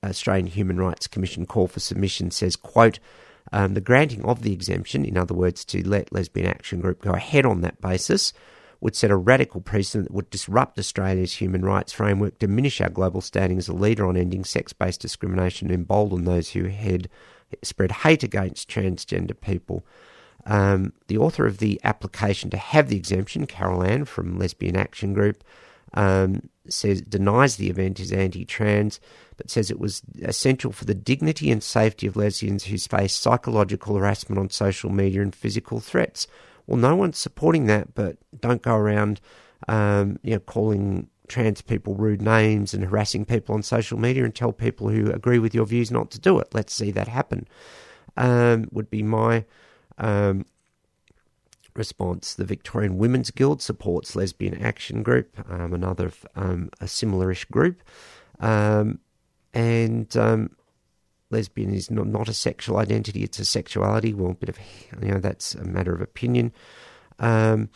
Australian 0.03 0.47
Human 0.47 0.78
Rights 0.78 1.07
Commission 1.07 1.45
call 1.45 1.67
for 1.67 1.80
submission 1.80 2.32
says, 2.32 2.55
quote, 2.55 2.99
um, 3.51 3.74
the 3.74 3.82
granting 3.82 4.24
of 4.24 4.41
the 4.41 4.53
exemption, 4.53 5.05
in 5.05 5.17
other 5.17 5.34
words, 5.34 5.65
to 5.65 5.88
let 5.88 6.11
Lesbian 6.13 6.47
Action 6.47 6.80
Group 6.80 7.01
go 7.01 7.11
ahead 7.11 7.45
on 7.45 7.61
that 7.61 7.82
basis, 7.82 8.34
would 8.84 8.98
set 8.98 9.10
a 9.10 9.16
radical 9.16 9.62
precedent 9.62 10.10
that 10.10 10.14
would 10.14 10.30
disrupt 10.30 10.78
Australia's 10.78 11.32
human 11.32 11.64
rights 11.64 11.94
framework, 11.94 12.38
diminish 12.38 12.82
our 12.82 12.90
global 12.90 13.22
standing 13.22 13.58
as 13.58 13.70
a 13.70 13.74
leader 13.74 14.06
on 14.06 14.18
ending 14.18 14.44
sex 14.44 14.74
based 14.74 15.00
discrimination, 15.00 15.70
and 15.70 15.76
embolden 15.76 16.26
those 16.26 16.50
who 16.50 16.66
had 16.66 17.08
spread 17.64 17.94
hate 17.94 18.24
against 18.24 18.70
transgender 18.70 19.40
people. 19.40 19.86
Um, 20.46 20.92
the 21.08 21.18
author 21.18 21.46
of 21.46 21.60
the 21.60 21.80
application 21.86 22.50
to 22.50 22.58
have 22.58 22.90
the 22.90 22.98
exemption, 22.98 23.48
Carol 23.48 23.86
Ann 23.86 24.04
from 24.04 24.38
Lesbian 24.38 24.76
Action 24.76 25.14
Group, 25.14 25.46
um, 25.94 26.50
says 26.68 27.00
denies 27.00 27.56
the 27.56 27.70
event 27.70 28.02
is 28.02 28.12
anti-trans, 28.12 29.00
but 29.38 29.50
says 29.50 29.72
it 29.72 29.80
was 29.80 30.02
essential 30.24 30.74
for 30.74 30.84
the 30.84 30.94
dignity 30.94 31.52
and 31.52 31.64
safety 31.64 32.06
of 32.06 32.18
lesbians 32.18 32.66
who 32.66 32.78
face 32.78 33.16
psychological 33.16 33.96
harassment 33.96 34.40
on 34.40 34.50
social 34.50 34.90
media 34.90 35.22
and 35.22 35.34
physical 35.34 35.80
threats. 35.80 36.28
Well, 36.68 36.78
no 36.78 36.95
one's 36.95 37.18
supporting 37.18 37.66
that, 37.68 37.93
but 37.93 38.18
don't 38.39 38.61
go 38.61 38.76
around, 38.76 39.20
um, 39.68 40.20
you 40.24 40.34
know, 40.34 40.39
calling 40.39 41.09
trans 41.28 41.61
people 41.61 41.95
rude 41.95 42.22
names 42.22 42.74
and 42.74 42.84
harassing 42.84 43.26
people 43.26 43.55
on 43.55 43.64
social 43.64 43.97
media 43.97 44.24
and 44.24 44.36
tell 44.36 44.51
people 44.51 44.89
who 44.89 45.11
agree 45.11 45.39
with 45.39 45.55
your 45.55 45.66
views 45.66 45.91
not 45.91 46.11
to 46.11 46.20
do 46.20 46.39
it. 46.39 46.47
Let's 46.53 46.74
see 46.74 46.91
that 46.91 47.07
happen. 47.07 47.47
Um, 48.16 48.68
would 48.72 48.89
be 48.89 49.01
my 49.01 49.45
um, 49.97 50.45
response. 51.76 52.34
The 52.36 52.45
Victorian 52.45 52.97
Women's 52.97 53.32
Guild 53.32 53.61
supports 53.61 54.16
Lesbian 54.16 54.61
Action 54.61 55.03
Group, 55.03 55.38
um, 55.49 55.74
another 55.74 56.11
um, 56.36 56.70
a 56.80 56.86
similarish 56.86 57.49
group, 57.49 57.82
um, 58.39 58.99
and 59.53 60.16
um, 60.18 60.51
lesbian 61.34 61.74
is 61.74 61.92
not, 61.92 62.08
not 62.08 62.30
a 62.30 62.34
sexual 62.34 62.78
identity, 62.78 63.24
it's 63.24 63.40
a 63.40 63.46
sexuality. 63.46 64.14
Well, 64.14 64.32
a 64.32 64.36
bit 64.36 64.50
of, 64.50 64.58
you 65.02 65.12
know, 65.12 65.20
that's 65.20 65.56
a 65.56 65.66
matter 65.66 65.94
of 65.94 66.02
opinion. 66.02 66.54
Um, 67.20 67.70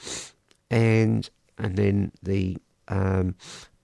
and 0.69 1.29
and 1.57 1.75
then 1.75 2.11
the 2.21 2.57
um, 2.87 3.35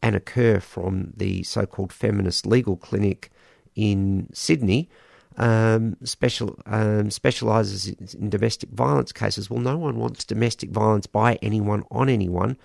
Anna 0.02 0.20
Kerr 0.20 0.60
from 0.60 1.14
the 1.16 1.44
so-called 1.44 1.92
feminist 1.92 2.46
legal 2.46 2.78
clinic 2.78 3.32
in 3.76 4.30
Sydney 4.34 4.90
um, 5.38 5.98
special 6.04 6.60
um, 6.66 7.10
specialises 7.10 7.88
in 8.14 8.30
domestic 8.30 8.70
violence 8.70 9.12
cases. 9.12 9.50
Well, 9.50 9.60
no 9.60 9.78
one 9.78 9.98
wants 9.98 10.24
domestic 10.26 10.70
violence 10.70 11.08
by 11.08 11.40
anyone 11.42 11.84
on 11.92 12.10
anyone. 12.10 12.58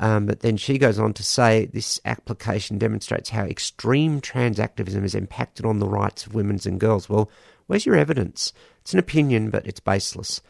Um, 0.00 0.26
but 0.26 0.40
then 0.40 0.56
she 0.56 0.78
goes 0.78 0.98
on 0.98 1.12
to 1.14 1.22
say 1.22 1.66
this 1.66 2.00
application 2.04 2.78
demonstrates 2.78 3.30
how 3.30 3.44
extreme 3.44 4.20
trans 4.20 4.58
activism 4.58 5.02
has 5.02 5.14
impacted 5.14 5.64
on 5.64 5.78
the 5.78 5.88
rights 5.88 6.26
of 6.26 6.34
women 6.34 6.58
and 6.64 6.80
girls. 6.80 7.08
Well, 7.08 7.30
where's 7.66 7.86
your 7.86 7.96
evidence? 7.96 8.52
It's 8.80 8.92
an 8.92 8.98
opinion, 8.98 9.50
but 9.50 9.66
it's 9.66 9.80
baseless. 9.80 10.40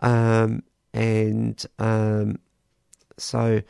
Um, 0.00 0.62
and 0.92 1.64
um, 1.78 2.38
so 3.18 3.62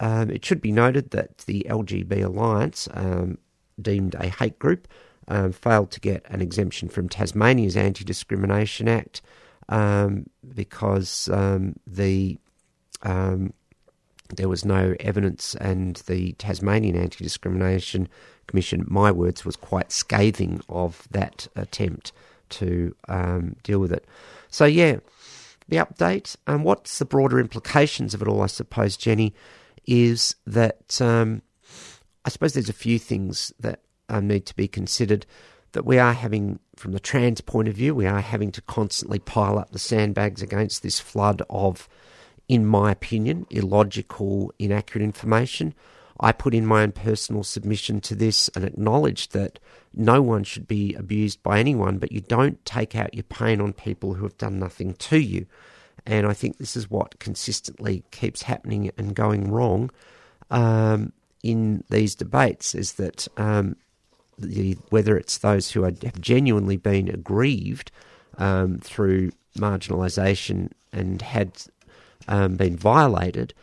um, 0.00 0.30
it 0.30 0.44
should 0.44 0.60
be 0.60 0.72
noted 0.72 1.10
that 1.10 1.38
the 1.38 1.66
LGB 1.68 2.24
Alliance, 2.24 2.88
um, 2.92 3.38
deemed 3.80 4.14
a 4.16 4.28
hate 4.28 4.58
group, 4.58 4.88
um, 5.28 5.52
failed 5.52 5.90
to 5.92 6.00
get 6.00 6.24
an 6.28 6.42
exemption 6.42 6.88
from 6.88 7.08
Tasmania's 7.08 7.76
Anti 7.76 8.04
Discrimination 8.04 8.88
Act 8.88 9.22
because 10.54 11.24
the 11.86 12.38
there 14.28 14.48
was 14.48 14.64
no 14.64 14.94
evidence, 15.00 15.54
and 15.56 15.96
the 16.06 16.32
Tasmanian 16.32 16.96
Anti 16.96 17.22
Discrimination 17.22 18.08
Commission, 18.46 18.84
my 18.88 19.10
words, 19.10 19.44
was 19.44 19.56
quite 19.56 19.92
scathing 19.92 20.60
of 20.68 21.06
that 21.10 21.48
attempt 21.56 22.12
to 22.50 22.94
um, 23.08 23.56
deal 23.62 23.78
with 23.78 23.92
it. 23.92 24.06
So, 24.48 24.64
yeah, 24.64 24.98
the 25.68 25.76
update. 25.76 26.36
And 26.46 26.56
um, 26.56 26.64
what's 26.64 26.98
the 26.98 27.04
broader 27.04 27.38
implications 27.38 28.14
of 28.14 28.22
it 28.22 28.28
all, 28.28 28.42
I 28.42 28.46
suppose, 28.46 28.96
Jenny, 28.96 29.34
is 29.86 30.36
that 30.46 31.00
um, 31.00 31.42
I 32.24 32.28
suppose 32.30 32.54
there's 32.54 32.68
a 32.68 32.74
few 32.74 32.98
things 32.98 33.52
that 33.60 33.80
um, 34.08 34.28
need 34.28 34.46
to 34.46 34.56
be 34.56 34.68
considered. 34.68 35.26
That 35.72 35.84
we 35.84 35.98
are 35.98 36.12
having, 36.12 36.60
from 36.76 36.92
the 36.92 37.00
trans 37.00 37.40
point 37.40 37.66
of 37.66 37.74
view, 37.74 37.94
we 37.94 38.06
are 38.06 38.20
having 38.20 38.52
to 38.52 38.62
constantly 38.62 39.18
pile 39.18 39.58
up 39.58 39.72
the 39.72 39.78
sandbags 39.78 40.40
against 40.40 40.82
this 40.82 41.00
flood 41.00 41.42
of 41.50 41.88
in 42.48 42.66
my 42.66 42.92
opinion, 42.92 43.46
illogical, 43.50 44.52
inaccurate 44.58 45.04
information. 45.04 45.74
I 46.20 46.32
put 46.32 46.54
in 46.54 46.66
my 46.66 46.82
own 46.82 46.92
personal 46.92 47.42
submission 47.42 48.00
to 48.02 48.14
this 48.14 48.48
and 48.54 48.64
acknowledged 48.64 49.32
that 49.32 49.58
no 49.92 50.22
one 50.22 50.44
should 50.44 50.68
be 50.68 50.94
abused 50.94 51.42
by 51.42 51.58
anyone, 51.58 51.98
but 51.98 52.12
you 52.12 52.20
don't 52.20 52.64
take 52.64 52.94
out 52.94 53.14
your 53.14 53.24
pain 53.24 53.60
on 53.60 53.72
people 53.72 54.14
who 54.14 54.24
have 54.24 54.38
done 54.38 54.58
nothing 54.58 54.94
to 54.94 55.18
you. 55.18 55.46
And 56.06 56.26
I 56.26 56.34
think 56.34 56.58
this 56.58 56.76
is 56.76 56.90
what 56.90 57.18
consistently 57.18 58.04
keeps 58.10 58.42
happening 58.42 58.90
and 58.96 59.14
going 59.14 59.50
wrong 59.50 59.90
um, 60.50 61.12
in 61.42 61.84
these 61.90 62.14
debates 62.14 62.74
is 62.74 62.94
that 62.94 63.26
um, 63.36 63.76
the, 64.38 64.76
whether 64.90 65.16
it's 65.16 65.38
those 65.38 65.70
who 65.70 65.82
have 65.82 66.20
genuinely 66.20 66.76
been 66.76 67.08
aggrieved 67.08 67.90
um, 68.38 68.78
through 68.78 69.30
marginalisation 69.56 70.70
and 70.92 71.22
had 71.22 71.52
um, 72.28 72.56
been 72.56 72.76
violated, 72.76 73.54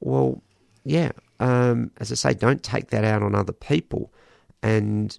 well, 0.00 0.42
yeah, 0.84 1.12
um, 1.40 1.90
as 1.98 2.10
I 2.10 2.14
say, 2.14 2.34
don't 2.34 2.62
take 2.62 2.88
that 2.88 3.04
out 3.04 3.22
on 3.22 3.34
other 3.34 3.52
people. 3.52 4.12
And, 4.62 5.16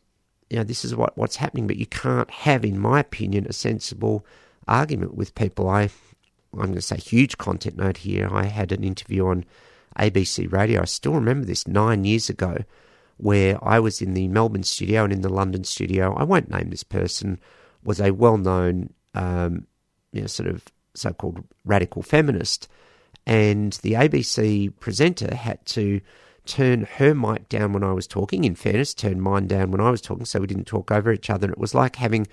you 0.50 0.58
know, 0.58 0.64
this 0.64 0.84
is 0.84 0.96
what, 0.96 1.18
what's 1.18 1.38
happening, 1.38 1.68
but 1.68 1.78
you 1.78 1.86
can't 1.86 2.30
have, 2.30 2.66
in 2.66 2.80
my 2.80 3.00
opinion, 3.00 3.46
a 3.48 3.54
sensible 3.54 4.26
argument 4.68 5.16
with 5.16 5.36
people. 5.36 5.70
I, 5.70 5.90
I'm 6.54 6.60
going 6.60 6.76
to 6.76 6.82
say 6.82 6.98
huge 6.98 7.38
content 7.38 7.78
note 7.78 7.98
here. 7.98 8.30
I 8.32 8.46
had 8.46 8.72
an 8.72 8.84
interview 8.84 9.28
on 9.28 9.46
ABC 9.98 10.52
Radio. 10.52 10.82
I 10.82 10.86
still 10.86 11.14
remember 11.14 11.46
this 11.46 11.68
nine 11.68 12.06
years 12.06 12.30
ago, 12.30 12.58
where 13.18 13.58
I 13.64 13.80
was 13.80 14.02
in 14.02 14.14
the 14.14 14.28
Melbourne 14.28 14.64
studio 14.64 15.04
and 15.04 15.14
in 15.14 15.22
the 15.22 15.30
London 15.30 15.64
studio. 15.64 16.14
I 16.16 16.24
won't 16.24 16.50
name 16.50 16.70
this 16.70 16.84
person. 16.84 17.40
Was 17.84 18.02
a 18.02 18.12
well-known, 18.12 18.94
um, 19.14 19.68
you 20.12 20.22
know, 20.22 20.28
sort 20.28 20.50
of 20.50 20.66
so-called 20.96 21.44
radical 21.64 22.02
feminist 22.02 22.68
and 23.30 23.74
the 23.84 23.94
ABC 23.94 24.74
presenter 24.80 25.36
had 25.36 25.64
to 25.68 26.02
turn 26.48 26.88
her 26.98 27.14
mic 27.14 27.48
down 27.48 27.74
when 27.74 27.84
I 27.84 27.94
was 27.94 28.08
talking. 28.08 28.44
In 28.44 28.56
fairness, 28.56 28.96
turn 28.96 29.22
mine 29.22 29.46
down 29.46 29.70
when 29.70 29.80
I 29.80 29.92
was 29.92 30.02
talking, 30.02 30.26
so 30.26 30.40
we 30.40 30.48
didn't 30.48 30.66
talk 30.66 30.90
over 30.90 31.14
each 31.14 31.30
other. 31.30 31.46
And 31.46 31.54
it 31.54 31.60
was 31.60 31.76
like 31.76 31.98
having 31.98 32.26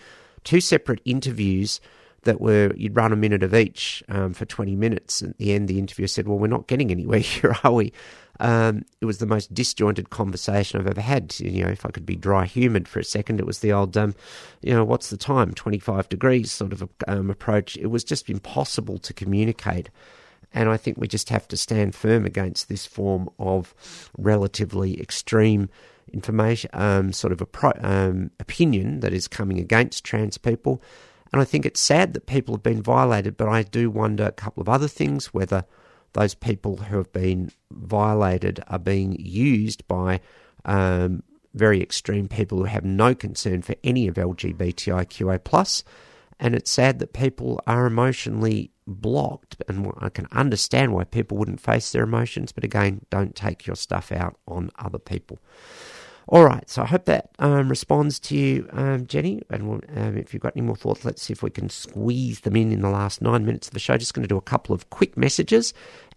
two 0.42 0.59
separate 0.59 1.03
interviews 1.05 1.82
that 2.22 2.40
were 2.40 2.72
you'd 2.76 2.97
run 2.97 3.12
a 3.12 3.16
minute 3.16 3.42
of 3.42 3.55
each 3.55 4.03
um, 4.09 4.32
for 4.32 4.47
20 4.47 4.74
minutes. 4.74 5.20
At 5.20 5.36
the 5.36 5.53
end, 5.53 5.68
the 5.68 5.78
interviewer 5.78 6.09
said, 6.09 6.26
"Well, 6.26 6.38
we're 6.38 6.47
not 6.47 6.66
getting 6.66 6.90
anywhere 6.90 7.18
here, 7.18 7.55
are 7.64 7.72
we?" 7.72 7.92
Um, 8.40 8.86
it 9.03 9.05
was 9.05 9.18
the 9.18 9.26
most 9.26 9.53
disjointed 9.53 10.09
conversation 10.09 10.80
I've 10.80 10.86
ever 10.86 11.03
had. 11.03 11.38
You 11.38 11.64
know, 11.64 11.70
if 11.70 11.84
I 11.84 11.90
could 11.90 12.07
be 12.07 12.16
dry 12.16 12.47
humoured 12.47 12.88
for 12.88 13.01
a 13.01 13.05
second, 13.05 13.38
it 13.38 13.47
was 13.47 13.59
the 13.59 13.72
old, 13.74 13.99
um, 13.99 14.14
you 14.62 14.72
know, 14.72 14.84
what's 14.84 15.11
the 15.11 15.18
time? 15.18 15.53
25 15.53 16.09
degrees 16.09 16.51
sort 16.53 16.72
of 16.72 16.88
um, 17.07 17.28
approach. 17.28 17.76
It 17.76 17.88
was 17.88 18.03
just 18.03 18.30
impossible 18.30 18.97
to 19.01 19.12
communicate. 19.12 19.90
And 20.57 20.70
I 20.70 20.78
think 20.78 20.96
we 20.96 21.07
just 21.07 21.28
have 21.28 21.46
to 21.48 21.57
stand 21.57 21.94
firm 21.94 22.24
against 22.24 22.70
this 22.70 22.86
form 22.86 23.28
of 23.38 23.74
relatively 24.16 24.98
extreme 24.98 25.68
information, 26.11 26.70
um, 26.72 27.12
sort 27.12 27.34
of 27.34 27.42
a 27.42 27.46
pro, 27.46 27.72
um, 27.82 28.30
opinion 28.40 29.00
that 29.00 29.12
is 29.12 29.28
coming 29.28 29.59
against 29.59 30.02
trans 30.02 30.38
people. 30.38 30.80
And 31.30 31.42
I 31.42 31.44
think 31.44 31.66
it's 31.66 31.78
sad 31.78 32.14
that 32.14 32.24
people 32.24 32.54
have 32.54 32.62
been 32.62 32.82
violated, 32.82 33.36
but 33.36 33.48
I 33.48 33.64
do 33.64 33.90
wonder 33.90 34.24
a 34.24 34.32
couple 34.32 34.62
of 34.62 34.68
other 34.68 34.88
things 34.88 35.34
whether 35.34 35.66
those 36.14 36.34
people 36.34 36.78
who 36.78 36.96
have 36.96 37.12
been 37.12 37.50
violated 37.70 38.64
are 38.68 38.78
being 38.78 39.14
used 39.20 39.86
by 39.86 40.20
um, 40.64 41.22
very 41.52 41.82
extreme 41.82 42.28
people 42.28 42.59
who 42.59 42.64
have 42.64 42.84
no 42.84 43.14
concern 43.14 43.61
for 43.61 43.74
any 43.84 44.09
of 44.09 44.14
LGBTIQA 44.14 45.84
and 46.38 46.54
it's 46.54 46.70
sad 46.70 46.98
that 46.98 47.12
people 47.12 47.61
are 47.66 47.86
emotionally 47.86 48.70
blocked 48.87 49.57
and 49.68 49.93
I 49.99 50.09
can 50.09 50.26
understand 50.32 50.93
why 50.93 51.05
people 51.05 51.37
wouldn't 51.37 51.61
face 51.61 51.93
their 51.93 52.05
emotions 52.05 52.53
but 52.53 52.64
again 52.64 53.05
don't 53.11 53.34
take 53.34 53.66
your 53.66 53.76
stuff 53.76 54.12
out 54.12 54.39
on 54.47 54.70
other 54.78 54.99
people 54.99 55.39
all 56.28 56.45
right, 56.45 56.68
so 56.68 56.82
I 56.82 56.87
hope 56.87 57.05
that 57.05 57.30
um, 57.39 57.68
responds 57.68 58.18
to 58.18 58.37
you, 58.37 58.68
um, 58.72 59.07
Jenny. 59.07 59.43
And 59.49 59.68
we'll, 59.68 59.80
um, 59.95 60.16
if 60.16 60.34
you've 60.34 60.43
got 60.43 60.57
any 60.57 60.66
more 60.66 60.74
thoughts, 60.74 61.05
let's 61.05 61.22
see 61.22 61.32
if 61.32 61.41
we 61.41 61.51
can 61.51 61.68
squeeze 61.68 62.41
them 62.41 62.57
in 62.57 62.72
in 62.72 62.80
the 62.80 62.91
last 62.91 63.22
nine 63.22 63.47
minutes 63.47 63.68
of 63.68 63.74
the 63.74 63.78
show. 63.78 63.97
Just 63.97 64.12
going 64.12 64.24
to 64.24 64.28
do 64.28 64.37
a 64.37 64.43
couple 64.43 64.74
of 64.74 64.91
quick 64.91 65.16
messages 65.16 65.72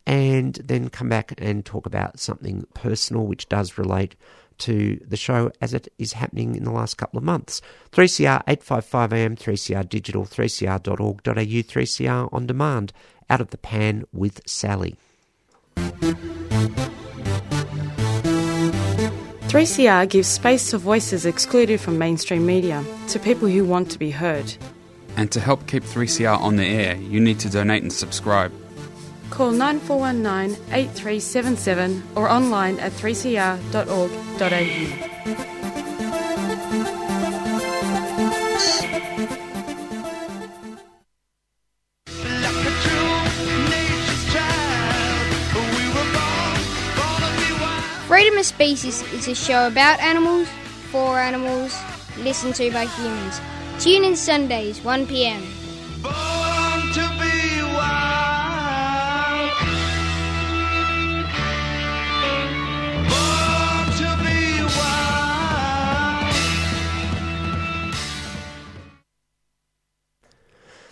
and 0.07 0.55
then 0.55 0.89
come 0.89 1.09
back 1.09 1.33
and 1.37 1.63
talk 1.63 1.85
about 1.85 2.19
something 2.19 2.65
personal 2.73 3.27
which 3.27 3.47
does 3.49 3.77
relate 3.77 4.15
to 4.59 4.99
the 5.07 5.17
show 5.17 5.51
as 5.61 5.73
it 5.73 5.91
is 5.97 6.13
happening 6.13 6.55
in 6.55 6.63
the 6.63 6.71
last 6.71 6.97
couple 6.97 7.17
of 7.17 7.23
months. 7.23 7.61
3CR 7.91 8.45
855am, 8.45 9.37
3CR 9.37 9.89
digital, 9.89 10.25
3cr.org.au, 10.25 11.33
3CR 11.33 12.33
on 12.33 12.45
demand, 12.47 12.93
out 13.29 13.41
of 13.41 13.49
the 13.49 13.57
pan 13.57 14.03
with 14.13 14.41
Sally. 14.47 14.95
3CR 19.49 20.07
gives 20.07 20.27
space 20.27 20.69
to 20.69 20.77
voices 20.77 21.25
excluded 21.25 21.81
from 21.81 21.97
mainstream 21.97 22.45
media, 22.45 22.85
to 23.07 23.17
people 23.17 23.47
who 23.47 23.65
want 23.65 23.89
to 23.89 23.97
be 23.97 24.11
heard. 24.11 24.53
And 25.17 25.31
to 25.31 25.39
help 25.39 25.65
keep 25.65 25.83
3CR 25.83 26.39
on 26.39 26.55
the 26.55 26.65
air, 26.65 26.95
you 26.97 27.19
need 27.19 27.39
to 27.39 27.49
donate 27.49 27.81
and 27.81 27.91
subscribe. 27.91 28.51
Call 29.29 29.51
9419 29.51 30.73
8377 30.73 32.03
or 32.15 32.29
online 32.29 32.79
at 32.79 32.91
3cr.org.au. 32.91 35.05
Freedom 48.07 48.39
of 48.39 48.45
Species 48.45 49.03
is 49.13 49.27
a 49.27 49.35
show 49.35 49.67
about 49.67 49.99
animals, 49.99 50.47
for 50.91 51.19
animals, 51.19 51.77
listened 52.17 52.55
to 52.55 52.71
by 52.71 52.85
humans. 52.85 53.39
Tune 53.79 54.03
in 54.03 54.15
Sundays, 54.15 54.79
1pm. 54.79 55.58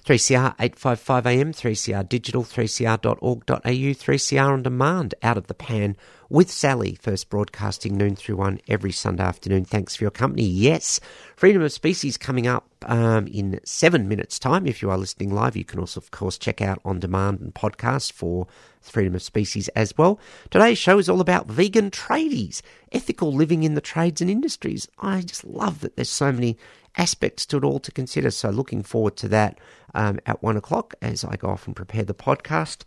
3CR 0.07 0.55
855 0.57 1.27
AM, 1.27 1.51
3CR 1.51 2.07
digital, 2.07 2.41
3cr.org.au, 2.45 3.59
3CR 3.59 4.49
on 4.53 4.63
demand, 4.63 5.13
out 5.21 5.37
of 5.37 5.47
the 5.47 5.53
pan 5.53 5.97
with 6.29 6.49
Sally, 6.49 6.97
first 7.01 7.29
broadcasting 7.29 7.97
noon 7.97 8.15
through 8.15 8.37
one 8.37 8.61
every 8.69 8.93
Sunday 8.93 9.23
afternoon. 9.23 9.65
Thanks 9.65 9.97
for 9.97 10.05
your 10.05 10.11
company. 10.11 10.45
Yes, 10.45 11.01
Freedom 11.35 11.61
of 11.61 11.73
Species 11.73 12.15
coming 12.15 12.47
up 12.47 12.69
um, 12.83 13.27
in 13.27 13.59
seven 13.65 14.07
minutes' 14.07 14.39
time. 14.39 14.65
If 14.65 14.81
you 14.81 14.89
are 14.89 14.97
listening 14.97 15.33
live, 15.33 15.57
you 15.57 15.65
can 15.65 15.77
also, 15.77 15.99
of 15.99 16.09
course, 16.11 16.37
check 16.37 16.61
out 16.61 16.79
on 16.85 17.01
demand 17.01 17.41
and 17.41 17.53
podcast 17.53 18.13
for 18.13 18.47
Freedom 18.79 19.13
of 19.13 19.21
Species 19.21 19.67
as 19.69 19.97
well. 19.97 20.21
Today's 20.51 20.77
show 20.77 20.99
is 20.99 21.09
all 21.09 21.19
about 21.19 21.47
vegan 21.47 21.91
tradies, 21.91 22.61
ethical 22.93 23.33
living 23.33 23.63
in 23.63 23.73
the 23.73 23.81
trades 23.81 24.21
and 24.21 24.29
industries. 24.29 24.87
I 24.99 25.19
just 25.19 25.43
love 25.43 25.81
that 25.81 25.97
there's 25.97 26.07
so 26.07 26.31
many 26.31 26.57
aspects 26.97 27.45
to 27.47 27.57
it 27.57 27.63
all 27.63 27.79
to 27.79 27.91
consider. 27.91 28.31
So, 28.31 28.49
looking 28.49 28.83
forward 28.83 29.15
to 29.17 29.27
that 29.29 29.59
um, 29.93 30.19
at 30.25 30.43
one 30.43 30.57
o'clock 30.57 30.95
as 31.01 31.23
I 31.23 31.35
go 31.35 31.49
off 31.49 31.67
and 31.67 31.75
prepare 31.75 32.03
the 32.03 32.13
podcast 32.13 32.83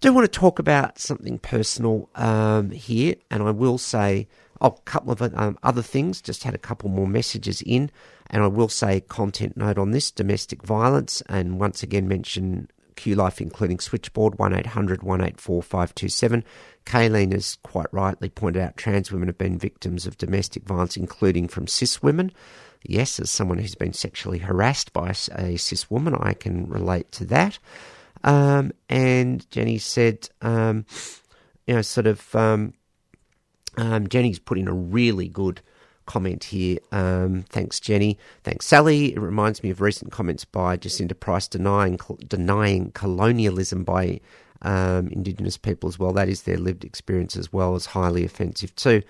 do 0.00 0.12
want 0.12 0.30
to 0.30 0.38
talk 0.38 0.58
about 0.58 0.98
something 0.98 1.38
personal 1.38 2.08
um, 2.14 2.70
here, 2.70 3.16
and 3.30 3.42
I 3.42 3.50
will 3.50 3.78
say 3.78 4.28
oh, 4.60 4.68
a 4.68 4.80
couple 4.82 5.12
of 5.12 5.22
um, 5.22 5.58
other 5.62 5.82
things. 5.82 6.20
Just 6.20 6.44
had 6.44 6.54
a 6.54 6.58
couple 6.58 6.88
more 6.88 7.06
messages 7.06 7.62
in, 7.62 7.90
and 8.30 8.42
I 8.42 8.46
will 8.46 8.68
say 8.68 9.00
content 9.00 9.56
note 9.56 9.78
on 9.78 9.90
this 9.90 10.10
domestic 10.10 10.62
violence, 10.62 11.22
and 11.28 11.58
once 11.58 11.82
again 11.82 12.06
mention 12.06 12.70
Q 12.94 13.16
Life, 13.16 13.40
including 13.40 13.80
switchboard 13.80 14.38
1800 14.38 15.02
184 15.02 15.62
527. 15.62 16.44
Kayleen 16.86 17.32
has 17.32 17.56
quite 17.62 17.92
rightly 17.92 18.28
pointed 18.28 18.62
out 18.62 18.76
trans 18.76 19.10
women 19.10 19.28
have 19.28 19.36
been 19.36 19.58
victims 19.58 20.06
of 20.06 20.16
domestic 20.16 20.64
violence, 20.64 20.96
including 20.96 21.48
from 21.48 21.66
cis 21.66 22.02
women. 22.02 22.32
Yes, 22.82 23.20
as 23.20 23.30
someone 23.30 23.58
who's 23.58 23.74
been 23.74 23.92
sexually 23.92 24.38
harassed 24.38 24.92
by 24.92 25.10
a 25.32 25.56
cis 25.56 25.90
woman, 25.90 26.14
I 26.14 26.34
can 26.34 26.68
relate 26.68 27.10
to 27.12 27.24
that. 27.26 27.58
Um, 28.24 28.72
and 28.88 29.48
Jenny 29.50 29.78
said, 29.78 30.28
um, 30.42 30.86
you 31.66 31.74
know, 31.74 31.82
sort 31.82 32.06
of, 32.06 32.34
um, 32.34 32.74
um, 33.76 34.08
Jenny's 34.08 34.38
put 34.38 34.58
in 34.58 34.68
a 34.68 34.72
really 34.72 35.28
good 35.28 35.60
comment 36.06 36.44
here. 36.44 36.78
Um, 36.90 37.44
thanks, 37.50 37.78
Jenny. 37.78 38.18
Thanks, 38.42 38.66
Sally. 38.66 39.14
It 39.14 39.20
reminds 39.20 39.62
me 39.62 39.70
of 39.70 39.80
recent 39.80 40.10
comments 40.10 40.44
by 40.44 40.76
Jacinta 40.76 41.14
Price 41.14 41.46
denying 41.46 42.00
denying 42.26 42.90
colonialism 42.92 43.84
by 43.84 44.20
um, 44.62 45.08
Indigenous 45.08 45.56
people 45.56 45.88
as 45.88 45.98
well. 45.98 46.12
That 46.12 46.28
is 46.28 46.42
their 46.42 46.56
lived 46.56 46.84
experience 46.84 47.36
as 47.36 47.52
well 47.52 47.74
as 47.74 47.86
highly 47.86 48.24
offensive 48.24 48.74
too. 48.74 49.02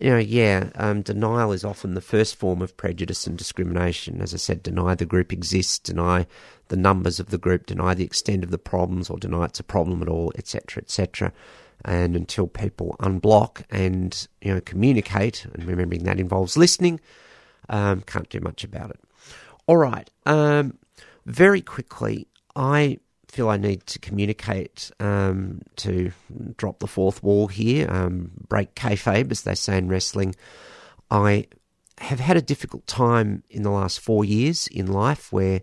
You 0.00 0.10
know, 0.10 0.18
yeah, 0.18 0.70
um, 0.76 1.02
denial 1.02 1.52
is 1.52 1.64
often 1.64 1.94
the 1.94 2.00
first 2.00 2.36
form 2.36 2.62
of 2.62 2.76
prejudice 2.76 3.26
and 3.26 3.36
discrimination. 3.36 4.20
As 4.20 4.32
I 4.32 4.36
said, 4.36 4.62
deny 4.62 4.94
the 4.94 5.06
group 5.06 5.32
exists, 5.32 5.78
deny 5.78 6.26
the 6.68 6.76
numbers 6.76 7.18
of 7.18 7.30
the 7.30 7.38
group, 7.38 7.66
deny 7.66 7.94
the 7.94 8.04
extent 8.04 8.44
of 8.44 8.50
the 8.50 8.58
problems, 8.58 9.10
or 9.10 9.18
deny 9.18 9.44
it's 9.44 9.60
a 9.60 9.64
problem 9.64 10.02
at 10.02 10.08
all, 10.08 10.32
etc., 10.36 10.82
etc. 10.82 11.32
And 11.84 12.14
until 12.14 12.46
people 12.46 12.96
unblock 13.00 13.64
and 13.70 14.28
you 14.40 14.54
know 14.54 14.60
communicate, 14.60 15.44
and 15.46 15.64
remembering 15.64 16.04
that 16.04 16.20
involves 16.20 16.56
listening, 16.56 17.00
um, 17.68 18.02
can't 18.02 18.28
do 18.28 18.40
much 18.40 18.62
about 18.62 18.90
it. 18.90 19.00
All 19.66 19.76
right, 19.76 20.08
um, 20.26 20.78
very 21.26 21.60
quickly, 21.60 22.28
I 22.54 22.98
feel 23.32 23.48
I 23.48 23.56
need 23.56 23.86
to 23.86 23.98
communicate 23.98 24.90
um, 25.00 25.62
to 25.76 26.12
drop 26.58 26.80
the 26.80 26.86
fourth 26.86 27.22
wall 27.22 27.48
here, 27.48 27.90
um, 27.90 28.30
break 28.46 28.74
kayfabe, 28.74 29.30
as 29.30 29.40
they 29.42 29.54
say 29.54 29.78
in 29.78 29.88
wrestling. 29.88 30.34
I 31.10 31.46
have 31.96 32.20
had 32.20 32.36
a 32.36 32.42
difficult 32.42 32.86
time 32.86 33.42
in 33.48 33.62
the 33.62 33.70
last 33.70 34.00
four 34.00 34.22
years 34.22 34.66
in 34.66 34.86
life 34.86 35.32
where 35.32 35.62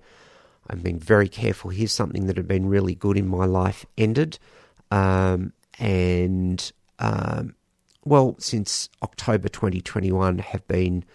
I've 0.67 0.81
been 0.81 0.97
very 0.97 1.29
careful. 1.29 1.69
Here's 1.69 1.91
something 1.91 2.25
that 2.25 2.37
had 2.37 2.47
been 2.47 2.67
really 2.67 2.95
good 2.95 3.17
in 3.17 3.27
my 3.27 3.45
life 3.45 3.85
ended. 3.99 4.39
Um, 4.89 5.53
and, 5.77 6.71
um, 6.97 7.53
well, 8.03 8.35
since 8.39 8.89
October 9.03 9.47
2021 9.47 10.39
have 10.39 10.67
been, 10.67 11.05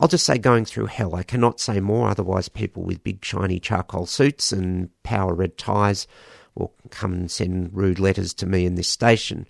I'll 0.00 0.08
just 0.08 0.24
say, 0.24 0.38
going 0.38 0.64
through 0.64 0.86
hell. 0.86 1.14
I 1.14 1.22
cannot 1.22 1.60
say 1.60 1.78
more, 1.78 2.08
otherwise, 2.08 2.48
people 2.48 2.82
with 2.82 3.04
big, 3.04 3.22
shiny 3.22 3.60
charcoal 3.60 4.06
suits 4.06 4.50
and 4.50 4.88
power 5.02 5.34
red 5.34 5.58
ties 5.58 6.06
will 6.54 6.72
come 6.88 7.12
and 7.12 7.30
send 7.30 7.74
rude 7.74 7.98
letters 7.98 8.32
to 8.34 8.46
me 8.46 8.64
in 8.64 8.76
this 8.76 8.88
station. 8.88 9.46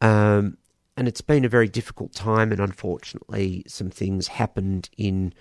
Um, 0.00 0.58
and 0.96 1.06
it's 1.06 1.20
been 1.20 1.44
a 1.44 1.48
very 1.48 1.68
difficult 1.68 2.12
time, 2.12 2.50
and 2.50 2.60
unfortunately, 2.60 3.62
some 3.68 3.90
things 3.90 4.26
happened 4.26 4.90
in 4.98 5.32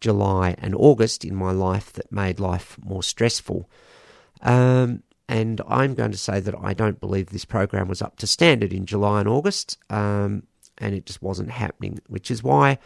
July 0.00 0.54
and 0.58 0.76
August 0.76 1.24
in 1.24 1.34
my 1.34 1.50
life 1.50 1.92
that 1.94 2.12
made 2.12 2.38
life 2.38 2.76
more 2.80 3.02
stressful. 3.02 3.68
Um, 4.42 5.02
and 5.28 5.60
I'm 5.66 5.94
going 5.94 6.12
to 6.12 6.18
say 6.18 6.38
that 6.38 6.54
I 6.62 6.72
don't 6.72 7.00
believe 7.00 7.30
this 7.30 7.44
program 7.44 7.88
was 7.88 8.00
up 8.00 8.16
to 8.18 8.28
standard 8.28 8.72
in 8.72 8.86
July 8.86 9.18
and 9.18 9.28
August, 9.28 9.76
um, 9.90 10.44
and 10.78 10.94
it 10.94 11.04
just 11.04 11.20
wasn't 11.20 11.50
happening, 11.50 11.98
which 12.06 12.30
is 12.30 12.44
why 12.44 12.78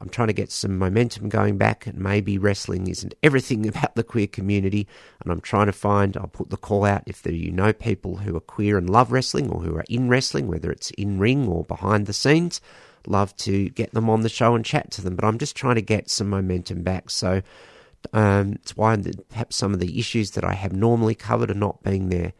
I'm 0.00 0.08
trying 0.08 0.28
to 0.28 0.34
get 0.34 0.52
some 0.52 0.78
momentum 0.78 1.28
going 1.28 1.58
back, 1.58 1.86
and 1.86 1.98
maybe 1.98 2.38
wrestling 2.38 2.86
isn't 2.88 3.14
everything 3.22 3.66
about 3.68 3.94
the 3.94 4.04
queer 4.04 4.26
community. 4.26 4.86
And 5.22 5.32
I'm 5.32 5.40
trying 5.40 5.66
to 5.66 5.72
find, 5.72 6.16
I'll 6.16 6.28
put 6.28 6.50
the 6.50 6.56
call 6.56 6.84
out 6.84 7.02
if 7.06 7.22
there 7.22 7.32
you 7.32 7.50
know 7.50 7.72
people 7.72 8.18
who 8.18 8.36
are 8.36 8.40
queer 8.40 8.78
and 8.78 8.88
love 8.88 9.12
wrestling 9.12 9.50
or 9.50 9.60
who 9.60 9.76
are 9.76 9.84
in 9.88 10.08
wrestling, 10.08 10.48
whether 10.48 10.70
it's 10.70 10.90
in 10.92 11.18
ring 11.18 11.48
or 11.48 11.64
behind 11.64 12.06
the 12.06 12.12
scenes. 12.12 12.60
Love 13.06 13.34
to 13.36 13.70
get 13.70 13.92
them 13.94 14.10
on 14.10 14.20
the 14.20 14.28
show 14.28 14.54
and 14.54 14.64
chat 14.64 14.90
to 14.90 15.02
them, 15.02 15.16
but 15.16 15.24
I'm 15.24 15.38
just 15.38 15.56
trying 15.56 15.76
to 15.76 15.82
get 15.82 16.10
some 16.10 16.28
momentum 16.28 16.82
back. 16.82 17.10
So 17.10 17.42
um, 18.12 18.54
it's 18.54 18.76
why 18.76 18.96
perhaps 19.28 19.56
some 19.56 19.72
of 19.72 19.80
the 19.80 19.98
issues 19.98 20.32
that 20.32 20.44
I 20.44 20.54
have 20.54 20.72
normally 20.72 21.14
covered 21.14 21.50
are 21.50 21.54
not 21.54 21.82
being 21.82 22.08
there. 22.08 22.32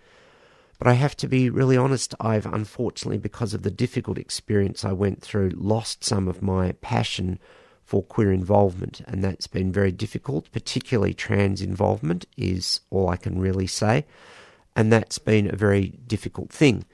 But 0.78 0.86
I 0.86 0.92
have 0.92 1.16
to 1.18 1.28
be 1.28 1.50
really 1.50 1.76
honest, 1.76 2.14
I've 2.20 2.46
unfortunately, 2.46 3.18
because 3.18 3.52
of 3.52 3.62
the 3.62 3.70
difficult 3.70 4.16
experience 4.16 4.84
I 4.84 4.92
went 4.92 5.20
through, 5.20 5.50
lost 5.56 6.04
some 6.04 6.28
of 6.28 6.40
my 6.40 6.72
passion 6.80 7.40
for 7.84 8.02
queer 8.02 8.32
involvement, 8.32 9.00
and 9.06 9.24
that's 9.24 9.46
been 9.46 9.72
very 9.72 9.90
difficult, 9.90 10.52
particularly 10.52 11.14
trans 11.14 11.62
involvement, 11.62 12.26
is 12.36 12.80
all 12.90 13.08
I 13.08 13.16
can 13.16 13.40
really 13.40 13.66
say. 13.66 14.06
And 14.76 14.92
that's 14.92 15.18
been 15.18 15.52
a 15.52 15.56
very 15.56 15.98
difficult 16.06 16.50
thing. 16.50 16.84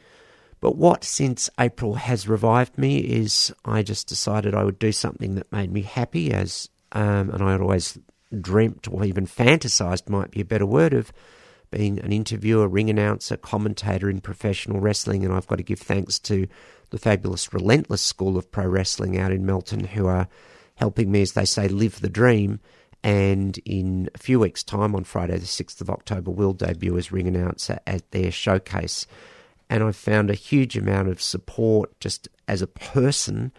But 0.61 0.76
what 0.76 1.05
since 1.05 1.51
April 1.61 1.97
has 1.97 2.26
revived 2.26 2.78
me 2.78 2.99
is 3.01 3.53
I 3.66 3.82
just 3.82 4.07
decided 4.07 4.55
I 4.55 4.64
would 4.64 4.78
do 4.78 4.93
something 4.93 5.35
that 5.35 5.53
made 5.53 5.70
me 5.70 5.82
happy, 5.82 6.32
as 6.32 6.70
um, 6.93 7.28
and 7.28 7.43
I 7.43 7.53
had 7.53 7.61
always 7.61 7.99
dreamt 8.41 8.89
or 8.91 9.05
even 9.05 9.26
fantasized 9.26 10.09
might 10.09 10.30
be 10.30 10.41
a 10.41 10.45
better 10.45 10.64
word 10.64 10.95
of 10.95 11.12
being 11.71 11.99
an 12.01 12.12
interviewer, 12.12 12.69
ring 12.69 12.91
announcer, 12.91 13.37
commentator 13.37 14.09
in 14.09 14.21
professional 14.21 14.81
wrestling, 14.81 15.25
and 15.25 15.33
I've 15.33 15.47
got 15.47 15.57
to 15.57 15.62
give 15.62 15.81
thanks 15.81 16.19
to 16.21 16.47
the 16.91 16.99
fabulous 16.99 17.53
Relentless 17.53 18.03
School 18.03 18.39
of 18.39 18.51
Pro 18.51 18.67
Wrestling 18.67 19.19
out 19.19 19.33
in 19.33 19.45
Melton, 19.45 19.85
who 19.85 20.07
are 20.07 20.29
helping 20.77 21.11
me, 21.11 21.23
as 21.23 21.33
they 21.33 21.45
say, 21.45 21.69
live 21.69 22.01
the 22.01 22.09
dream. 22.09 22.61
And 23.03 23.59
in 23.65 24.09
a 24.15 24.19
few 24.19 24.41
weeks' 24.41 24.62
time, 24.62 24.95
on 24.95 25.05
Friday, 25.05 25.39
the 25.39 25.47
6th 25.47 25.81
of 25.81 25.91
October, 25.91 26.31
will 26.31 26.53
debut 26.53 26.97
as 26.97 27.12
ring 27.12 27.27
announcer 27.27 27.79
at 27.87 28.11
their 28.12 28.31
showcase. 28.31 29.07
And 29.69 29.83
I've 29.83 29.97
found 29.97 30.31
a 30.31 30.35
huge 30.35 30.77
amount 30.77 31.09
of 31.09 31.21
support 31.21 31.99
just 32.01 32.29
as 32.47 32.62
a 32.62 32.67
person 32.67 33.53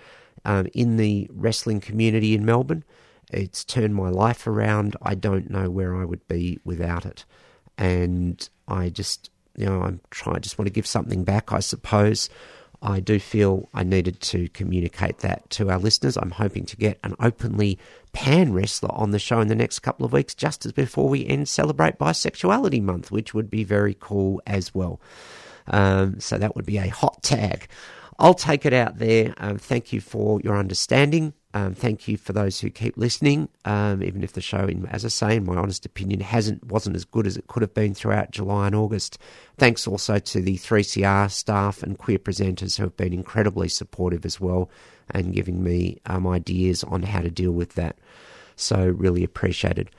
um, 0.45 0.67
in 0.73 0.97
the 0.97 1.29
wrestling 1.33 1.81
community 1.81 2.33
in 2.33 2.45
Melbourne. 2.45 2.83
It's 3.31 3.65
turned 3.65 3.95
my 3.95 4.09
life 4.09 4.47
around. 4.47 4.95
I 5.01 5.15
don't 5.15 5.49
know 5.49 5.69
where 5.69 5.95
I 5.95 6.05
would 6.05 6.27
be 6.27 6.59
without 6.63 7.05
it 7.05 7.25
and 7.77 8.47
I 8.67 8.89
just 8.89 9.29
you 9.57 9.65
know 9.65 9.81
I'm 9.81 10.01
trying. 10.09 10.41
Just 10.41 10.57
want 10.57 10.67
to 10.67 10.73
give 10.73 10.87
something 10.87 11.23
back. 11.23 11.51
I 11.51 11.59
suppose 11.59 12.29
I 12.81 12.99
do 12.99 13.19
feel 13.19 13.69
I 13.73 13.83
needed 13.83 14.19
to 14.21 14.47
communicate 14.49 15.19
that 15.19 15.49
to 15.51 15.69
our 15.69 15.79
listeners. 15.79 16.17
I'm 16.17 16.31
hoping 16.31 16.65
to 16.67 16.77
get 16.77 16.99
an 17.03 17.15
openly 17.19 17.79
pan 18.13 18.53
wrestler 18.53 18.91
on 18.93 19.11
the 19.11 19.19
show 19.19 19.39
in 19.39 19.47
the 19.47 19.55
next 19.55 19.79
couple 19.79 20.05
of 20.05 20.13
weeks, 20.13 20.35
just 20.35 20.65
as 20.65 20.71
before 20.71 21.09
we 21.09 21.25
end 21.25 21.49
Celebrate 21.49 21.97
Bisexuality 21.97 22.81
Month, 22.81 23.11
which 23.11 23.33
would 23.33 23.49
be 23.49 23.63
very 23.63 23.95
cool 23.99 24.41
as 24.45 24.73
well. 24.75 24.99
Um, 25.67 26.19
so 26.19 26.37
that 26.37 26.55
would 26.55 26.65
be 26.65 26.77
a 26.77 26.87
hot 26.87 27.23
tag. 27.23 27.67
I'll 28.17 28.33
take 28.33 28.65
it 28.65 28.73
out 28.73 28.97
there. 28.97 29.33
Um, 29.37 29.57
thank 29.57 29.91
you 29.91 29.99
for 29.99 30.39
your 30.41 30.57
understanding. 30.57 31.33
Um, 31.53 31.73
thank 31.73 32.07
you 32.07 32.17
for 32.17 32.33
those 32.33 32.59
who 32.59 32.69
keep 32.69 32.97
listening, 32.97 33.47
um, 33.63 34.03
even 34.03 34.23
if 34.23 34.33
the 34.33 34.41
show, 34.41 34.65
in, 34.65 34.85
as 34.87 35.05
I 35.05 35.07
say, 35.07 35.37
in 35.37 35.45
my 35.45 35.55
honest 35.55 35.85
opinion, 35.85 36.19
hasn't 36.19 36.65
wasn't 36.65 36.97
as 36.97 37.05
good 37.05 37.25
as 37.25 37.37
it 37.37 37.47
could 37.47 37.61
have 37.61 37.73
been 37.73 37.93
throughout 37.93 38.31
July 38.31 38.67
and 38.67 38.75
August. 38.75 39.17
Thanks 39.57 39.87
also 39.87 40.19
to 40.19 40.41
the 40.41 40.57
3CR 40.57 41.31
staff 41.31 41.81
and 41.81 41.97
queer 41.97 42.19
presenters 42.19 42.77
who 42.77 42.83
have 42.83 42.97
been 42.97 43.13
incredibly 43.13 43.69
supportive 43.69 44.25
as 44.25 44.39
well 44.39 44.69
and 45.09 45.33
giving 45.33 45.63
me 45.63 46.01
um, 46.07 46.27
ideas 46.27 46.83
on 46.83 47.03
how 47.03 47.21
to 47.21 47.29
deal 47.29 47.51
with 47.51 47.75
that. 47.75 47.97
So 48.57 48.87
really 48.87 49.23
appreciated. 49.23 49.91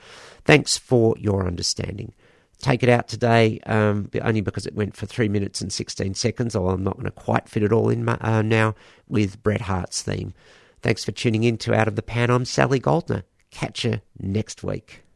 Thanks 0.45 0.77
for 0.77 1.15
your 1.17 1.47
understanding. 1.47 2.13
Take 2.59 2.81
it 2.81 2.89
out 2.89 3.07
today, 3.07 3.59
um, 3.67 4.09
only 4.21 4.41
because 4.41 4.65
it 4.65 4.73
went 4.73 4.95
for 4.95 5.05
three 5.05 5.29
minutes 5.29 5.61
and 5.61 5.71
16 5.71 6.15
seconds, 6.15 6.55
although 6.55 6.73
I'm 6.73 6.83
not 6.83 6.95
going 6.95 7.05
to 7.05 7.11
quite 7.11 7.47
fit 7.47 7.63
it 7.63 7.71
all 7.71 7.89
in 7.89 8.07
uh, 8.09 8.41
now, 8.41 8.73
with 9.07 9.41
Bret 9.43 9.61
Hart's 9.61 10.01
theme. 10.01 10.33
Thanks 10.81 11.05
for 11.05 11.11
tuning 11.11 11.43
in 11.43 11.57
to 11.59 11.75
Out 11.75 11.87
of 11.87 11.95
the 11.95 12.01
Pan. 12.01 12.31
I'm 12.31 12.45
Sally 12.45 12.79
Goldner. 12.79 13.23
Catch 13.51 13.85
you 13.85 14.01
next 14.19 14.63
week. 14.63 15.06